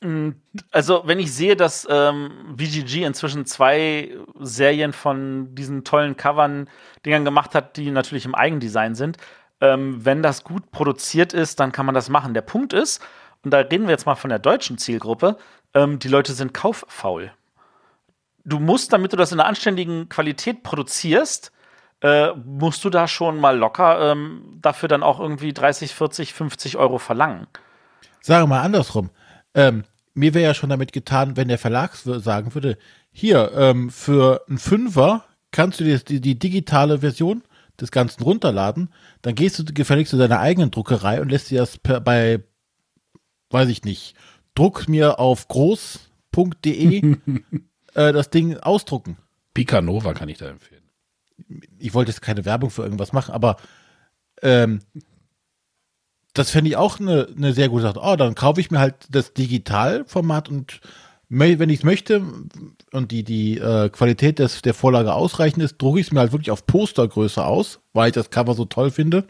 [0.00, 0.30] Mm,
[0.70, 7.54] also, wenn ich sehe, dass ähm, VGG inzwischen zwei Serien von diesen tollen Covern-Dingern gemacht
[7.54, 9.16] hat, die natürlich im Eigendesign sind,
[9.60, 12.34] ähm, wenn das gut produziert ist, dann kann man das machen.
[12.34, 13.02] Der Punkt ist,
[13.44, 15.36] und da reden wir jetzt mal von der deutschen Zielgruppe,
[15.74, 17.32] ähm, die Leute sind kauffaul.
[18.44, 21.52] Du musst, damit du das in einer anständigen Qualität produzierst,
[22.00, 26.76] äh, musst du da schon mal locker ähm, dafür dann auch irgendwie 30, 40, 50
[26.76, 27.46] Euro verlangen.
[28.20, 29.10] Sage mal andersrum.
[29.54, 32.78] Ähm, mir wäre ja schon damit getan, wenn der Verlag sagen würde,
[33.10, 37.42] hier, ähm, für einen Fünfer kannst du dir die, die, digitale Version
[37.80, 38.92] des Ganzen runterladen,
[39.22, 42.42] dann gehst du gefälligst zu deiner eigenen Druckerei und lässt dir das per, bei,
[43.50, 44.14] weiß ich nicht,
[44.54, 47.16] druck mir auf groß.de
[47.94, 49.16] äh, das Ding ausdrucken.
[49.54, 50.78] Picanova kann ich da empfehlen
[51.78, 53.56] ich wollte jetzt keine Werbung für irgendwas machen, aber
[54.42, 54.80] ähm,
[56.34, 58.00] das fände ich auch eine, eine sehr gute Sache.
[58.02, 60.80] Oh, dann kaufe ich mir halt das Digitalformat und
[61.28, 62.22] wenn ich es möchte
[62.92, 66.32] und die, die äh, Qualität des, der Vorlage ausreichend ist, drucke ich es mir halt
[66.32, 69.24] wirklich auf Postergröße aus, weil ich das Cover so toll finde.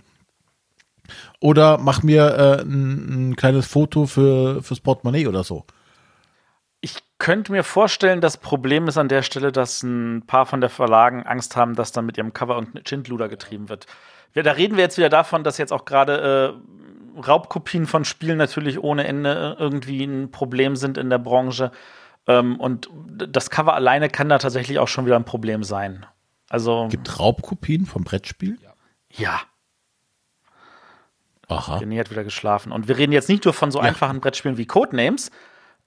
[1.41, 5.65] Oder mach mir äh, ein, ein, kleines Foto für, fürs Portemonnaie oder so
[7.19, 11.25] könnte mir vorstellen, das Problem ist an der Stelle, dass ein paar von der Verlagen
[11.25, 13.87] Angst haben, dass dann mit ihrem Cover und Schindluder getrieben wird.
[14.35, 16.57] Ja, da reden wir jetzt wieder davon, dass jetzt auch gerade
[17.17, 21.73] äh, Raubkopien von Spielen natürlich ohne Ende irgendwie ein Problem sind in der Branche.
[22.29, 26.07] Ähm, und das Cover alleine kann da tatsächlich auch schon wieder ein Problem sein.
[26.49, 28.59] Also gibt Raubkopien vom Brettspiel?
[29.11, 29.41] Ja.
[31.49, 31.79] Aha.
[31.79, 32.73] René hat wieder geschlafen.
[32.73, 33.87] Und wir reden jetzt nicht nur von so ja.
[33.87, 35.31] einfachen Brettspielen wie Codenames,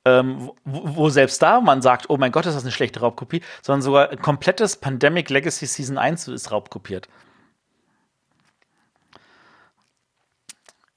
[0.06, 3.44] ähm, wo, wo, selbst da man sagt, oh mein Gott, ist das eine schlechte Raubkopie,
[3.62, 7.08] sondern sogar ein komplettes Pandemic Legacy Season 1 ist raubkopiert.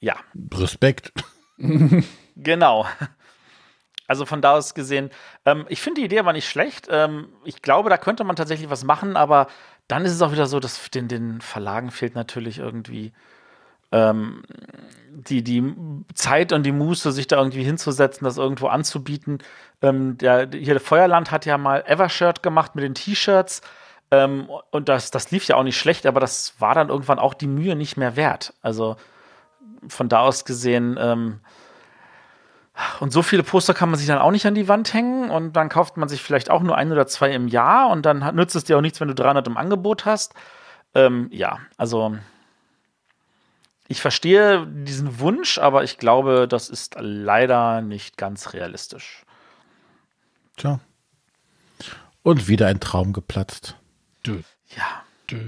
[0.00, 0.16] Ja.
[0.54, 1.12] Respekt.
[2.36, 2.86] genau.
[4.06, 5.10] Also von da aus gesehen,
[5.46, 6.88] ähm, ich finde die Idee aber nicht schlecht.
[6.90, 9.46] Ähm, ich glaube, da könnte man tatsächlich was machen, aber
[9.88, 13.12] dann ist es auch wieder so, dass den, den Verlagen fehlt natürlich irgendwie
[13.92, 14.42] ähm,
[15.10, 15.74] die, die
[16.14, 19.38] Zeit und die Muße, sich da irgendwie hinzusetzen, das irgendwo anzubieten.
[19.82, 23.62] Ähm, der, hier, der Feuerland hat ja mal Evershirt gemacht mit den T-Shirts.
[24.10, 27.34] Ähm, und das, das lief ja auch nicht schlecht, aber das war dann irgendwann auch
[27.34, 28.52] die Mühe nicht mehr wert.
[28.62, 28.96] Also
[29.88, 31.40] von da aus gesehen, ähm,
[33.00, 35.52] und so viele Poster kann man sich dann auch nicht an die Wand hängen und
[35.54, 38.56] dann kauft man sich vielleicht auch nur ein oder zwei im Jahr und dann nützt
[38.56, 40.34] es dir auch nichts, wenn du 300 im Angebot hast.
[40.94, 42.16] Ähm, ja, also
[43.86, 49.24] ich verstehe diesen Wunsch, aber ich glaube, das ist leider nicht ganz realistisch.
[50.56, 50.80] Tja.
[52.22, 53.76] Und wieder ein Traum geplatzt.
[54.26, 54.40] Dö.
[54.76, 55.04] Ja.
[55.30, 55.38] Dö.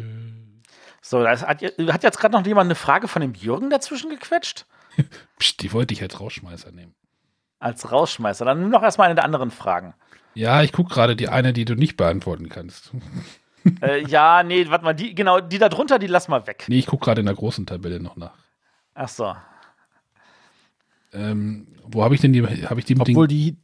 [1.01, 4.66] So, das hat, hat jetzt gerade noch jemand eine Frage von dem Jürgen dazwischen gequetscht?
[5.39, 6.94] Psst, die wollte ich als Rausschmeißer nehmen.
[7.58, 8.44] Als Rausschmeißer.
[8.44, 9.94] Dann nimm noch erstmal eine der anderen Fragen.
[10.34, 12.92] Ja, ich gucke gerade die eine, die du nicht beantworten kannst.
[13.82, 16.66] äh, ja, nee, warte mal, die, genau, die da drunter, die lass mal weg.
[16.68, 18.34] Nee, ich gucke gerade in der großen Tabelle noch nach.
[18.94, 19.34] Ach so.
[21.12, 23.56] Ähm, wo habe ich denn die, habe ich die mit Obwohl den, die,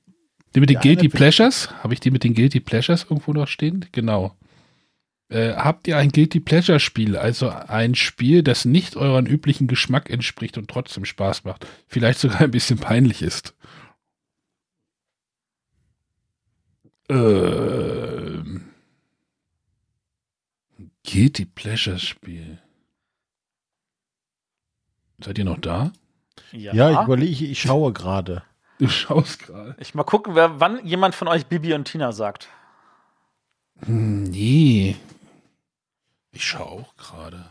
[0.55, 1.69] die mit den Guilty Pleasures?
[1.83, 3.87] Habe ich die mit den Guilty Pleasures irgendwo noch stehen?
[3.93, 4.35] Genau.
[5.29, 10.11] Äh, habt ihr ein Guilty Pleasure Spiel, also ein Spiel, das nicht euren üblichen Geschmack
[10.11, 13.55] entspricht und trotzdem Spaß macht, vielleicht sogar ein bisschen peinlich ist?
[17.13, 18.73] Ähm,
[21.05, 22.59] Guilty Pleasure Spiel.
[25.23, 25.93] Seid ihr noch da?
[26.53, 28.43] Ja, ja ich überlege, ich schaue gerade.
[28.79, 29.77] Du schaust gerade.
[29.79, 32.49] Ich mal gucken, wer, wann jemand von euch Bibi und Tina sagt.
[33.85, 34.97] Hm, nee.
[36.33, 37.51] Ich schaue auch gerade.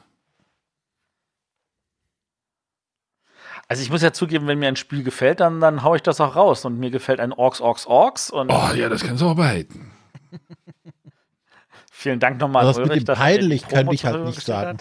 [3.72, 6.20] Also ich muss ja zugeben, wenn mir ein Spiel gefällt, dann, dann haue ich das
[6.20, 6.66] auch raus.
[6.66, 8.30] Und mir gefällt ein Orks, Orks, Orks.
[8.30, 9.94] Und oh ja, das kannst du auch behalten.
[11.90, 12.66] Vielen Dank nochmal.
[12.66, 14.80] Das mit dem peinlich kann ich halt nicht sagen.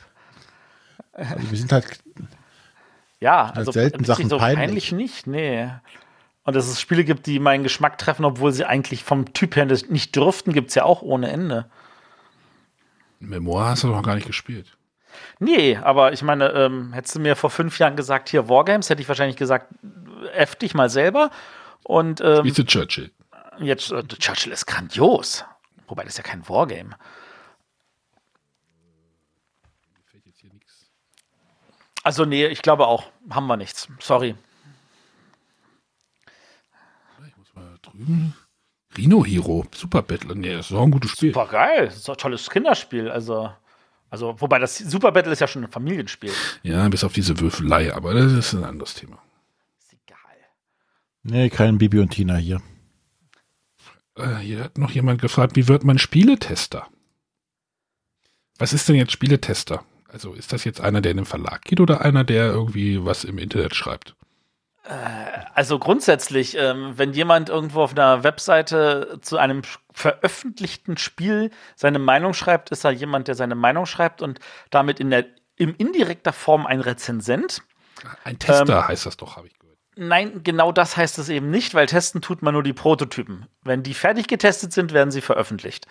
[1.13, 1.87] Also wir sind halt
[3.21, 4.59] ja, halt also selten Sachen so peinlich.
[4.59, 5.71] peinlich nicht, nee.
[6.43, 9.67] Und dass es Spiele gibt, die meinen Geschmack treffen, obwohl sie eigentlich vom Typ her
[9.67, 11.67] nicht dürften, gibt es ja auch ohne Ende.
[13.21, 14.77] Memoir hast du noch gar nicht gespielt.
[15.39, 19.03] Nee, aber ich meine, ähm, hättest du mir vor fünf Jahren gesagt, hier Wargames, hätte
[19.03, 19.73] ich wahrscheinlich gesagt,
[20.35, 21.31] F dich mal selber.
[21.83, 23.11] Und, ähm, Spielst du Churchill?
[23.59, 25.45] Jetzt, äh, Churchill ist grandios.
[25.89, 26.97] Wobei, das ist ja kein Wargame.
[32.03, 33.05] Also, nee, ich glaube auch.
[33.29, 33.89] Haben wir nichts.
[34.01, 34.35] Sorry.
[37.27, 38.35] Ich muss mal drüben.
[38.97, 40.35] Rhino Hero, Super Battle.
[40.35, 41.33] Nee, das ist auch ein gutes Spiel.
[41.33, 41.87] Super geil.
[41.87, 43.11] Das ist ein tolles Kinderspiel.
[43.11, 43.53] Also.
[44.11, 46.33] Also, wobei das Super Battle ist ja schon ein Familienspiel.
[46.63, 49.23] Ja, bis auf diese Würfelei, aber das ist ein anderes Thema.
[49.79, 50.19] Ist egal.
[51.23, 52.61] Nee, kein Bibi und Tina hier.
[54.17, 56.89] Äh, hier hat noch jemand gefragt, wie wird man Spieletester?
[58.59, 59.85] Was ist denn jetzt Spieletester?
[60.09, 63.23] Also ist das jetzt einer, der in den Verlag geht oder einer, der irgendwie was
[63.23, 64.17] im Internet schreibt?
[65.55, 69.63] Also grundsätzlich, ähm, wenn jemand irgendwo auf einer Webseite zu einem
[69.93, 74.41] veröffentlichten Spiel seine Meinung schreibt, ist er jemand, der seine Meinung schreibt und
[74.71, 75.27] damit in der
[75.57, 77.63] in indirekter Form ein Rezensent.
[78.25, 79.77] Ein Tester ähm, heißt das doch, habe ich gehört.
[79.97, 83.47] Nein, genau das heißt es eben nicht, weil testen tut man nur die Prototypen.
[83.63, 85.87] Wenn die fertig getestet sind, werden sie veröffentlicht.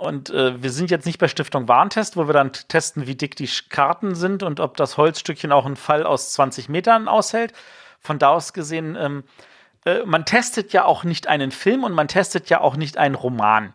[0.00, 3.36] Und äh, wir sind jetzt nicht bei Stiftung Warentest, wo wir dann testen, wie dick
[3.36, 7.52] die Karten sind und ob das Holzstückchen auch einen Fall aus 20 Metern aushält.
[8.00, 9.24] Von da aus gesehen, ähm,
[9.84, 13.14] äh, man testet ja auch nicht einen Film und man testet ja auch nicht einen
[13.14, 13.74] Roman.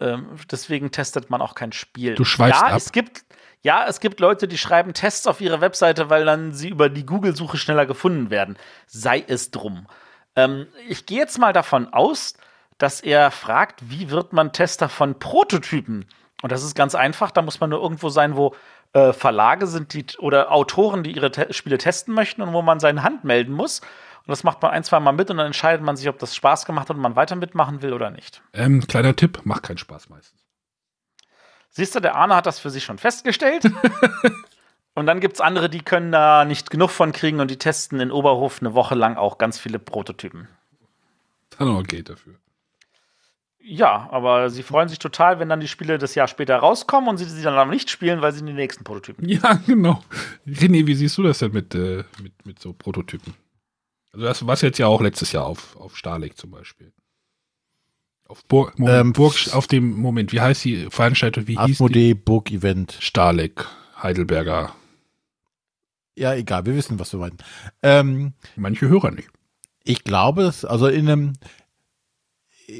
[0.00, 2.14] Ähm, deswegen testet man auch kein Spiel.
[2.14, 2.76] Du schweifst ja, ab.
[2.78, 3.22] Es gibt,
[3.60, 7.04] ja, es gibt Leute, die schreiben Tests auf ihre Webseite, weil dann sie über die
[7.04, 8.56] Google-Suche schneller gefunden werden.
[8.86, 9.86] Sei es drum.
[10.34, 12.38] Ähm, ich gehe jetzt mal davon aus,
[12.82, 16.04] dass er fragt, wie wird man Tester von Prototypen?
[16.42, 18.56] Und das ist ganz einfach, da muss man nur irgendwo sein, wo
[18.92, 22.80] äh, Verlage sind die, oder Autoren, die ihre Te Spiele testen möchten und wo man
[22.80, 23.80] seine Hand melden muss.
[23.80, 26.34] Und das macht man ein, zwei Mal mit und dann entscheidet man sich, ob das
[26.34, 28.42] Spaß gemacht hat und man weiter mitmachen will oder nicht.
[28.52, 30.40] Ähm, kleiner Tipp, macht keinen Spaß meistens.
[31.70, 33.64] Siehst du, der Arne hat das für sich schon festgestellt.
[34.94, 38.00] und dann gibt es andere, die können da nicht genug von kriegen und die testen
[38.00, 40.48] in Oberhof eine Woche lang auch ganz viele Prototypen.
[41.56, 42.41] Dann auch geht dafür.
[43.64, 47.18] Ja, aber sie freuen sich total, wenn dann die Spiele das Jahr später rauskommen und
[47.18, 49.28] sie sie dann aber nicht spielen, weil sie die nächsten Prototypen.
[49.28, 50.02] Ja, genau.
[50.46, 53.34] René, wie siehst du das denn mit, äh, mit, mit so Prototypen?
[54.12, 56.92] Also das war jetzt ja auch letztes Jahr auf, auf Starlek zum Beispiel.
[58.26, 61.46] Auf Burg, Moment, ähm, Burg, auf dem Moment, wie heißt die Veranstaltung?
[61.46, 62.14] Wie hieß die?
[62.14, 62.96] Burg Event.
[62.98, 63.66] Starlek,
[64.02, 64.74] Heidelberger.
[66.16, 67.38] Ja, egal, wir wissen, was wir meinen.
[67.82, 69.28] Ähm, Manche Hörer nicht.
[69.84, 71.32] Ich glaube, es, also in einem,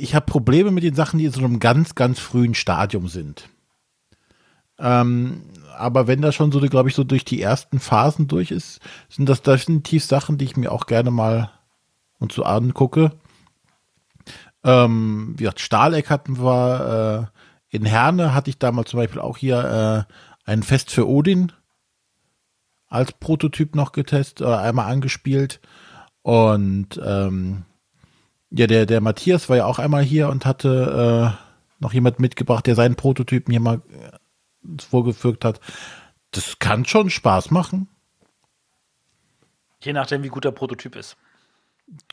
[0.01, 3.49] ich habe Probleme mit den Sachen, die in so einem ganz, ganz frühen Stadium sind.
[4.79, 5.43] Ähm,
[5.77, 9.29] aber wenn das schon so, glaube ich, so durch die ersten Phasen durch ist, sind
[9.29, 11.51] das definitiv Sachen, die ich mir auch gerne mal
[12.19, 13.13] und so angucke.
[14.65, 17.31] Ähm, wie gesagt, Stahleck hatten wir,
[17.71, 21.53] äh, in Herne hatte ich damals zum Beispiel auch hier äh, ein Fest für Odin
[22.89, 25.61] als Prototyp noch getestet, äh, einmal angespielt.
[26.23, 27.65] Und ähm,
[28.55, 32.67] ja, der, der Matthias war ja auch einmal hier und hatte äh, noch jemand mitgebracht,
[32.67, 35.61] der seinen Prototypen hier mal äh, vorgefügt hat.
[36.31, 37.89] Das kann schon Spaß machen.
[39.83, 41.17] Je nachdem, wie gut der Prototyp ist.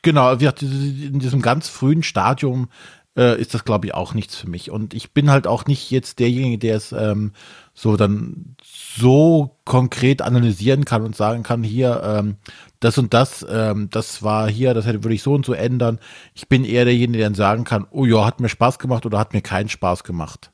[0.02, 2.70] Genau, in diesem ganz frühen Stadium
[3.16, 4.72] äh, ist das, glaube ich, auch nichts für mich.
[4.72, 7.34] Und ich bin halt auch nicht jetzt derjenige, der es ähm,
[7.74, 8.56] so dann
[8.98, 12.38] so konkret analysieren kann und sagen kann, hier, ähm,
[12.80, 16.00] das und das, ähm, das war hier, das hätte, würde ich so und so ändern.
[16.34, 19.20] Ich bin eher derjenige, der dann sagen kann, oh ja, hat mir Spaß gemacht oder
[19.20, 20.52] hat mir keinen Spaß gemacht.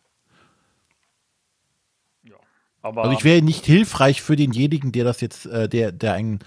[2.23, 2.35] Ja,
[2.81, 6.39] aber also ich wäre nicht hilfreich für denjenigen, der das jetzt, äh, der, der ein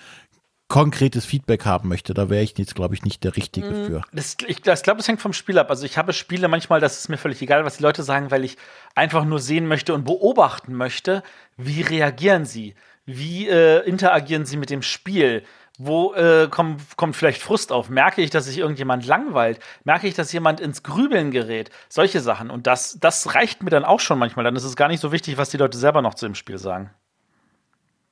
[0.68, 2.12] konkretes Feedback haben möchte.
[2.12, 3.86] Da wäre ich jetzt, glaube ich, nicht der Richtige mhm.
[3.86, 4.02] für.
[4.12, 5.70] Das, ich, ich glaube, es hängt vom Spiel ab.
[5.70, 8.44] Also ich habe Spiele manchmal, das ist mir völlig egal, was die Leute sagen, weil
[8.44, 8.58] ich
[8.94, 11.22] einfach nur sehen möchte und beobachten möchte,
[11.58, 12.74] wie reagieren sie,
[13.04, 15.42] wie äh, interagieren sie mit dem Spiel.
[15.80, 17.88] Wo äh, kommt, kommt vielleicht Frust auf?
[17.88, 19.60] Merke ich, dass sich irgendjemand langweilt?
[19.84, 21.70] Merke ich, dass jemand ins Grübeln gerät?
[21.88, 22.50] Solche Sachen.
[22.50, 24.44] Und das, das reicht mir dann auch schon manchmal.
[24.44, 26.58] Dann ist es gar nicht so wichtig, was die Leute selber noch zu dem Spiel
[26.58, 26.90] sagen.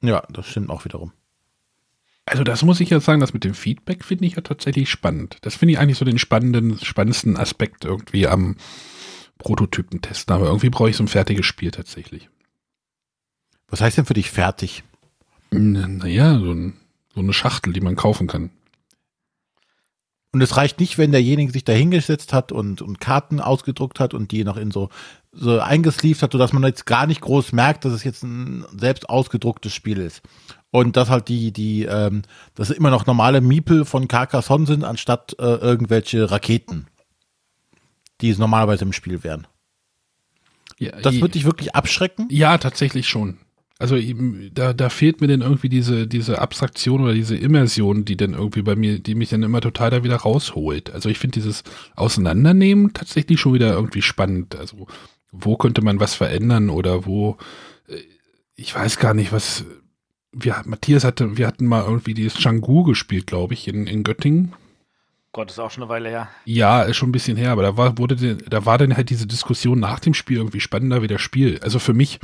[0.01, 1.13] Ja, das stimmt auch wiederum.
[2.25, 5.39] Also das muss ich ja sagen, das mit dem Feedback finde ich ja tatsächlich spannend.
[5.43, 8.57] Das finde ich eigentlich so den spannenden, spannendsten Aspekt irgendwie am
[9.39, 10.35] Prototypentesten.
[10.35, 12.29] Aber irgendwie brauche ich so ein fertiges Spiel tatsächlich.
[13.69, 14.85] Was heißt denn für dich fertig?
[15.51, 16.75] Naja, so, ein,
[17.15, 18.51] so eine Schachtel, die man kaufen kann.
[20.33, 24.13] Und es reicht nicht, wenn derjenige sich da hingesetzt hat und, und Karten ausgedruckt hat
[24.13, 24.91] und die noch in so,
[25.33, 29.09] so eingesleeved hat, sodass man jetzt gar nicht groß merkt, dass es jetzt ein selbst
[29.09, 30.21] ausgedrucktes Spiel ist.
[30.71, 32.21] Und dass halt die, die, ähm,
[32.55, 36.87] dass immer noch normale Miepel von Carcassonne sind, anstatt äh, irgendwelche Raketen,
[38.21, 39.47] die es normalerweise im Spiel wären.
[40.79, 42.29] Ja, das würde dich wirklich abschrecken?
[42.31, 43.39] Ja, tatsächlich schon.
[43.79, 43.97] Also
[44.53, 48.63] da, da fehlt mir dann irgendwie diese, diese Abstraktion oder diese Immersion, die dann irgendwie
[48.63, 50.91] bei mir, die mich dann immer total da wieder rausholt.
[50.91, 51.63] Also ich finde dieses
[51.95, 54.57] Auseinandernehmen tatsächlich schon wieder irgendwie spannend.
[54.57, 54.87] Also
[55.31, 57.37] wo könnte man was verändern oder wo,
[57.89, 58.01] äh,
[58.55, 59.67] ich weiß gar nicht, was,
[60.33, 64.55] wir, Matthias hatte, wir hatten mal irgendwie dieses Changu gespielt, glaube ich, in, in Göttingen.
[65.33, 66.29] Gott, ist auch schon eine Weile her.
[66.47, 69.27] Ja, ist schon ein bisschen her, aber da war, wurde, da war dann halt diese
[69.27, 71.59] Diskussion nach dem Spiel irgendwie spannender wie das Spiel.
[71.63, 72.21] Also für mich.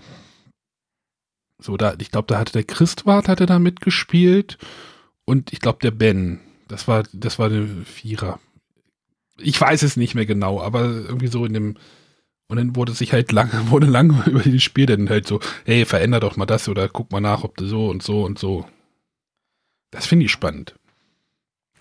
[1.62, 4.58] So, da, ich glaube, da hatte der Christwart hatte da mitgespielt
[5.24, 6.40] und ich glaube der Ben.
[6.68, 8.40] Das war, das war der Vierer.
[9.38, 11.76] Ich weiß es nicht mehr genau, aber irgendwie so in dem,
[12.48, 15.84] und dann wurde sich halt lang, wurde lang über dieses Spiel dann halt so, hey,
[15.84, 18.66] veränder doch mal das oder guck mal nach, ob du so und so und so.
[19.90, 20.74] Das finde ich spannend.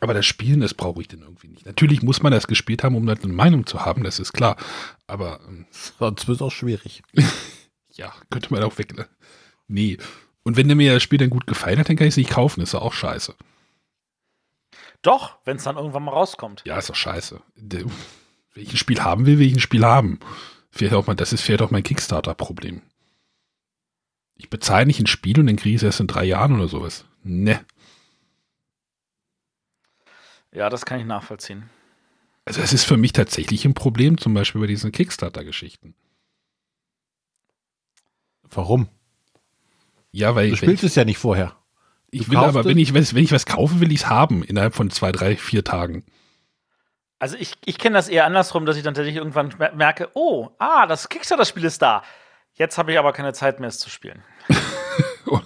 [0.01, 1.65] Aber das Spielen, das brauche ich dann irgendwie nicht.
[1.65, 4.57] Natürlich muss man das gespielt haben, um dann eine Meinung zu haben, das ist klar.
[5.05, 7.03] Aber ähm, sonst wird es auch schwierig.
[7.93, 8.97] ja, könnte man auch weg.
[8.97, 9.07] Ne?
[9.71, 9.97] Nee.
[10.43, 12.61] Und wenn mir das Spiel dann gut gefallen hat, dann kann ich es nicht kaufen.
[12.61, 13.35] Ist ja auch scheiße.
[15.01, 16.63] Doch, wenn es dann irgendwann mal rauskommt.
[16.65, 17.41] Ja, ist doch scheiße.
[17.55, 17.89] Wenn
[18.55, 20.19] ich ein Spiel haben will, will ich ein Spiel haben.
[20.69, 22.81] Vielleicht auch mal, das ist vielleicht auch mein Kickstarter-Problem.
[24.35, 26.67] Ich bezahle nicht ein Spiel und dann kriege ich es erst in drei Jahren oder
[26.67, 27.05] sowas.
[27.23, 27.63] Ne.
[30.51, 31.69] Ja, das kann ich nachvollziehen.
[32.43, 35.95] Also es ist für mich tatsächlich ein Problem, zum Beispiel bei diesen Kickstarter-Geschichten.
[38.49, 38.89] Warum?
[40.11, 41.55] Ja, weil du spielst es ja nicht vorher.
[42.11, 44.75] Du ich will aber, wenn ich, wenn ich was kaufe, will ich es haben innerhalb
[44.75, 46.03] von zwei, drei, vier Tagen.
[47.19, 50.87] Also ich, ich kenne das eher andersrum, dass ich dann tatsächlich irgendwann merke, oh, ah,
[50.87, 52.03] das Kickstarter-Spiel ist da.
[52.53, 54.23] Jetzt habe ich aber keine Zeit mehr, es zu spielen.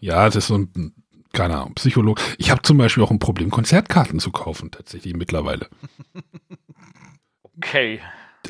[0.00, 0.92] ja, das ist so ein,
[1.32, 2.20] keine Ahnung, Psychologe.
[2.36, 5.68] Ich habe zum Beispiel auch ein Problem, Konzertkarten zu kaufen, tatsächlich mittlerweile.
[7.42, 8.00] Okay.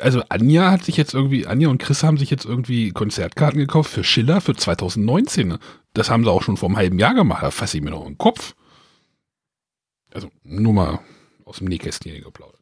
[0.01, 3.91] Also Anja hat sich jetzt irgendwie, Anja und Chris haben sich jetzt irgendwie Konzertkarten gekauft
[3.91, 5.57] für Schiller für 2019.
[5.93, 7.43] Das haben sie auch schon vor einem halben Jahr gemacht.
[7.43, 8.55] Da fasse ich mir noch in den Kopf.
[10.13, 10.99] Also nur mal
[11.45, 12.61] aus dem Nähkästchen hier geplaudert.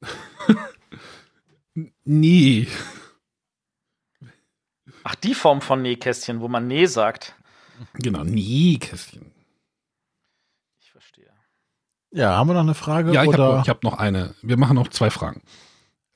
[2.04, 2.66] nee.
[5.04, 7.34] Ach, die Form von Nähkästchen, wo man Nee sagt.
[7.94, 9.32] Genau, Nähkästchen.
[10.80, 10.92] Ich
[12.10, 13.12] Ja, haben wir noch eine Frage?
[13.12, 14.34] Ja, ich habe hab noch eine.
[14.42, 15.42] Wir machen noch zwei Fragen.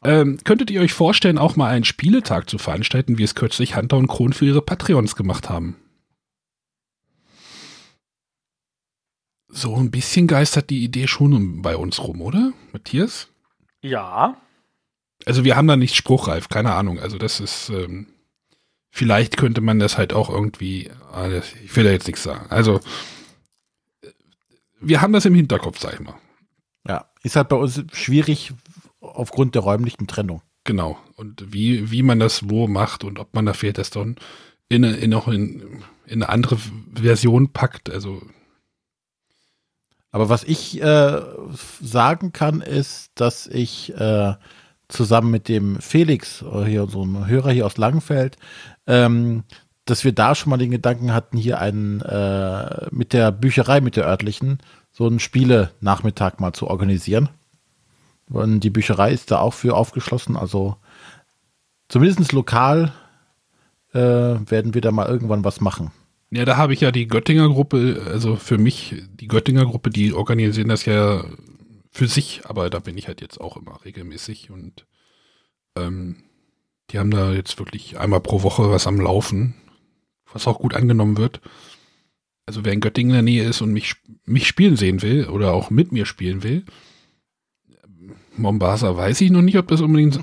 [0.02, 3.98] Ähm, könntet ihr euch vorstellen, auch mal einen Spieletag zu veranstalten, wie es kürzlich Hunter
[3.98, 5.76] und Kron für ihre Patreons gemacht haben?
[9.48, 12.52] So ein bisschen geistert die Idee schon bei uns rum, oder?
[12.72, 13.28] Matthias?
[13.82, 14.40] Ja.
[15.26, 16.98] Also wir haben da nicht spruchreif, keine Ahnung.
[16.98, 18.06] Also das ist, ähm,
[18.90, 22.46] vielleicht könnte man das halt auch irgendwie, ah, ich will da jetzt nichts sagen.
[22.48, 22.80] Also
[24.02, 24.08] äh,
[24.80, 26.14] wir haben das im Hinterkopf, sag ich mal.
[26.88, 28.54] Ja, ist halt bei uns schwierig
[29.00, 30.42] aufgrund der räumlichen Trennung.
[30.64, 30.98] Genau.
[31.16, 34.16] Und wie, wie man das wo macht und ob man da fehlt, das dann
[34.68, 36.58] in, eine- in noch in, in eine andere
[36.94, 37.90] Version packt.
[37.90, 38.22] Also
[40.12, 41.20] Aber was ich äh,
[41.80, 44.34] sagen kann, ist, dass ich äh,
[44.88, 48.36] zusammen mit dem Felix, äh, hier so ein Hörer hier aus Langenfeld,
[48.86, 49.44] ähm,
[49.84, 53.96] dass wir da schon mal den Gedanken hatten, hier einen äh, mit der Bücherei, mit
[53.96, 54.58] der örtlichen,
[54.92, 57.28] so einen Spiele-Nachmittag mal zu organisieren.
[58.30, 60.76] Und die Bücherei ist da auch für aufgeschlossen, also
[61.88, 62.92] zumindest lokal
[63.92, 65.90] äh, werden wir da mal irgendwann was machen.
[66.30, 70.12] Ja, da habe ich ja die Göttinger Gruppe, also für mich, die Göttinger Gruppe, die
[70.12, 71.24] organisieren das ja
[71.90, 74.86] für sich, aber da bin ich halt jetzt auch immer regelmäßig und
[75.76, 76.22] ähm,
[76.90, 79.54] die haben da jetzt wirklich einmal pro Woche was am Laufen,
[80.32, 81.40] was auch gut angenommen wird.
[82.46, 85.52] Also wer in Göttingen in der Nähe ist und mich, mich spielen sehen will oder
[85.52, 86.64] auch mit mir spielen will,
[88.36, 90.18] Mombasa weiß ich noch nicht, ob das unbedingt.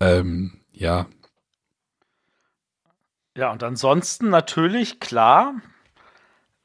[0.00, 1.06] ähm, ja,
[3.36, 5.54] Ja, und ansonsten natürlich, klar,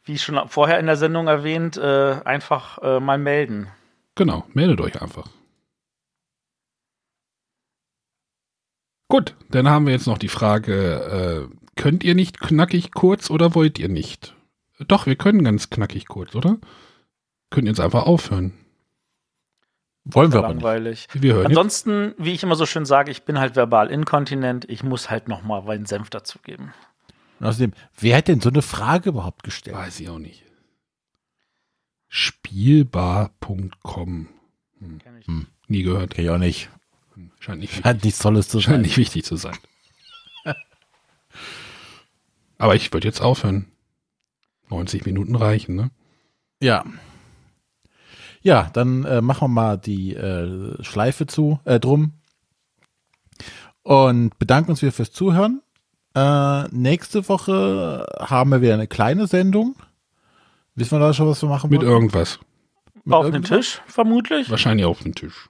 [0.04, 3.68] wie schon vorher in der Sendung erwähnt, äh, einfach äh, mal melden.
[4.16, 5.30] Genau, meldet euch einfach.
[9.10, 13.56] Gut, dann haben wir jetzt noch die Frage, äh, könnt ihr nicht knackig kurz oder
[13.56, 14.36] wollt ihr nicht?
[14.80, 16.58] Doch, wir können ganz knackig kurz, oder?
[17.50, 18.54] Können jetzt einfach aufhören.
[20.04, 20.64] Wollen wir aber nicht.
[20.64, 21.08] Langweilig.
[21.14, 21.58] Wir hören jetzt.
[21.58, 24.66] Ansonsten, wie ich immer so schön sage, ich bin halt verbal inkontinent.
[24.70, 26.74] Ich muss halt noch mal meinen Senf dazugeben.
[27.40, 29.76] Und außerdem, wer hat denn so eine Frage überhaupt gestellt?
[29.76, 30.44] Weiß ich auch nicht.
[32.88, 34.30] Spielbar.com.
[35.20, 35.28] Ich.
[35.28, 35.48] Hm.
[35.68, 36.14] Nie gehört.
[36.14, 36.70] Kenn ich auch nicht.
[37.40, 38.82] Scheint nicht, Hat nichts Tolles zu scheint sein.
[38.82, 39.58] nicht wichtig zu sein.
[42.58, 43.72] Aber ich würde jetzt aufhören.
[44.70, 45.92] 90 Minuten reichen, ne?
[46.62, 46.86] Ja.
[48.48, 52.14] Ja, dann äh, machen wir mal die äh, Schleife zu, äh, drum.
[53.84, 55.62] Und bedanken uns wieder fürs Zuhören.
[56.16, 59.76] Äh, nächste Woche haben wir wieder eine kleine Sendung.
[60.76, 61.92] Wissen wir da schon, was wir machen Mit wollen?
[61.92, 62.40] irgendwas.
[63.04, 63.44] Mit Auf dem?
[63.44, 64.50] Tisch, vermutlich.
[64.50, 65.50] Wahrscheinlich auf dem Tisch.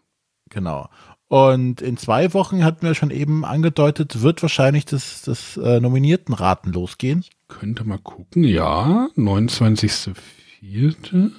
[0.49, 0.89] Genau.
[1.27, 6.73] Und in zwei Wochen hatten wir schon eben angedeutet, wird wahrscheinlich das, das äh, Nominiertenraten
[6.73, 7.23] losgehen.
[7.47, 8.43] Könnte mal gucken.
[8.43, 11.31] Ja, 29.04.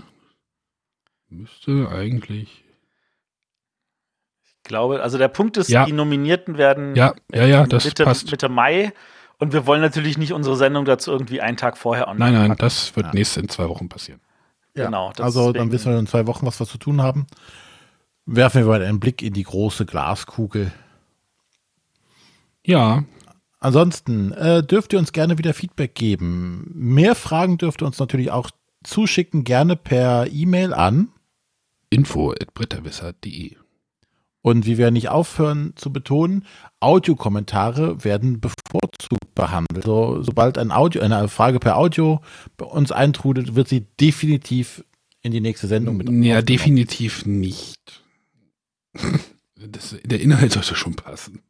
[1.30, 2.64] Müsste eigentlich.
[4.44, 5.84] Ich glaube, also der Punkt ist, Ja.
[5.86, 8.30] die Nominierten werden Ja, ja, ja, das Mitte, passt.
[8.30, 8.92] Mitte Mai.
[9.38, 12.48] Und wir wollen natürlich nicht unsere Sendung dazu irgendwie einen Tag vorher online Nein, nein,
[12.50, 12.60] packen.
[12.60, 13.12] das wird Ja.
[13.14, 14.20] nächste in zwei Wochen passieren.
[14.74, 17.26] Genau, Also dann wissen wir in zwei Wochen, was wir zu tun haben.
[18.26, 20.72] Werfen wir mal einen Blick in die große Glaskugel.
[22.64, 23.04] Ja,
[23.60, 26.70] Ansonsten äh, dürft ihr uns gerne wieder Feedback geben.
[26.74, 28.50] Mehr Fragen dürft ihr uns natürlich auch
[28.84, 31.08] zuschicken, gerne per E-Mail an.
[31.90, 33.56] Info at bretterwisser.de.
[34.40, 36.46] Und wie wir nicht aufhören zu betonen,
[36.80, 39.84] Audiokommentare werden bevorzugt behandelt.
[39.84, 42.20] So, sobald ein Audio, eine Frage per Audio
[42.56, 44.84] bei uns eintrudelt, wird sie definitiv
[45.22, 48.04] in die nächste Sendung mit Ja, definitiv nicht.
[49.60, 51.42] Das, der Inhalt sollte schon passen.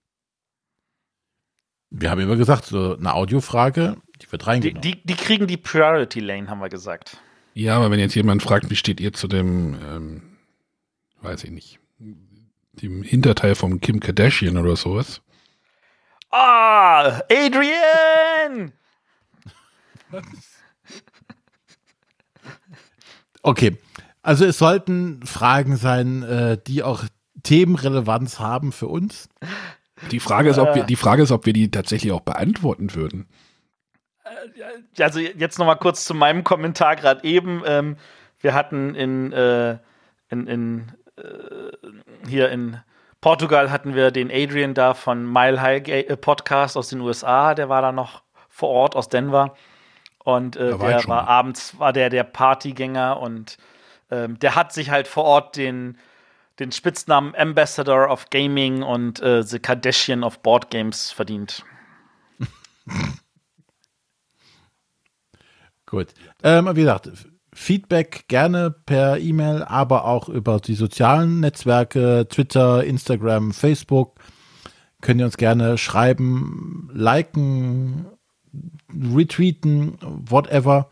[1.91, 4.81] Wir haben immer gesagt, so eine Audiofrage, die wird die, reingenommen.
[4.81, 7.19] die, die kriegen die Priority Lane, haben wir gesagt.
[7.53, 10.23] Ja, aber wenn jetzt jemand fragt, wie steht ihr zu dem, ähm,
[11.21, 15.21] weiß ich nicht, dem Hinterteil vom Kim Kardashian oder sowas?
[16.31, 18.73] Ah, Adrian!
[23.43, 23.77] Okay,
[24.23, 27.05] also es sollten Fragen sein, äh, die auch
[27.43, 29.29] Themenrelevanz haben für uns.
[30.11, 30.75] Die Frage ist, ob Äh.
[30.77, 33.27] wir, die Frage ist, ob wir die tatsächlich auch beantworten würden.
[34.99, 37.63] Also jetzt noch mal kurz zu meinem Kommentar gerade eben.
[37.65, 37.97] Ähm,
[38.41, 39.79] wir hatten in, äh,
[40.29, 41.08] in, in äh,
[42.27, 42.81] hier in
[43.21, 47.55] Portugal hatten wir den Adrian da von Mile High äh, Podcast aus den USA.
[47.55, 49.55] Der war da noch vor Ort aus Denver
[50.25, 51.29] und äh, war der war mal.
[51.29, 53.57] abends war der der Partygänger und
[54.11, 55.99] ähm, der hat sich halt vor Ort den
[56.59, 61.65] den Spitznamen Ambassador of Gaming und äh, The Kardashian of Board Games verdient.
[65.87, 66.09] Gut.
[66.43, 67.11] Ähm, wie gesagt,
[67.59, 74.15] Feedback gerne per E-Mail, aber auch über die sozialen Netzwerke, Twitter, Instagram, Facebook.
[75.03, 78.07] Könnt ihr uns gerne schreiben, liken,
[78.95, 80.89] retweeten, whatever.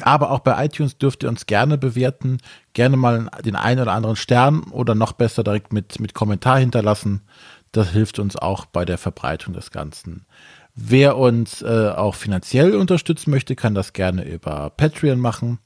[0.00, 2.38] Aber auch bei iTunes dürft ihr uns gerne bewerten,
[2.72, 7.22] gerne mal den einen oder anderen Stern oder noch besser direkt mit, mit Kommentar hinterlassen.
[7.72, 10.24] Das hilft uns auch bei der Verbreitung des Ganzen.
[10.80, 15.58] Wer uns äh, auch finanziell unterstützen möchte, kann das gerne über Patreon machen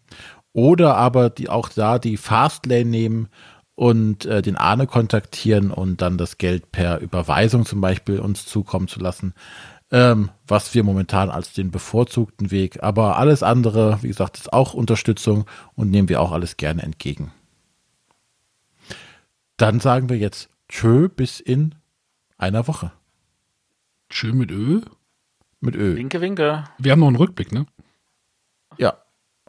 [0.54, 3.28] oder aber die auch da die Fastlane nehmen
[3.74, 8.88] und äh, den Arne kontaktieren und dann das Geld per Überweisung zum Beispiel uns zukommen
[8.88, 9.34] zu lassen,
[9.90, 12.82] ähm, was wir momentan als den bevorzugten Weg.
[12.82, 15.44] Aber alles andere, wie gesagt, ist auch Unterstützung
[15.74, 17.32] und nehmen wir auch alles gerne entgegen.
[19.58, 21.74] Dann sagen wir jetzt Tschö bis in
[22.38, 22.92] einer Woche.
[24.08, 24.80] Tschö mit Ö.
[25.62, 25.94] Mit Ö.
[25.96, 26.64] Winke, winke.
[26.78, 27.66] Wir haben noch einen Rückblick, ne?
[28.78, 28.96] Ja.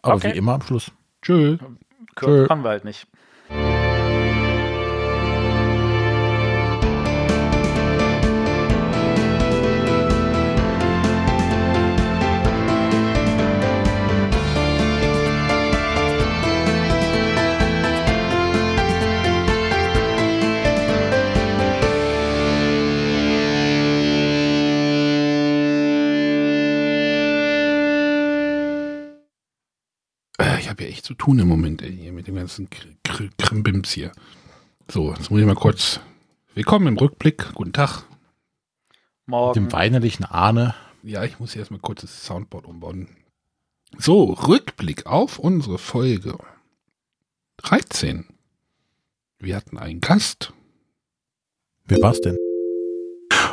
[0.03, 0.33] Aber Okay.
[0.33, 0.91] wie immer am Schluss.
[1.23, 1.57] Tschö.
[2.15, 3.07] Kürzer können wir halt nicht.
[31.03, 34.11] Echt zu tun im Moment, ey, hier mit dem ganzen Kr- Kr- Krimbims hier.
[34.89, 35.99] So, jetzt muss ich mal kurz.
[36.55, 37.53] Willkommen im Rückblick.
[37.53, 38.03] Guten Tag.
[39.25, 39.53] Morgen.
[39.53, 40.75] Dem weinerlichen Arne.
[41.03, 43.09] Ja, ich muss hier erstmal kurz das Soundboard umbauen.
[43.97, 46.37] So, Rückblick auf unsere Folge
[47.57, 48.25] 13.
[49.39, 50.53] Wir hatten einen Gast.
[51.85, 52.37] Wer war's denn?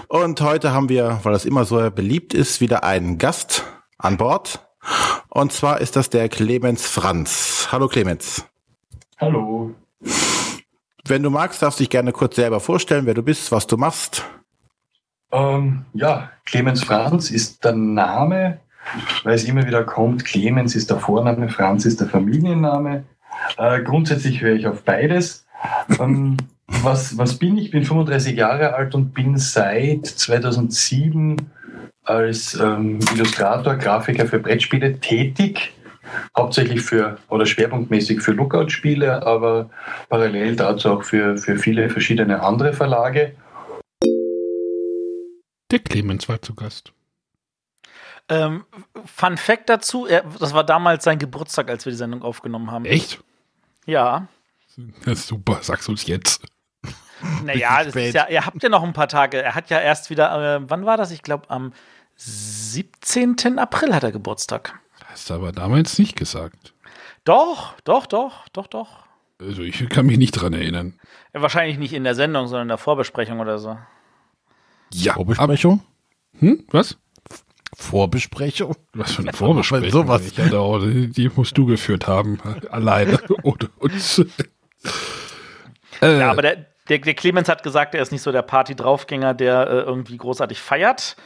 [0.08, 3.64] Und heute haben wir, weil das immer so beliebt ist, wieder einen Gast
[3.98, 4.64] an Bord.
[5.30, 7.68] Und zwar ist das der Clemens Franz.
[7.70, 8.44] Hallo Clemens.
[9.18, 9.72] Hallo.
[11.06, 13.76] Wenn du magst, darfst du dich gerne kurz selber vorstellen, wer du bist, was du
[13.76, 14.24] machst.
[15.30, 18.58] Ähm, ja, Clemens Franz ist der Name,
[19.22, 20.24] weil es immer wieder kommt.
[20.24, 23.04] Clemens ist der Vorname, Franz ist der Familienname.
[23.56, 25.46] Äh, grundsätzlich höre ich auf beides.
[26.00, 27.66] Ähm, was, was bin ich?
[27.66, 31.36] Ich bin 35 Jahre alt und bin seit 2007
[32.10, 35.72] als ähm, Illustrator, Grafiker für Brettspiele tätig.
[36.36, 39.70] Hauptsächlich für oder schwerpunktmäßig für Lookout-Spiele, aber
[40.08, 43.36] parallel dazu auch für, für viele verschiedene andere Verlage.
[45.70, 46.92] Der Clemens war zu Gast.
[48.28, 48.64] Ähm,
[49.04, 52.86] Fun Fact dazu: er, Das war damals sein Geburtstag, als wir die Sendung aufgenommen haben.
[52.86, 53.22] Echt?
[53.86, 54.26] Ja.
[55.04, 56.42] Das ist super, sag's uns jetzt.
[57.44, 59.42] Naja, das ist ja, ihr habt ja noch ein paar Tage.
[59.42, 61.10] Er hat ja erst wieder, äh, wann war das?
[61.10, 61.72] Ich glaube, am
[62.22, 63.58] 17.
[63.58, 64.78] April hat er Geburtstag.
[65.06, 66.74] Hast du aber damals nicht gesagt.
[67.24, 69.04] Doch, doch, doch, doch, doch.
[69.40, 70.98] Also ich kann mich nicht dran erinnern.
[71.32, 73.78] Wahrscheinlich nicht in der Sendung, sondern in der Vorbesprechung oder so.
[74.92, 75.14] Ja.
[75.14, 75.82] Vorbesprechung?
[76.38, 76.64] Hm?
[76.70, 76.98] Was?
[77.74, 78.76] Vorbesprechung?
[78.92, 79.90] Was für eine Vorbesprechung?
[79.90, 80.26] sowas.
[80.26, 82.38] Ich hatte auch, die, die musst du geführt haben.
[82.70, 83.18] Alleine.
[83.42, 84.18] Ohne uns.
[86.02, 89.32] Äh, Ja, aber der, der, der Clemens hat gesagt, er ist nicht so der Party-Draufgänger,
[89.32, 91.16] der äh, irgendwie großartig feiert.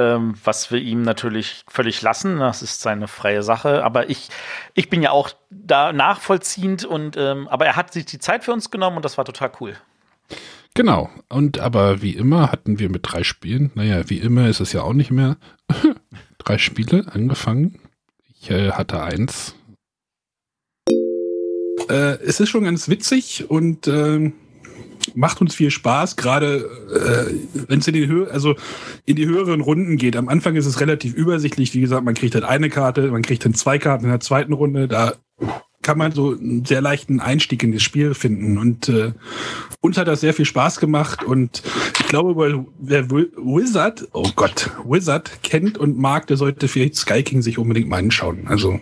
[0.00, 2.38] Ähm, was wir ihm natürlich völlig lassen.
[2.38, 3.84] Das ist seine freie Sache.
[3.84, 4.30] Aber ich,
[4.72, 8.52] ich bin ja auch da nachvollziehend und ähm, aber er hat sich die Zeit für
[8.54, 9.76] uns genommen und das war total cool.
[10.72, 11.10] Genau.
[11.28, 14.82] Und aber wie immer hatten wir mit drei Spielen, naja, wie immer ist es ja
[14.82, 15.36] auch nicht mehr,
[16.38, 17.78] drei Spiele angefangen.
[18.40, 19.54] Ich äh, hatte eins.
[21.90, 24.32] Äh, es ist schon ganz witzig und ähm,
[25.14, 27.34] macht uns viel Spaß, gerade äh,
[27.68, 28.54] wenn es in die Höhe, also
[29.06, 30.16] in die höheren Runden geht.
[30.16, 31.74] Am Anfang ist es relativ übersichtlich.
[31.74, 34.52] Wie gesagt, man kriegt halt eine Karte, man kriegt dann zwei Karten in der zweiten
[34.52, 34.88] Runde.
[34.88, 35.14] Da
[35.82, 38.58] kann man so einen sehr leichten Einstieg in das Spiel finden.
[38.58, 39.12] Und äh,
[39.80, 41.24] uns hat das sehr viel Spaß gemacht.
[41.24, 41.62] Und
[41.98, 46.96] ich glaube, weil wer Wi- Wizard, oh Gott, Wizard kennt und mag, der sollte vielleicht
[46.96, 48.46] Sky King sich unbedingt mal anschauen.
[48.46, 48.78] Also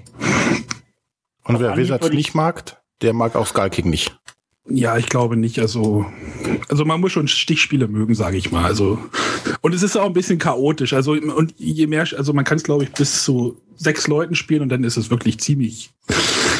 [1.45, 4.19] Und wer ich- nicht mag, der mag auch Skull King nicht.
[4.71, 5.59] Ja, ich glaube nicht.
[5.59, 6.05] Also,
[6.69, 8.65] also man muss schon Stichspiele mögen, sage ich mal.
[8.65, 8.99] Also
[9.63, 10.93] und es ist auch ein bisschen chaotisch.
[10.93, 14.63] Also und je mehr, also man kann es glaube ich bis zu sechs Leuten spielen
[14.63, 15.91] und dann ist es wirklich ziemlich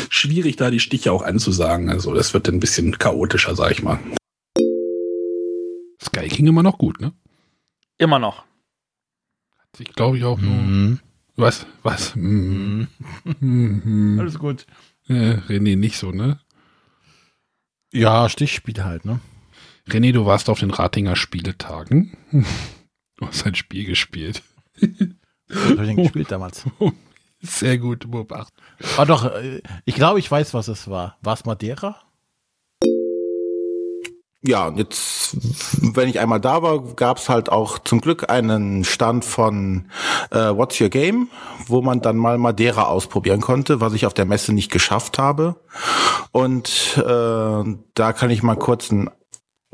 [0.09, 1.91] schwierig, da die Stiche auch anzusagen.
[1.91, 3.99] Also das wird dann ein bisschen chaotischer, sage ich mal.
[6.03, 7.13] Sky King immer noch gut, ne?
[7.99, 8.45] Immer noch.
[9.79, 10.41] Ich glaube ich auch.
[10.41, 11.01] nur- Mhm.
[11.37, 11.67] Was?
[11.83, 12.17] Was?
[12.17, 12.89] Mhm.
[13.41, 14.17] Mhm.
[14.19, 14.67] Alles gut.
[15.09, 16.41] Äh, René nicht so, ne?
[17.93, 19.21] Ja, Stichspiel halt, ne?
[19.89, 22.17] René, du warst auf den Ratinger Spieletagen.
[23.17, 24.43] Du hast ein Spiel gespielt.
[25.49, 26.65] Was hab ich denn gespielt damals?
[27.41, 28.55] Sehr gut beobachtet.
[28.97, 31.17] War doch, äh, ich glaube, ich weiß, was es war.
[31.23, 31.97] War es Madeira?
[34.49, 35.37] Ja, jetzt,
[35.95, 39.91] wenn ich einmal da war, gab es halt auch zum Glück einen Stand von
[40.31, 41.29] äh, What's Your Game,
[41.67, 45.57] wo man dann mal Madeira ausprobieren konnte, was ich auf der Messe nicht geschafft habe.
[46.33, 49.11] Und äh, da kann ich mal kurz einen,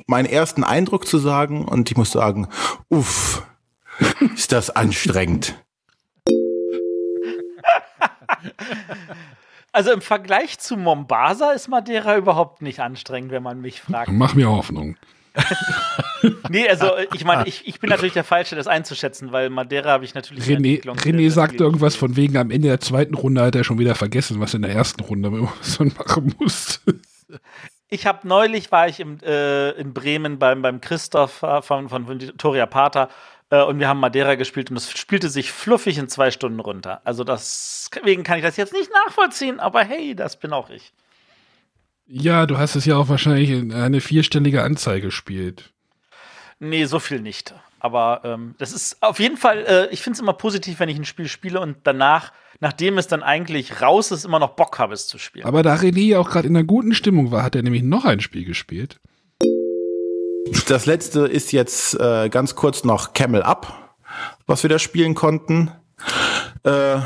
[0.09, 1.69] meinen ersten Eindruck zu sagen.
[1.69, 2.49] Und ich muss sagen,
[2.89, 3.45] uff,
[4.35, 5.55] ist das anstrengend.
[9.75, 14.09] Also im Vergleich zu Mombasa ist Madeira überhaupt nicht anstrengend, wenn man mich fragt.
[14.13, 14.97] Mach mir Hoffnung.
[16.49, 20.07] Nee, also ich meine, ich, ich bin natürlich der Falsche, das einzuschätzen, weil Madeira habe
[20.07, 20.47] ich natürlich.
[20.47, 23.95] René, René sagt irgendwas von wegen, am Ende der zweiten Runde hat er schon wieder
[23.95, 25.31] vergessen, was in der ersten Runde
[25.61, 27.01] so machen musste.
[27.91, 32.09] Ich habe neulich war ich im, äh, in Bremen beim, beim Christoph äh, von, von
[32.09, 33.11] Victoria Pater
[33.55, 37.01] äh, und wir haben Madeira gespielt und es spielte sich fluffig in zwei Stunden runter.
[37.05, 40.93] Also deswegen kann ich das jetzt nicht nachvollziehen, aber hey, das bin auch ich.
[42.07, 45.71] Ja, du hast es ja auch wahrscheinlich in eine vierstellige Anzahl gespielt.
[46.59, 47.55] Nee, so viel nicht.
[47.79, 50.99] Aber ähm, das ist auf jeden Fall, äh, ich finde es immer positiv, wenn ich
[50.99, 54.95] ein Spiel spiele und danach, nachdem es dann eigentlich raus ist, immer noch Bock habe,
[54.95, 55.47] es zu spielen.
[55.47, 58.05] Aber da René ja auch gerade in einer guten Stimmung war, hat er nämlich noch
[58.05, 59.01] ein Spiel gespielt.
[60.69, 63.97] Das letzte ist jetzt äh, ganz kurz noch Camel Up,
[64.47, 65.71] was wir da spielen konnten.
[66.65, 66.99] Äh,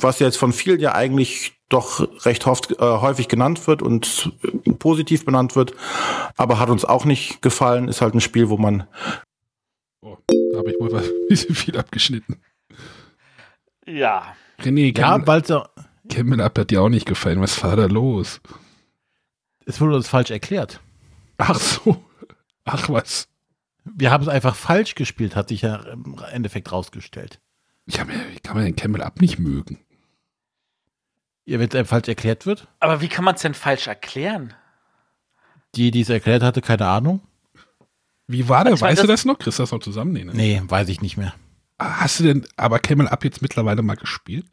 [0.00, 4.72] was jetzt von vielen ja eigentlich doch recht oft, äh, häufig genannt wird und äh,
[4.72, 5.74] positiv benannt wird,
[6.36, 7.88] aber hat uns auch nicht gefallen.
[7.88, 8.86] Ist halt ein Spiel, wo man
[10.02, 12.40] Oh, da habe ich wohl ein bisschen viel abgeschnitten.
[13.86, 14.34] ja.
[14.60, 15.68] René, Ja, es ja-
[16.10, 17.40] Camel Up hat dir auch nicht gefallen.
[17.40, 18.40] Was war da los?
[19.66, 20.80] es wurde uns falsch erklärt.
[21.38, 22.02] Ach so.
[22.64, 23.28] Ach was.
[23.84, 27.40] Wir haben es einfach falsch gespielt, hat sich ja im Endeffekt rausgestellt.
[27.86, 29.78] Ja, wie kann man den Camel Up nicht mögen?
[31.44, 34.54] Ja, wenn es einem falsch erklärt wird, Aber wie kann man es denn falsch erklären?
[35.74, 37.20] die, die es erklärt hatte, keine Ahnung.
[38.28, 38.74] Wie war der?
[38.74, 39.38] Ich Weißt du das- das noch?
[39.38, 40.12] Kriegst du das noch zusammen?
[40.12, 40.32] Nee, ne?
[40.32, 41.34] Nee, weiß ich nicht mehr.
[41.78, 44.46] Hast du denn aber Camel Up jetzt mittlerweile mal gespielt?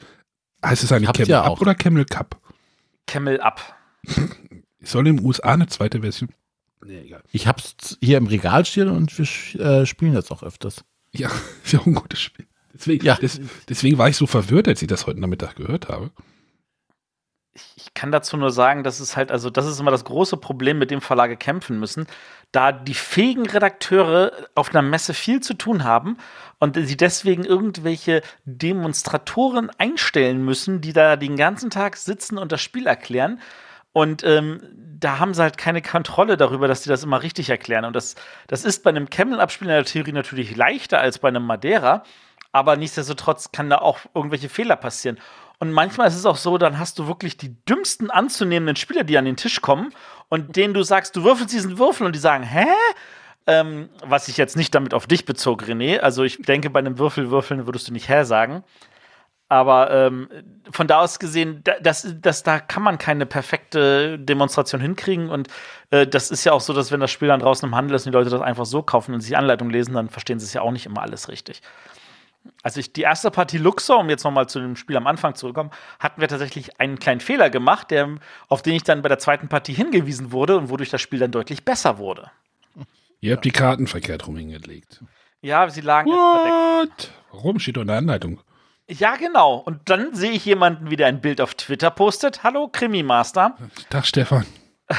[0.65, 1.61] Heißt es eigentlich Camel ja Up auch.
[1.61, 2.41] oder Camel Cup?
[3.07, 3.61] Camel Up.
[4.79, 6.29] Es soll in den USA eine zweite Version.
[6.85, 7.23] Nee, egal.
[7.31, 10.83] Ich hab's hier im Regal stehen und wir äh, spielen das auch öfters.
[11.11, 11.29] Ja,
[11.63, 12.47] ist ja auch ein gutes Spiel.
[12.73, 13.15] Deswegen, Ja.
[13.15, 13.39] des,
[13.69, 16.11] deswegen war ich so verwirrt, als ich das heute Nachmittag gehört habe.
[17.53, 20.37] Ich, ich kann dazu nur sagen, dass es halt, also das ist immer das große
[20.37, 22.07] Problem, mit dem Verlage kämpfen müssen,
[22.53, 26.17] da die fähigen Redakteure auf einer Messe viel zu tun haben
[26.59, 32.61] und sie deswegen irgendwelche Demonstratoren einstellen müssen, die da den ganzen Tag sitzen und das
[32.61, 33.39] Spiel erklären.
[33.93, 34.61] Und ähm,
[34.99, 37.85] da haben sie halt keine Kontrolle darüber, dass die das immer richtig erklären.
[37.85, 38.15] Und das,
[38.47, 42.03] das ist bei einem Camel-Abspiel in der Theorie natürlich leichter als bei einem Madeira,
[42.51, 45.17] aber nichtsdestotrotz kann da auch irgendwelche Fehler passieren.
[45.59, 49.17] Und manchmal ist es auch so, dann hast du wirklich die dümmsten anzunehmenden Spieler, die
[49.17, 49.93] an den Tisch kommen
[50.29, 52.65] und denen du sagst, du würfelst diesen Würfel und die sagen, hä?
[53.47, 55.99] Ähm, was ich jetzt nicht damit auf dich bezog, René.
[55.99, 58.63] Also ich denke, bei einem Würfelwürfeln würdest du nicht hä sagen.
[59.51, 60.29] Aber ähm,
[60.71, 65.29] von da aus gesehen, da, das, das, da kann man keine perfekte Demonstration hinkriegen.
[65.29, 65.49] Und
[65.89, 68.05] äh, das ist ja auch so, dass wenn das Spiel dann draußen im Handel ist
[68.05, 70.45] und die Leute das einfach so kaufen und sich die Anleitung lesen, dann verstehen sie
[70.45, 71.61] es ja auch nicht immer alles richtig.
[72.63, 75.71] Also ich, die erste Partie Luxor, um jetzt nochmal zu dem Spiel am Anfang zurückzukommen,
[75.99, 78.07] hatten wir tatsächlich einen kleinen Fehler gemacht, der,
[78.47, 81.31] auf den ich dann bei der zweiten Partie hingewiesen wurde und wodurch das Spiel dann
[81.31, 82.31] deutlich besser wurde.
[83.19, 85.03] Ihr habt die Karten verkehrt rum hingelegt.
[85.41, 87.11] Ja, sie lagen jetzt verdeckt.
[87.11, 87.11] What?
[87.33, 88.39] Warum steht doch in der Anleitung?
[88.91, 89.55] Ja, genau.
[89.55, 92.43] Und dann sehe ich jemanden, wie der ein Bild auf Twitter postet.
[92.43, 93.55] Hallo, Krimi-Master.
[93.89, 94.45] Tag, Stefan.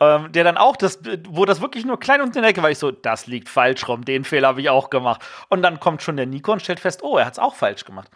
[0.00, 2.72] Ähm, der dann auch, das, wo das wirklich nur klein unten in der Ecke war,
[2.72, 5.22] ich so, das liegt falsch rum, den Fehler habe ich auch gemacht.
[5.48, 7.84] Und dann kommt schon der Nico und stellt fest, oh, er hat es auch falsch
[7.84, 8.10] gemacht.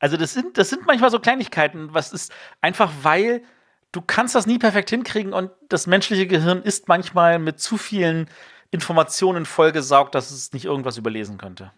[0.00, 3.44] Also das sind, das sind manchmal so Kleinigkeiten, was ist einfach, weil
[3.92, 8.28] du kannst das nie perfekt hinkriegen und das menschliche Gehirn ist manchmal mit zu vielen
[8.72, 11.70] Informationen vollgesaugt, dass es nicht irgendwas überlesen könnte.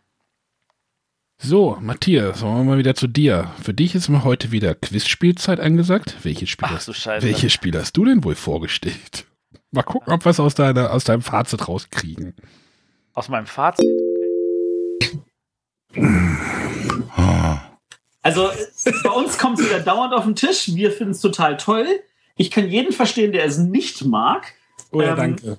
[1.39, 3.51] So, Matthias, wollen wir mal wieder zu dir.
[3.63, 6.17] Für dich ist mal heute wieder Quizspielzeit angesagt.
[6.23, 7.27] Welche Spiele, Ach hast, du Scheiße.
[7.27, 9.27] welche Spiele hast du denn wohl vorgestellt?
[9.71, 12.35] Mal gucken, ob wir es aus, deiner, aus deinem Fazit rauskriegen.
[13.13, 13.85] Aus meinem Fazit.
[18.23, 18.49] Also
[19.03, 20.71] bei uns kommt es wieder dauernd auf den Tisch.
[20.75, 21.87] Wir finden es total toll.
[22.37, 24.55] Ich kann jeden verstehen, der es nicht mag.
[24.93, 25.59] Oh ja, Ähm, danke.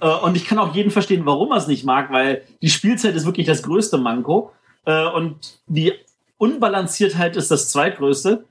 [0.00, 3.14] Äh, und ich kann auch jeden verstehen, warum er es nicht mag, weil die Spielzeit
[3.14, 4.52] ist wirklich das größte Manko.
[4.84, 5.92] Äh, und die
[6.38, 8.44] Unbalanciertheit ist das zweitgrößte.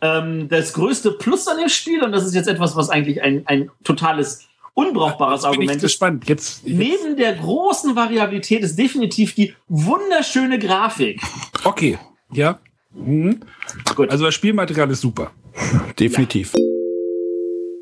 [0.00, 3.46] Ähm, das größte Plus an dem Spiel, und das ist jetzt etwas, was eigentlich ein,
[3.46, 5.82] ein totales unbrauchbares Jetzt bin ich Argument ist.
[5.82, 6.28] gespannt.
[6.28, 11.20] Jetzt, Neben der großen Variabilität ist definitiv die wunderschöne Grafik.
[11.64, 11.98] okay,
[12.32, 12.58] ja.
[12.92, 13.40] Mhm.
[13.94, 14.10] Gut.
[14.10, 15.32] Also das Spielmaterial ist super.
[15.98, 16.54] Definitiv.
[16.54, 16.60] Ja.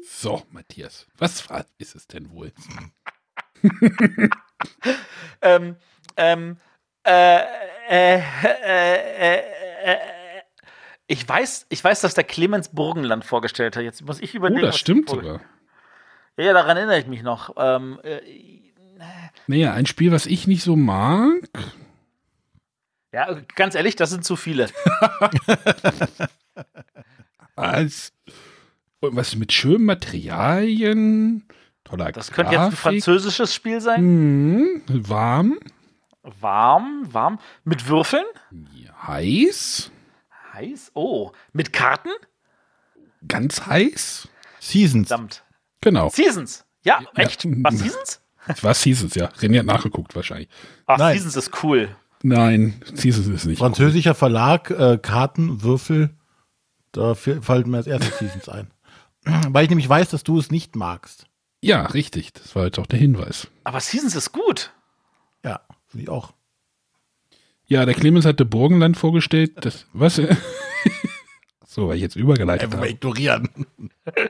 [0.09, 1.45] So, Matthias, was
[1.79, 2.53] ist es denn wohl?
[5.43, 5.77] ähm,
[6.17, 6.57] ähm,
[7.05, 7.41] äh,
[7.89, 8.23] äh,
[8.65, 9.37] äh,
[9.85, 9.99] äh,
[11.07, 13.83] ich weiß, ich weiß, dass der Clemens Burgenland vorgestellt hat.
[13.83, 14.63] Jetzt muss ich überlegen.
[14.63, 15.41] Oh, das stimmt sogar.
[16.37, 17.55] Ja, daran erinnere ich mich noch.
[17.59, 18.21] Ähm, äh,
[19.47, 21.49] naja, ein Spiel, was ich nicht so mag.
[23.13, 24.69] Ja, ganz ehrlich, das sind zu viele.
[27.57, 28.15] Als,
[29.01, 31.47] was mit schönen Materialien,
[31.85, 34.01] toller Das könnte jetzt ein französisches Spiel sein.
[34.01, 35.59] Hm, warm.
[36.23, 37.39] Warm, warm.
[37.65, 38.25] Mit Würfeln?
[38.75, 39.91] Ja, heiß.
[40.53, 40.93] Heiß?
[40.95, 42.11] Oh, mit Karten?
[43.27, 44.29] Ganz heiß.
[44.61, 45.09] Seasons.
[45.09, 45.45] Verdammt.
[45.81, 46.09] Genau.
[46.11, 46.65] Seasons.
[46.85, 47.45] Ja, echt?
[47.63, 48.21] Was Seasons?
[48.61, 49.29] Was Seasons, ja.
[49.29, 50.49] René hat nachgeguckt wahrscheinlich.
[50.87, 51.15] Ach, Nein.
[51.15, 51.95] Seasons ist cool.
[52.23, 53.59] Nein, Seasons ist nicht.
[53.59, 54.17] Französischer cool.
[54.17, 56.11] Verlag, äh, Karten, Würfel.
[56.93, 58.71] Da fallen mir als erstes Seasons ein.
[59.25, 61.27] Weil ich nämlich weiß, dass du es nicht magst.
[61.61, 62.33] Ja, richtig.
[62.33, 63.49] Das war jetzt auch der Hinweis.
[63.65, 64.73] Aber Seasons ist gut.
[65.93, 66.33] Ja, wie auch.
[67.67, 69.53] Ja, der Clemens hatte Burgenland vorgestellt.
[69.65, 70.17] Das, was?
[71.67, 72.91] so, weil ich jetzt übergeleitet Einfach habe.
[72.91, 73.49] ignorieren.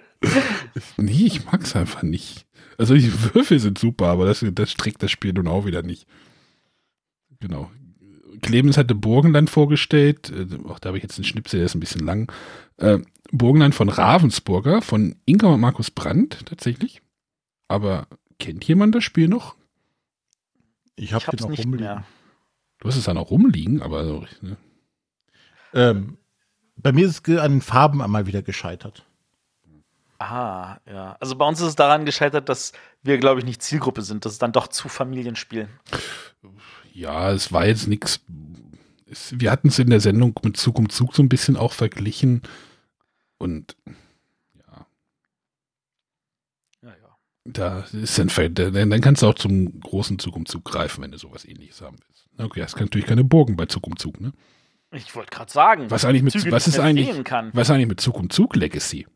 [0.97, 2.47] nee, ich mag es einfach nicht.
[2.78, 6.06] Also die Würfel sind super, aber das, das streckt das Spiel nun auch wieder nicht.
[7.40, 7.70] Genau.
[8.40, 10.30] Clemens hatte Burgenland vorgestellt.
[10.30, 12.30] Äh, auch da habe ich jetzt einen Schnipsel, der ist ein bisschen lang.
[12.78, 12.98] Äh,
[13.30, 17.02] Burgenland von Ravensburger, von Inga und Markus Brandt tatsächlich.
[17.68, 18.06] Aber
[18.39, 19.56] kennt jemand das Spiel noch?
[21.03, 21.87] Ich habe es noch nicht rumliegen.
[21.87, 22.05] mehr.
[22.79, 24.57] Du hast es dann auch rumliegen, aber so, ne?
[25.74, 26.19] ähm,
[26.77, 29.05] bei mir ist es an den Farben einmal wieder gescheitert.
[30.19, 31.16] Aha, ja.
[31.19, 32.73] Also bei uns ist es daran gescheitert, dass
[33.03, 34.24] wir, glaube ich, nicht Zielgruppe sind.
[34.24, 35.69] Das ist dann doch zu Familienspiel.
[36.93, 38.20] Ja, es war jetzt nichts.
[39.31, 42.43] Wir hatten es in der Sendung mit Zug um Zug so ein bisschen auch verglichen.
[43.39, 43.77] Und
[44.55, 44.87] ja.
[46.83, 47.16] Ja, ja.
[47.44, 51.19] Da ist dann, dann kannst du auch zum großen Zug um Zug greifen, wenn du
[51.19, 52.28] sowas ähnliches haben willst.
[52.39, 54.32] Okay, es kann natürlich keine Burgen bei Zug um Zug, ne?
[54.93, 55.90] Ich wollte gerade sagen.
[55.90, 57.09] Was eigentlich mit, was ist eigentlich,
[57.52, 59.06] was eigentlich mit Zug um Zug Legacy?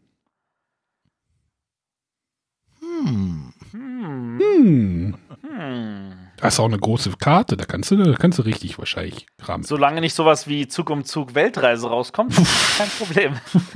[2.81, 3.53] Hm.
[3.71, 4.39] Hm.
[4.41, 5.17] Hm.
[5.43, 6.13] hm.
[6.39, 9.65] Das ist auch eine große Karte, da kannst du, da kannst du richtig wahrscheinlich kramen.
[9.65, 12.35] Solange nicht sowas wie Zug um Zug Weltreise rauskommt,
[12.77, 13.35] kein Problem.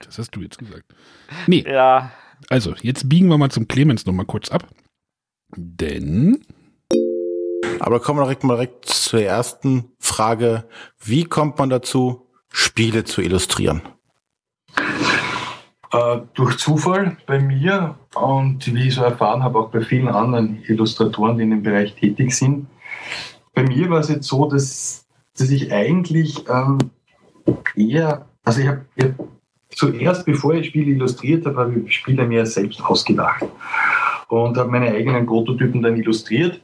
[0.00, 0.84] Das hast du jetzt gesagt.
[1.46, 1.64] Nee.
[1.66, 2.12] Ja.
[2.48, 4.68] Also, jetzt biegen wir mal zum Clemens nochmal kurz ab.
[5.56, 6.44] Denn
[7.80, 10.64] aber kommen wir direkt mal direkt zur ersten Frage.
[11.02, 13.82] Wie kommt man dazu, Spiele zu illustrieren?
[15.92, 20.62] Äh, durch Zufall bei mir und wie ich so erfahren habe, auch bei vielen anderen
[20.64, 22.66] Illustratoren, die in dem Bereich tätig sind.
[23.52, 25.06] Bei mir war es jetzt so, dass,
[25.36, 26.78] dass ich eigentlich ähm,
[27.76, 29.14] eher, also ich habe hab
[29.74, 33.44] zuerst, bevor ich Spiele illustriert habe, habe ich Spiele mir selbst ausgedacht
[34.28, 36.60] und habe meine eigenen Prototypen dann illustriert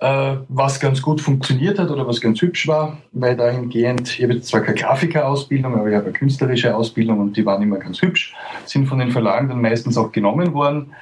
[0.00, 4.40] äh, was ganz gut funktioniert hat oder was ganz hübsch war, weil dahingehend, ich habe
[4.40, 8.34] zwar keine Grafikerausbildung, aber ich habe eine künstlerische Ausbildung und die waren immer ganz hübsch,
[8.64, 10.92] sind von den Verlagen dann meistens auch genommen worden.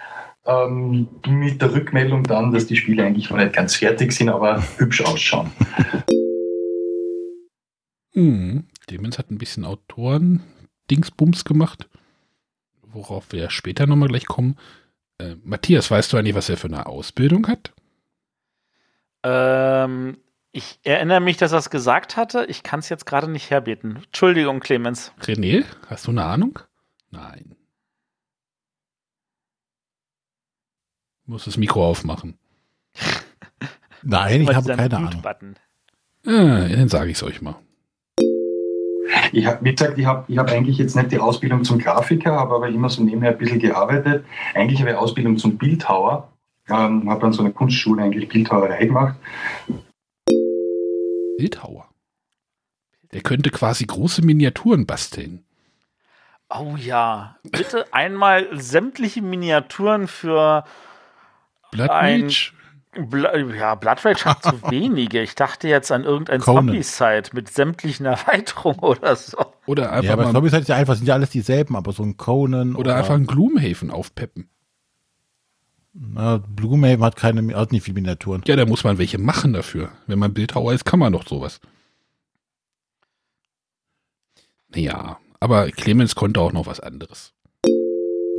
[0.47, 4.63] Ähm, mit der Rückmeldung dann, dass die Spiele eigentlich noch nicht ganz fertig sind, aber
[4.79, 5.51] hübsch ausschauen.
[8.13, 9.65] Hm, Demens hat ein bisschen
[10.87, 11.89] Autoren-Dingsbums gemacht,
[12.83, 14.57] worauf wir später nochmal gleich kommen.
[15.19, 17.73] Äh, Matthias, weißt du eigentlich, was er für eine Ausbildung hat?
[19.23, 20.19] Ähm,
[20.53, 22.45] ich erinnere mich, dass er es gesagt hatte.
[22.47, 24.03] Ich kann es jetzt gerade nicht herbeten.
[24.07, 25.13] Entschuldigung, Clemens.
[25.21, 26.59] René, hast du eine Ahnung?
[27.11, 27.57] Nein.
[31.25, 32.39] Muss das Mikro aufmachen.
[34.03, 35.25] Nein, ich habe keine Ahnung.
[36.25, 37.57] Ah, dann sage ich es euch mal.
[39.33, 42.33] Ich habe, wie gesagt, ich habe ich hab eigentlich jetzt nicht die Ausbildung zum Grafiker,
[42.33, 44.25] habe aber immer so nebenher ein bisschen gearbeitet.
[44.55, 46.29] Eigentlich habe ich Ausbildung zum Bildhauer
[46.69, 49.17] ähm, habe dann so eine Kunstschule eigentlich Bildhauerei gemacht.
[51.39, 51.89] Bildhauer?
[53.13, 55.45] Der könnte quasi große Miniaturen basteln.
[56.49, 60.65] Oh ja, bitte einmal sämtliche Miniaturen für
[61.73, 62.53] Blood Rage?
[62.99, 65.23] Bla ja, Blood Rage hat zu wenige.
[65.23, 69.39] Ich dachte jetzt an irgendein Zombie-Site mit sämtlichen Erweiterungen oder so.
[69.67, 72.17] Oder einfach ja, aber Zombie-Site ist ja einfach, sind ja alles dieselben, aber so ein
[72.17, 72.71] Conan.
[72.71, 74.49] Oder, oder einfach ein Gloomhaven aufpeppen.
[75.93, 78.43] Na, Gloomhaven hat keine, hat nicht viele Miniaturen.
[78.47, 79.91] Ja, da muss man welche machen dafür.
[80.07, 81.61] Wenn man Bildhauer ist, kann man doch sowas.
[84.75, 87.33] Ja, aber Clemens konnte auch noch was anderes.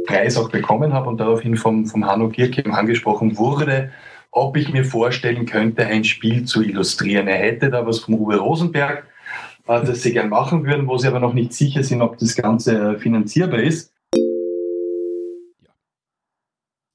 [0.05, 3.91] Preis auch bekommen habe und daraufhin vom, vom Hanno Gierke angesprochen wurde,
[4.32, 7.28] ob ich mir vorstellen könnte, ein Spiel zu illustrieren.
[7.28, 9.06] Er hätte da was vom Uwe Rosenberg
[9.68, 12.36] äh, das sie gern machen würden, wo sie aber noch nicht sicher sind, ob das
[12.36, 13.94] Ganze äh, finanzierbar ist.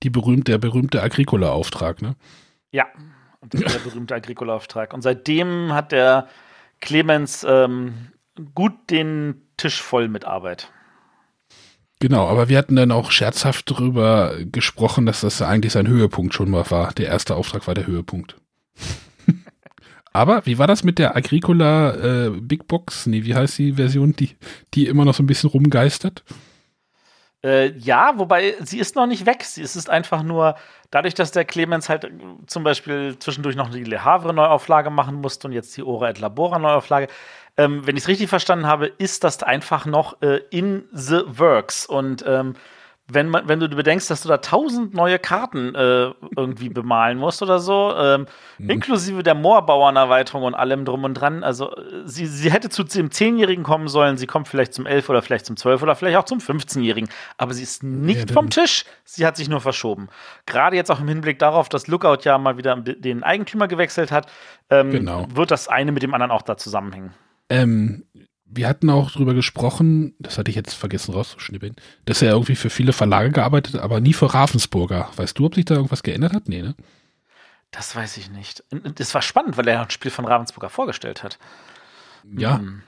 [0.03, 2.17] Die berühmte, der berühmte Agricola-Auftrag, ne?
[2.73, 2.87] Ja,
[3.41, 4.95] und das ist der berühmte Agricola-Auftrag.
[4.95, 6.29] Und seitdem hat der
[6.81, 8.09] Clemens ähm,
[8.55, 10.73] gut den Tisch voll mit Arbeit.
[12.03, 16.51] Genau, aber wir hatten dann auch scherzhaft darüber gesprochen, dass das eigentlich sein Höhepunkt schon
[16.51, 16.93] mal war.
[16.95, 18.35] Der erste Auftrag war der Höhepunkt.
[20.13, 23.07] aber wie war das mit der Agricola äh, Big Box?
[23.07, 24.31] Nee, wie heißt die Version, die,
[24.75, 26.25] die immer noch so ein bisschen rumgeistert?
[27.45, 29.45] Äh, ja, wobei sie ist noch nicht weg.
[29.45, 30.57] Sie, es ist einfach nur
[30.91, 32.11] dadurch, dass der Clemens halt äh,
[32.47, 36.19] zum Beispiel zwischendurch noch die Le Havre Neuauflage machen musste und jetzt die Ora et
[36.19, 37.07] Labora Neuauflage.
[37.63, 41.87] Ähm, wenn ich es richtig verstanden habe, ist das einfach noch äh, in the works.
[41.87, 42.55] Und ähm,
[43.09, 47.43] wenn, man, wenn du bedenkst, dass du da tausend neue Karten äh, irgendwie bemalen musst
[47.43, 48.27] oder so, ähm,
[48.59, 48.71] mhm.
[48.71, 51.45] inklusive der Moorbauernerweiterung und allem drum und dran.
[51.45, 51.75] Also
[52.05, 55.47] sie, sie hätte zu dem Zehnjährigen kommen sollen, sie kommt vielleicht zum Elf oder vielleicht
[55.47, 57.09] zum Zwölf oder vielleicht auch zum 15-Jährigen.
[57.39, 60.09] Aber sie ist nicht ja, vom Tisch, sie hat sich nur verschoben.
[60.47, 64.31] Gerade jetzt auch im Hinblick darauf, dass Lookout ja mal wieder den Eigentümer gewechselt hat,
[64.71, 65.27] ähm, genau.
[65.33, 67.13] wird das eine mit dem anderen auch da zusammenhängen.
[67.53, 68.05] Ähm,
[68.47, 71.77] wir hatten auch drüber gesprochen, das hatte ich jetzt vergessen rauszuschnippeln,
[72.07, 75.11] dass er irgendwie für viele Verlage gearbeitet hat, aber nie für Ravensburger.
[75.17, 76.49] Weißt du, ob sich da irgendwas geändert hat?
[76.49, 76.75] Nee, ne?
[77.71, 78.65] Das weiß ich nicht.
[78.97, 81.39] Das war spannend, weil er ein Spiel von Ravensburger vorgestellt hat.
[82.37, 82.59] Ja.
[82.59, 82.83] Hm.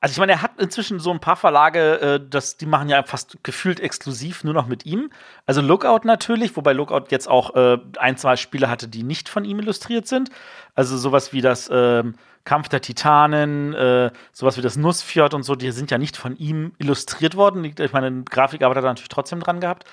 [0.00, 3.04] Also ich meine, er hat inzwischen so ein paar Verlage, äh, das, die machen ja
[3.04, 5.10] fast gefühlt exklusiv nur noch mit ihm.
[5.46, 9.44] Also Lookout natürlich, wobei Lookout jetzt auch äh, ein, zwei Spiele hatte, die nicht von
[9.44, 10.30] ihm illustriert sind.
[10.74, 12.02] Also sowas wie das äh,
[12.44, 16.36] Kampf der Titanen, äh, sowas wie das Nussfjord und so, die sind ja nicht von
[16.36, 17.64] ihm illustriert worden.
[17.64, 19.84] Ich meine, Grafikarbeit hat er natürlich trotzdem dran gehabt.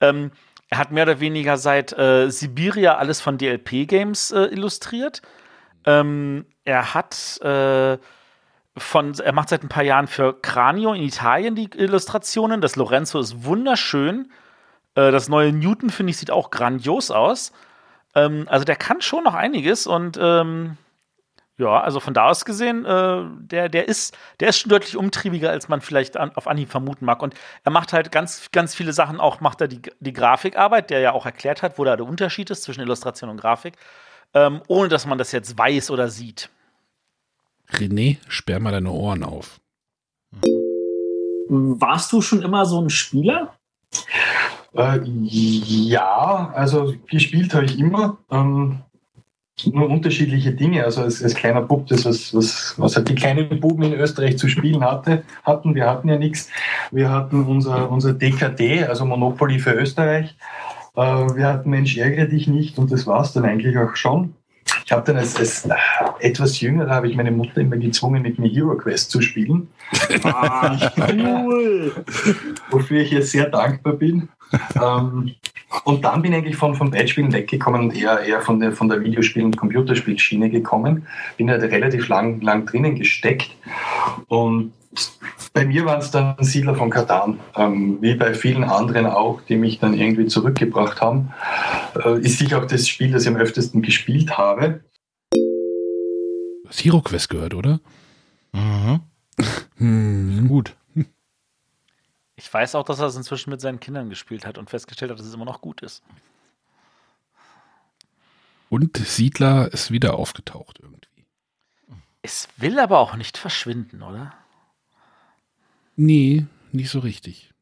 [0.00, 0.30] Ähm,
[0.68, 5.22] er hat mehr oder weniger seit äh, Sibiria alles von DLP Games äh, illustriert.
[5.86, 7.98] Ähm, er hat äh,
[8.76, 12.60] von, er macht seit ein paar Jahren für Cranio in Italien die Illustrationen.
[12.60, 14.30] Das Lorenzo ist wunderschön.
[14.94, 17.52] Äh, das neue Newton, finde ich, sieht auch grandios aus.
[18.14, 20.76] Ähm, also der kann schon noch einiges und ähm,
[21.56, 25.50] ja, also von da aus gesehen, äh, der, der, ist, der ist schon deutlich umtriebiger,
[25.50, 27.22] als man vielleicht an, auf Anhieb vermuten mag.
[27.22, 30.98] Und er macht halt ganz, ganz viele Sachen auch, macht er die, die Grafikarbeit, der
[30.98, 33.74] ja auch erklärt hat, wo da der Unterschied ist zwischen Illustration und Grafik,
[34.34, 36.50] ähm, ohne dass man das jetzt weiß oder sieht.
[37.70, 39.60] René, sperr mal deine Ohren auf.
[41.48, 43.54] Warst du schon immer so ein Spieler?
[44.74, 48.18] Äh, ja, also gespielt habe ich immer.
[48.30, 48.82] Ähm,
[49.72, 50.84] nur unterschiedliche Dinge.
[50.84, 54.38] Also als, als kleiner Bub, das was, was, was halt die kleinen Buben in Österreich
[54.38, 55.74] zu spielen hatte, hatten.
[55.74, 56.50] Wir hatten ja nichts.
[56.90, 60.36] Wir hatten unser, unser DKD, also Monopoly für Österreich.
[60.96, 64.34] Äh, wir hatten Mensch, ärgere dich nicht und das war es dann eigentlich auch schon.
[64.84, 65.68] Ich habe dann als, als
[66.20, 69.68] etwas jünger, habe ich meine Mutter immer gezwungen, mit mir Hero Quest zu spielen.
[70.24, 71.92] Ah, cool.
[72.70, 74.28] Wofür ich ihr sehr dankbar bin.
[74.82, 75.34] Ähm,
[75.84, 78.88] und dann bin ich eigentlich von, von Brettspielen weggekommen und eher, eher von der, von
[78.88, 81.06] der Videospiel- und Computerspielschiene gekommen.
[81.36, 83.50] Bin halt relativ lang, lang drinnen gesteckt.
[84.28, 84.72] Und
[85.52, 89.56] bei mir waren es dann Siedler von Katan, ähm, wie bei vielen anderen auch, die
[89.56, 91.32] mich dann irgendwie zurückgebracht haben.
[92.04, 94.80] Äh, ist sicher auch das Spiel, das ich am öftesten gespielt habe.
[96.70, 97.80] Hero Quest gehört, oder?
[98.52, 99.00] Mhm.
[99.78, 100.48] hm.
[100.48, 100.76] Gut.
[102.36, 105.18] Ich weiß auch, dass er es inzwischen mit seinen Kindern gespielt hat und festgestellt hat,
[105.18, 106.02] dass es immer noch gut ist.
[108.68, 111.26] Und Siedler ist wieder aufgetaucht irgendwie.
[112.22, 114.32] Es will aber auch nicht verschwinden, oder?
[115.94, 117.52] Nee, nicht so richtig.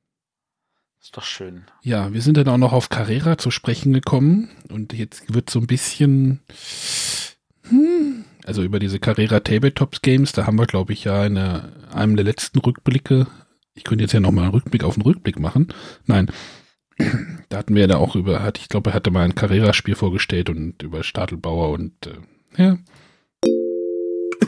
[1.03, 1.65] Ist doch schön.
[1.83, 5.59] Ja, wir sind dann auch noch auf Carrera zu sprechen gekommen und jetzt wird so
[5.59, 6.41] ein bisschen,
[7.69, 12.15] hm, also über diese Carrera Tabletops Games, da haben wir, glaube ich, ja in einem
[12.15, 13.27] der letzten Rückblicke,
[13.75, 15.69] ich könnte jetzt ja nochmal einen Rückblick auf den Rückblick machen.
[16.07, 16.31] Nein,
[17.49, 19.95] da hatten wir ja da auch über, hat, ich glaube, er hatte mal ein Carrera-Spiel
[19.95, 22.79] vorgestellt und über Stadelbauer und äh, ja,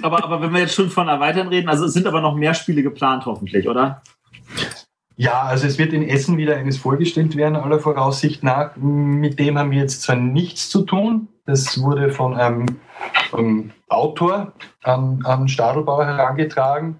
[0.04, 2.52] aber, aber wenn wir jetzt schon von Erweitern reden, also es sind aber noch mehr
[2.52, 4.02] Spiele geplant, hoffentlich, oder?
[5.16, 8.76] Ja, also es wird in Essen wieder eines vorgestellt werden, aller Voraussicht nach.
[8.76, 11.28] Mit dem haben wir jetzt zwar nichts zu tun.
[11.46, 12.66] Das wurde von einem,
[13.32, 14.52] einem Autor
[14.82, 16.98] an, an Stadelbauer herangetragen.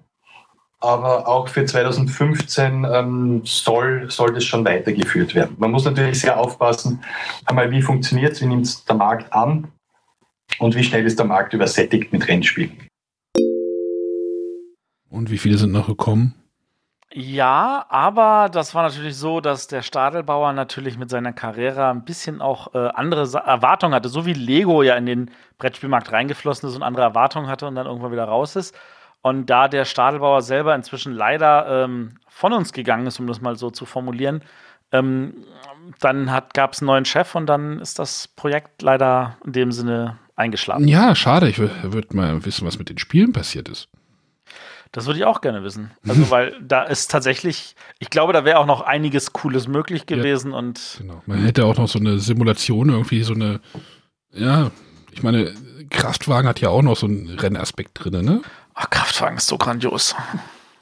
[0.85, 5.55] Aber auch für 2015 ähm, soll, soll das schon weitergeführt werden.
[5.57, 7.03] Man muss natürlich sehr aufpassen,
[7.45, 9.71] einmal wie funktioniert es, wie nimmt es der Markt an
[10.59, 12.87] und wie schnell ist der Markt übersättigt mit Rennspielen.
[15.09, 16.35] Und wie viele sind noch gekommen?
[17.11, 22.41] Ja, aber das war natürlich so, dass der Stadelbauer natürlich mit seiner Carrera ein bisschen
[22.41, 26.75] auch äh, andere Sa Erwartungen hatte, so wie Lego ja in den Brettspielmarkt reingeflossen ist
[26.75, 28.75] und andere Erwartungen hatte und dann irgendwann wieder raus ist.
[29.25, 33.55] Und da der Stadelbauer selber inzwischen leider ähm, von uns gegangen ist, um das mal
[33.55, 34.43] so zu formulieren,
[34.91, 35.33] ähm,
[35.99, 40.19] dann gab es einen neuen Chef und dann ist das Projekt leider in dem Sinne
[40.35, 40.87] eingeschlafen.
[40.87, 41.49] Ja, schade.
[41.49, 43.89] Ich würde mal wissen, was mit den Spielen passiert ist.
[44.91, 45.89] Das würde ich auch gerne wissen.
[46.07, 50.51] Also, weil da ist tatsächlich, ich glaube, da wäre auch noch einiges Cooles möglich gewesen
[50.51, 50.97] ja, und.
[50.99, 51.23] Genau.
[51.25, 53.59] Man hätte auch noch so eine Simulation, irgendwie so eine,
[54.31, 54.69] ja,
[55.11, 55.51] ich meine,
[55.89, 58.41] Kraftwagen hat ja auch noch so einen Rennaspekt drin, ne?
[58.75, 60.15] Ach, Kraftwagen ist so grandios.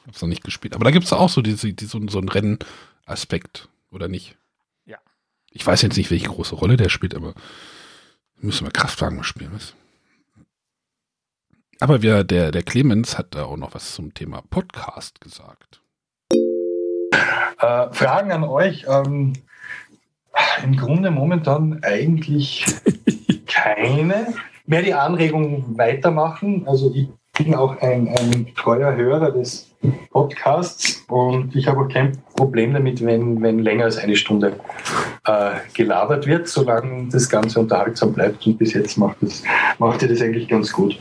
[0.02, 0.74] Ich hab's noch nicht gespielt.
[0.74, 4.36] Aber da gibt es auch so, diese, die, so, so einen Rennaspekt, oder nicht?
[4.84, 4.98] Ja.
[5.52, 7.34] Ich weiß jetzt nicht, welche große Rolle der spielt, aber
[8.36, 9.74] müssen wir Kraftwagen mal spielen, was?
[11.80, 15.80] Aber wir, der, der Clemens hat da auch noch was zum Thema Podcast gesagt.
[16.32, 18.86] Äh, Fragen an euch.
[18.88, 19.34] Ähm,
[20.64, 22.66] Im Grunde momentan eigentlich
[23.46, 24.34] keine.
[24.66, 26.66] Mehr die Anregung weitermachen.
[26.66, 29.70] Also ich bin auch ein, ein treuer Hörer des
[30.10, 34.58] Podcasts und ich habe auch kein Problem damit, wenn, wenn länger als eine Stunde
[35.26, 38.46] äh, gelabert wird, solange das Ganze unterhaltsam bleibt.
[38.46, 39.42] Und bis jetzt macht, das,
[39.78, 40.96] macht ihr das eigentlich ganz gut.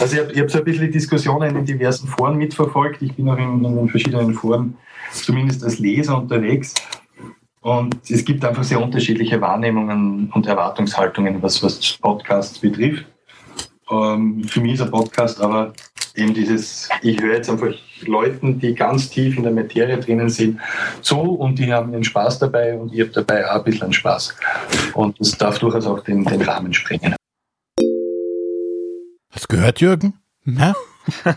[0.00, 3.00] Also ich habe hab so ein bisschen die Diskussionen in diversen Foren mitverfolgt.
[3.00, 4.76] Ich bin auch in, in den verschiedenen Foren
[5.12, 6.74] zumindest als Leser unterwegs.
[7.62, 13.06] Und es gibt einfach sehr unterschiedliche Wahrnehmungen und Erwartungshaltungen, was, was Podcasts betrifft.
[13.90, 15.72] Ähm, für mich ist ein Podcast aber
[16.14, 17.72] eben dieses, ich höre jetzt einfach
[18.02, 20.60] Leuten, die ganz tief in der Materie drinnen sind,
[21.02, 24.34] zu und die haben ihren Spaß dabei und ich habe dabei auch ein bisschen Spaß.
[24.94, 27.14] Und das darf durchaus auch den, den Rahmen sprengen.
[29.30, 30.14] Hast du gehört, Jürgen?
[30.44, 30.72] Hä?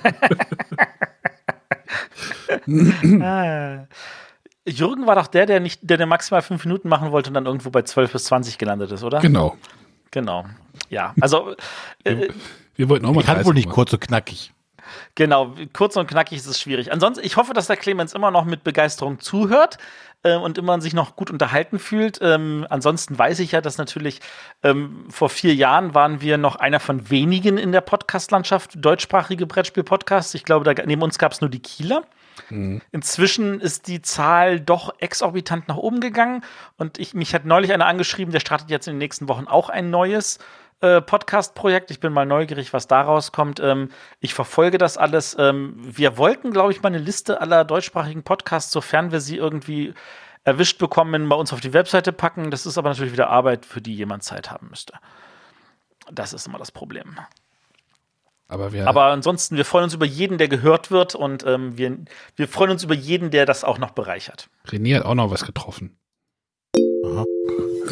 [3.21, 3.85] ah.
[4.67, 7.45] Jürgen war doch der, der nicht, der, der maximal fünf Minuten machen wollte und dann
[7.45, 9.19] irgendwo bei 12 bis 20 gelandet ist, oder?
[9.19, 9.57] Genau.
[10.11, 10.45] Genau.
[10.89, 11.55] Ja, also.
[12.03, 12.29] Äh,
[12.75, 13.21] wir wollten auch mal.
[13.21, 14.53] Ich kann wohl nicht kurz und knackig.
[15.15, 16.91] Genau, kurz und knackig ist es schwierig.
[16.91, 19.77] Ansonsten, ich hoffe, dass der Clemens immer noch mit Begeisterung zuhört
[20.23, 22.19] äh, und immer sich noch gut unterhalten fühlt.
[22.21, 24.19] Ähm, ansonsten weiß ich ja, dass natürlich
[24.63, 30.33] ähm, vor vier Jahren waren wir noch einer von wenigen in der Podcast-Landschaft, deutschsprachige Brettspiel-Podcasts.
[30.33, 32.03] Ich glaube, da, neben uns gab es nur die Kieler.
[32.49, 32.81] Mhm.
[32.91, 36.43] Inzwischen ist die Zahl doch exorbitant nach oben gegangen
[36.77, 39.69] und ich, mich hat neulich einer angeschrieben, der startet jetzt in den nächsten Wochen auch
[39.69, 40.39] ein neues
[40.81, 41.91] äh, Podcast-Projekt.
[41.91, 43.59] Ich bin mal neugierig, was daraus kommt.
[43.59, 43.89] Ähm,
[44.21, 45.35] ich verfolge das alles.
[45.37, 49.93] Ähm, wir wollten, glaube ich, mal eine Liste aller deutschsprachigen Podcasts, sofern wir sie irgendwie
[50.45, 52.49] erwischt bekommen, bei uns auf die Webseite packen.
[52.49, 54.93] Das ist aber natürlich wieder Arbeit, für die jemand Zeit haben müsste.
[56.11, 57.17] Das ist immer das Problem.
[58.49, 61.95] Aber, wir aber ansonsten, wir freuen uns über jeden, der gehört wird und ähm, wir,
[62.35, 64.49] wir freuen uns über jeden, der das auch noch bereichert.
[64.67, 65.99] René hat auch noch was getroffen.
[67.05, 67.25] Aha.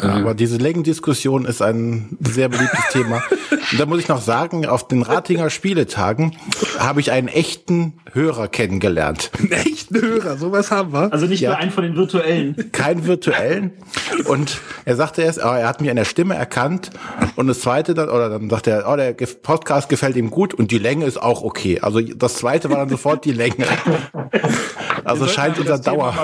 [0.02, 3.22] Ja, aber diese Längendiskussion ist ein sehr beliebtes Thema.
[3.70, 6.36] Und da muss ich noch sagen, auf den Ratinger Spieletagen
[6.78, 9.30] habe ich einen echten Hörer kennengelernt.
[9.38, 11.12] Einen echten Hörer, sowas haben wir.
[11.12, 11.50] Also nicht ja.
[11.50, 12.72] nur einen von den virtuellen.
[12.72, 13.72] Keinen virtuellen.
[14.24, 16.90] Und er sagte erst, oh, er hat mich an der Stimme erkannt.
[17.36, 19.12] Und das zweite dann, oder dann sagt er, oh, der
[19.42, 21.80] Podcast gefällt ihm gut und die Länge ist auch okay.
[21.80, 23.66] Also das zweite war dann sofort die Länge.
[25.04, 26.14] Also scheint unser Dauer.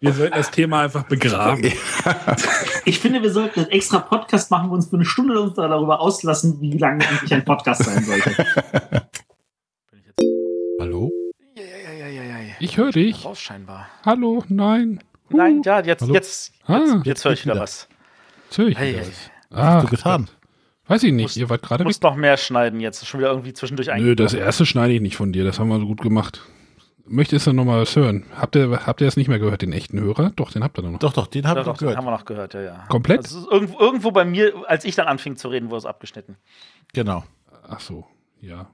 [0.00, 1.70] Wir sollten das Thema einfach begraben.
[2.84, 6.00] Ich finde, wir sollten einen extra Podcast machen, wo uns für eine Stunde uns darüber
[6.00, 8.36] auslassen, wie lange eigentlich ein Podcast sein sollte.
[10.80, 11.10] Hallo?
[11.56, 12.54] Ja, ja, ja, ja, ja.
[12.60, 13.24] Ich höre dich.
[13.24, 13.88] Raus scheinbar.
[14.04, 15.00] Hallo, nein.
[15.30, 15.36] Uh.
[15.36, 16.14] Nein, ja, jetzt, Hallo?
[16.14, 17.88] jetzt, jetzt, ah, jetzt höre ich wieder, wieder was.
[18.46, 19.30] Jetzt höre ich hey, wieder was.
[19.50, 20.30] Ah, hast du getan?
[20.86, 23.30] Weiß ich nicht, musst, ihr wart gerade Du musst noch mehr schneiden jetzt, schon wieder
[23.30, 24.02] irgendwie zwischendurch ein.
[24.02, 26.40] Nö, das erste schneide ich nicht von dir, das haben wir so gut gemacht
[27.08, 28.24] möchtest du noch mal was hören?
[28.36, 30.32] Habt ihr, habt ihr es nicht mehr gehört, den echten Hörer?
[30.36, 30.98] Doch, den habt ihr noch.
[30.98, 31.94] Doch, doch, den habt ihr noch gehört.
[31.94, 32.84] Den haben wir noch gehört, ja, ja.
[32.88, 33.18] Komplett?
[33.18, 36.36] Also irgendwo, irgendwo bei mir, als ich dann anfing zu reden, wurde es abgeschnitten.
[36.92, 37.24] Genau.
[37.68, 38.06] Ach so,
[38.40, 38.70] ja.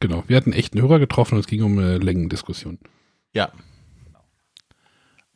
[0.00, 2.78] Genau, wir hatten einen echten Hörer getroffen und es ging um eine Längendiskussion.
[3.32, 3.50] Ja.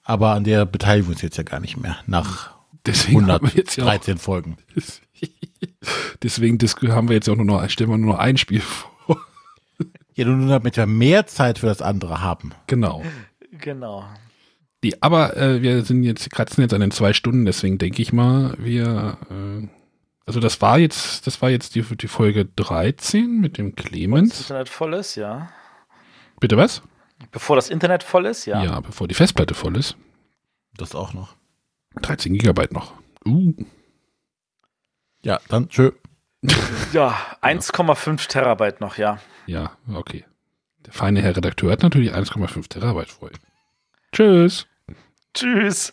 [0.03, 2.55] Aber an der beteiligen wir uns jetzt ja gar nicht mehr, nach
[2.87, 4.57] Deswegen 113 Folgen.
[6.23, 6.59] Deswegen
[6.91, 8.94] haben wir jetzt auch nur noch, stellen wir nur noch ein Spiel vor.
[10.15, 12.53] Ja, nur damit wir mehr Zeit für das andere haben.
[12.67, 13.03] Genau.
[13.51, 14.05] Genau.
[14.83, 18.13] Die, aber äh, wir sind jetzt, kratzen jetzt an den zwei Stunden, deswegen denke ich
[18.13, 19.67] mal, wir, äh,
[20.27, 24.31] also das war jetzt, das war jetzt die, die Folge 13 mit dem Clemens.
[24.31, 25.49] Bevor das Internet voll ist, ja.
[26.39, 26.83] Bitte was?
[27.31, 28.63] Bevor das Internet voll ist, ja.
[28.63, 29.97] Ja, bevor die Festplatte voll ist.
[30.77, 31.35] Das auch noch.
[32.03, 32.93] 13 Gigabyte noch.
[33.27, 33.55] Uh.
[35.25, 35.93] Ja, dann tschö.
[36.93, 39.19] Ja, 1,5 Terabyte noch, ja.
[39.47, 40.25] Ja, okay.
[40.87, 43.39] Der feine Herr Redakteur hat natürlich 1,5 Terabyte Freude.
[44.13, 44.67] Tschüss.
[45.35, 45.93] Tschüss.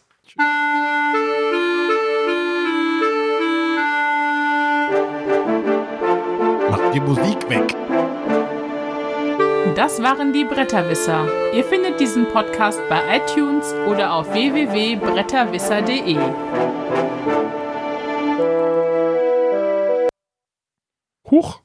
[6.70, 7.76] Mach die Musik weg.
[9.76, 11.26] Das waren die Bretterwisser.
[11.54, 16.18] Ihr findet diesen Podcast bei iTunes oder auf www.bretterwisser.de.
[21.30, 21.62] Huch.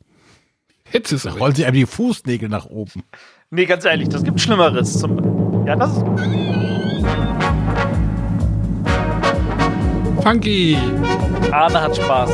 [0.92, 1.36] Jetzt ist er.
[1.36, 3.02] Rollen sie einem die Fußnägel nach oben.
[3.50, 4.98] Nee, ganz ehrlich, das gibt Schlimmeres.
[4.98, 6.04] Zum ja, das ist.
[10.22, 10.76] Funky.
[11.52, 12.30] Arne hat Spaß.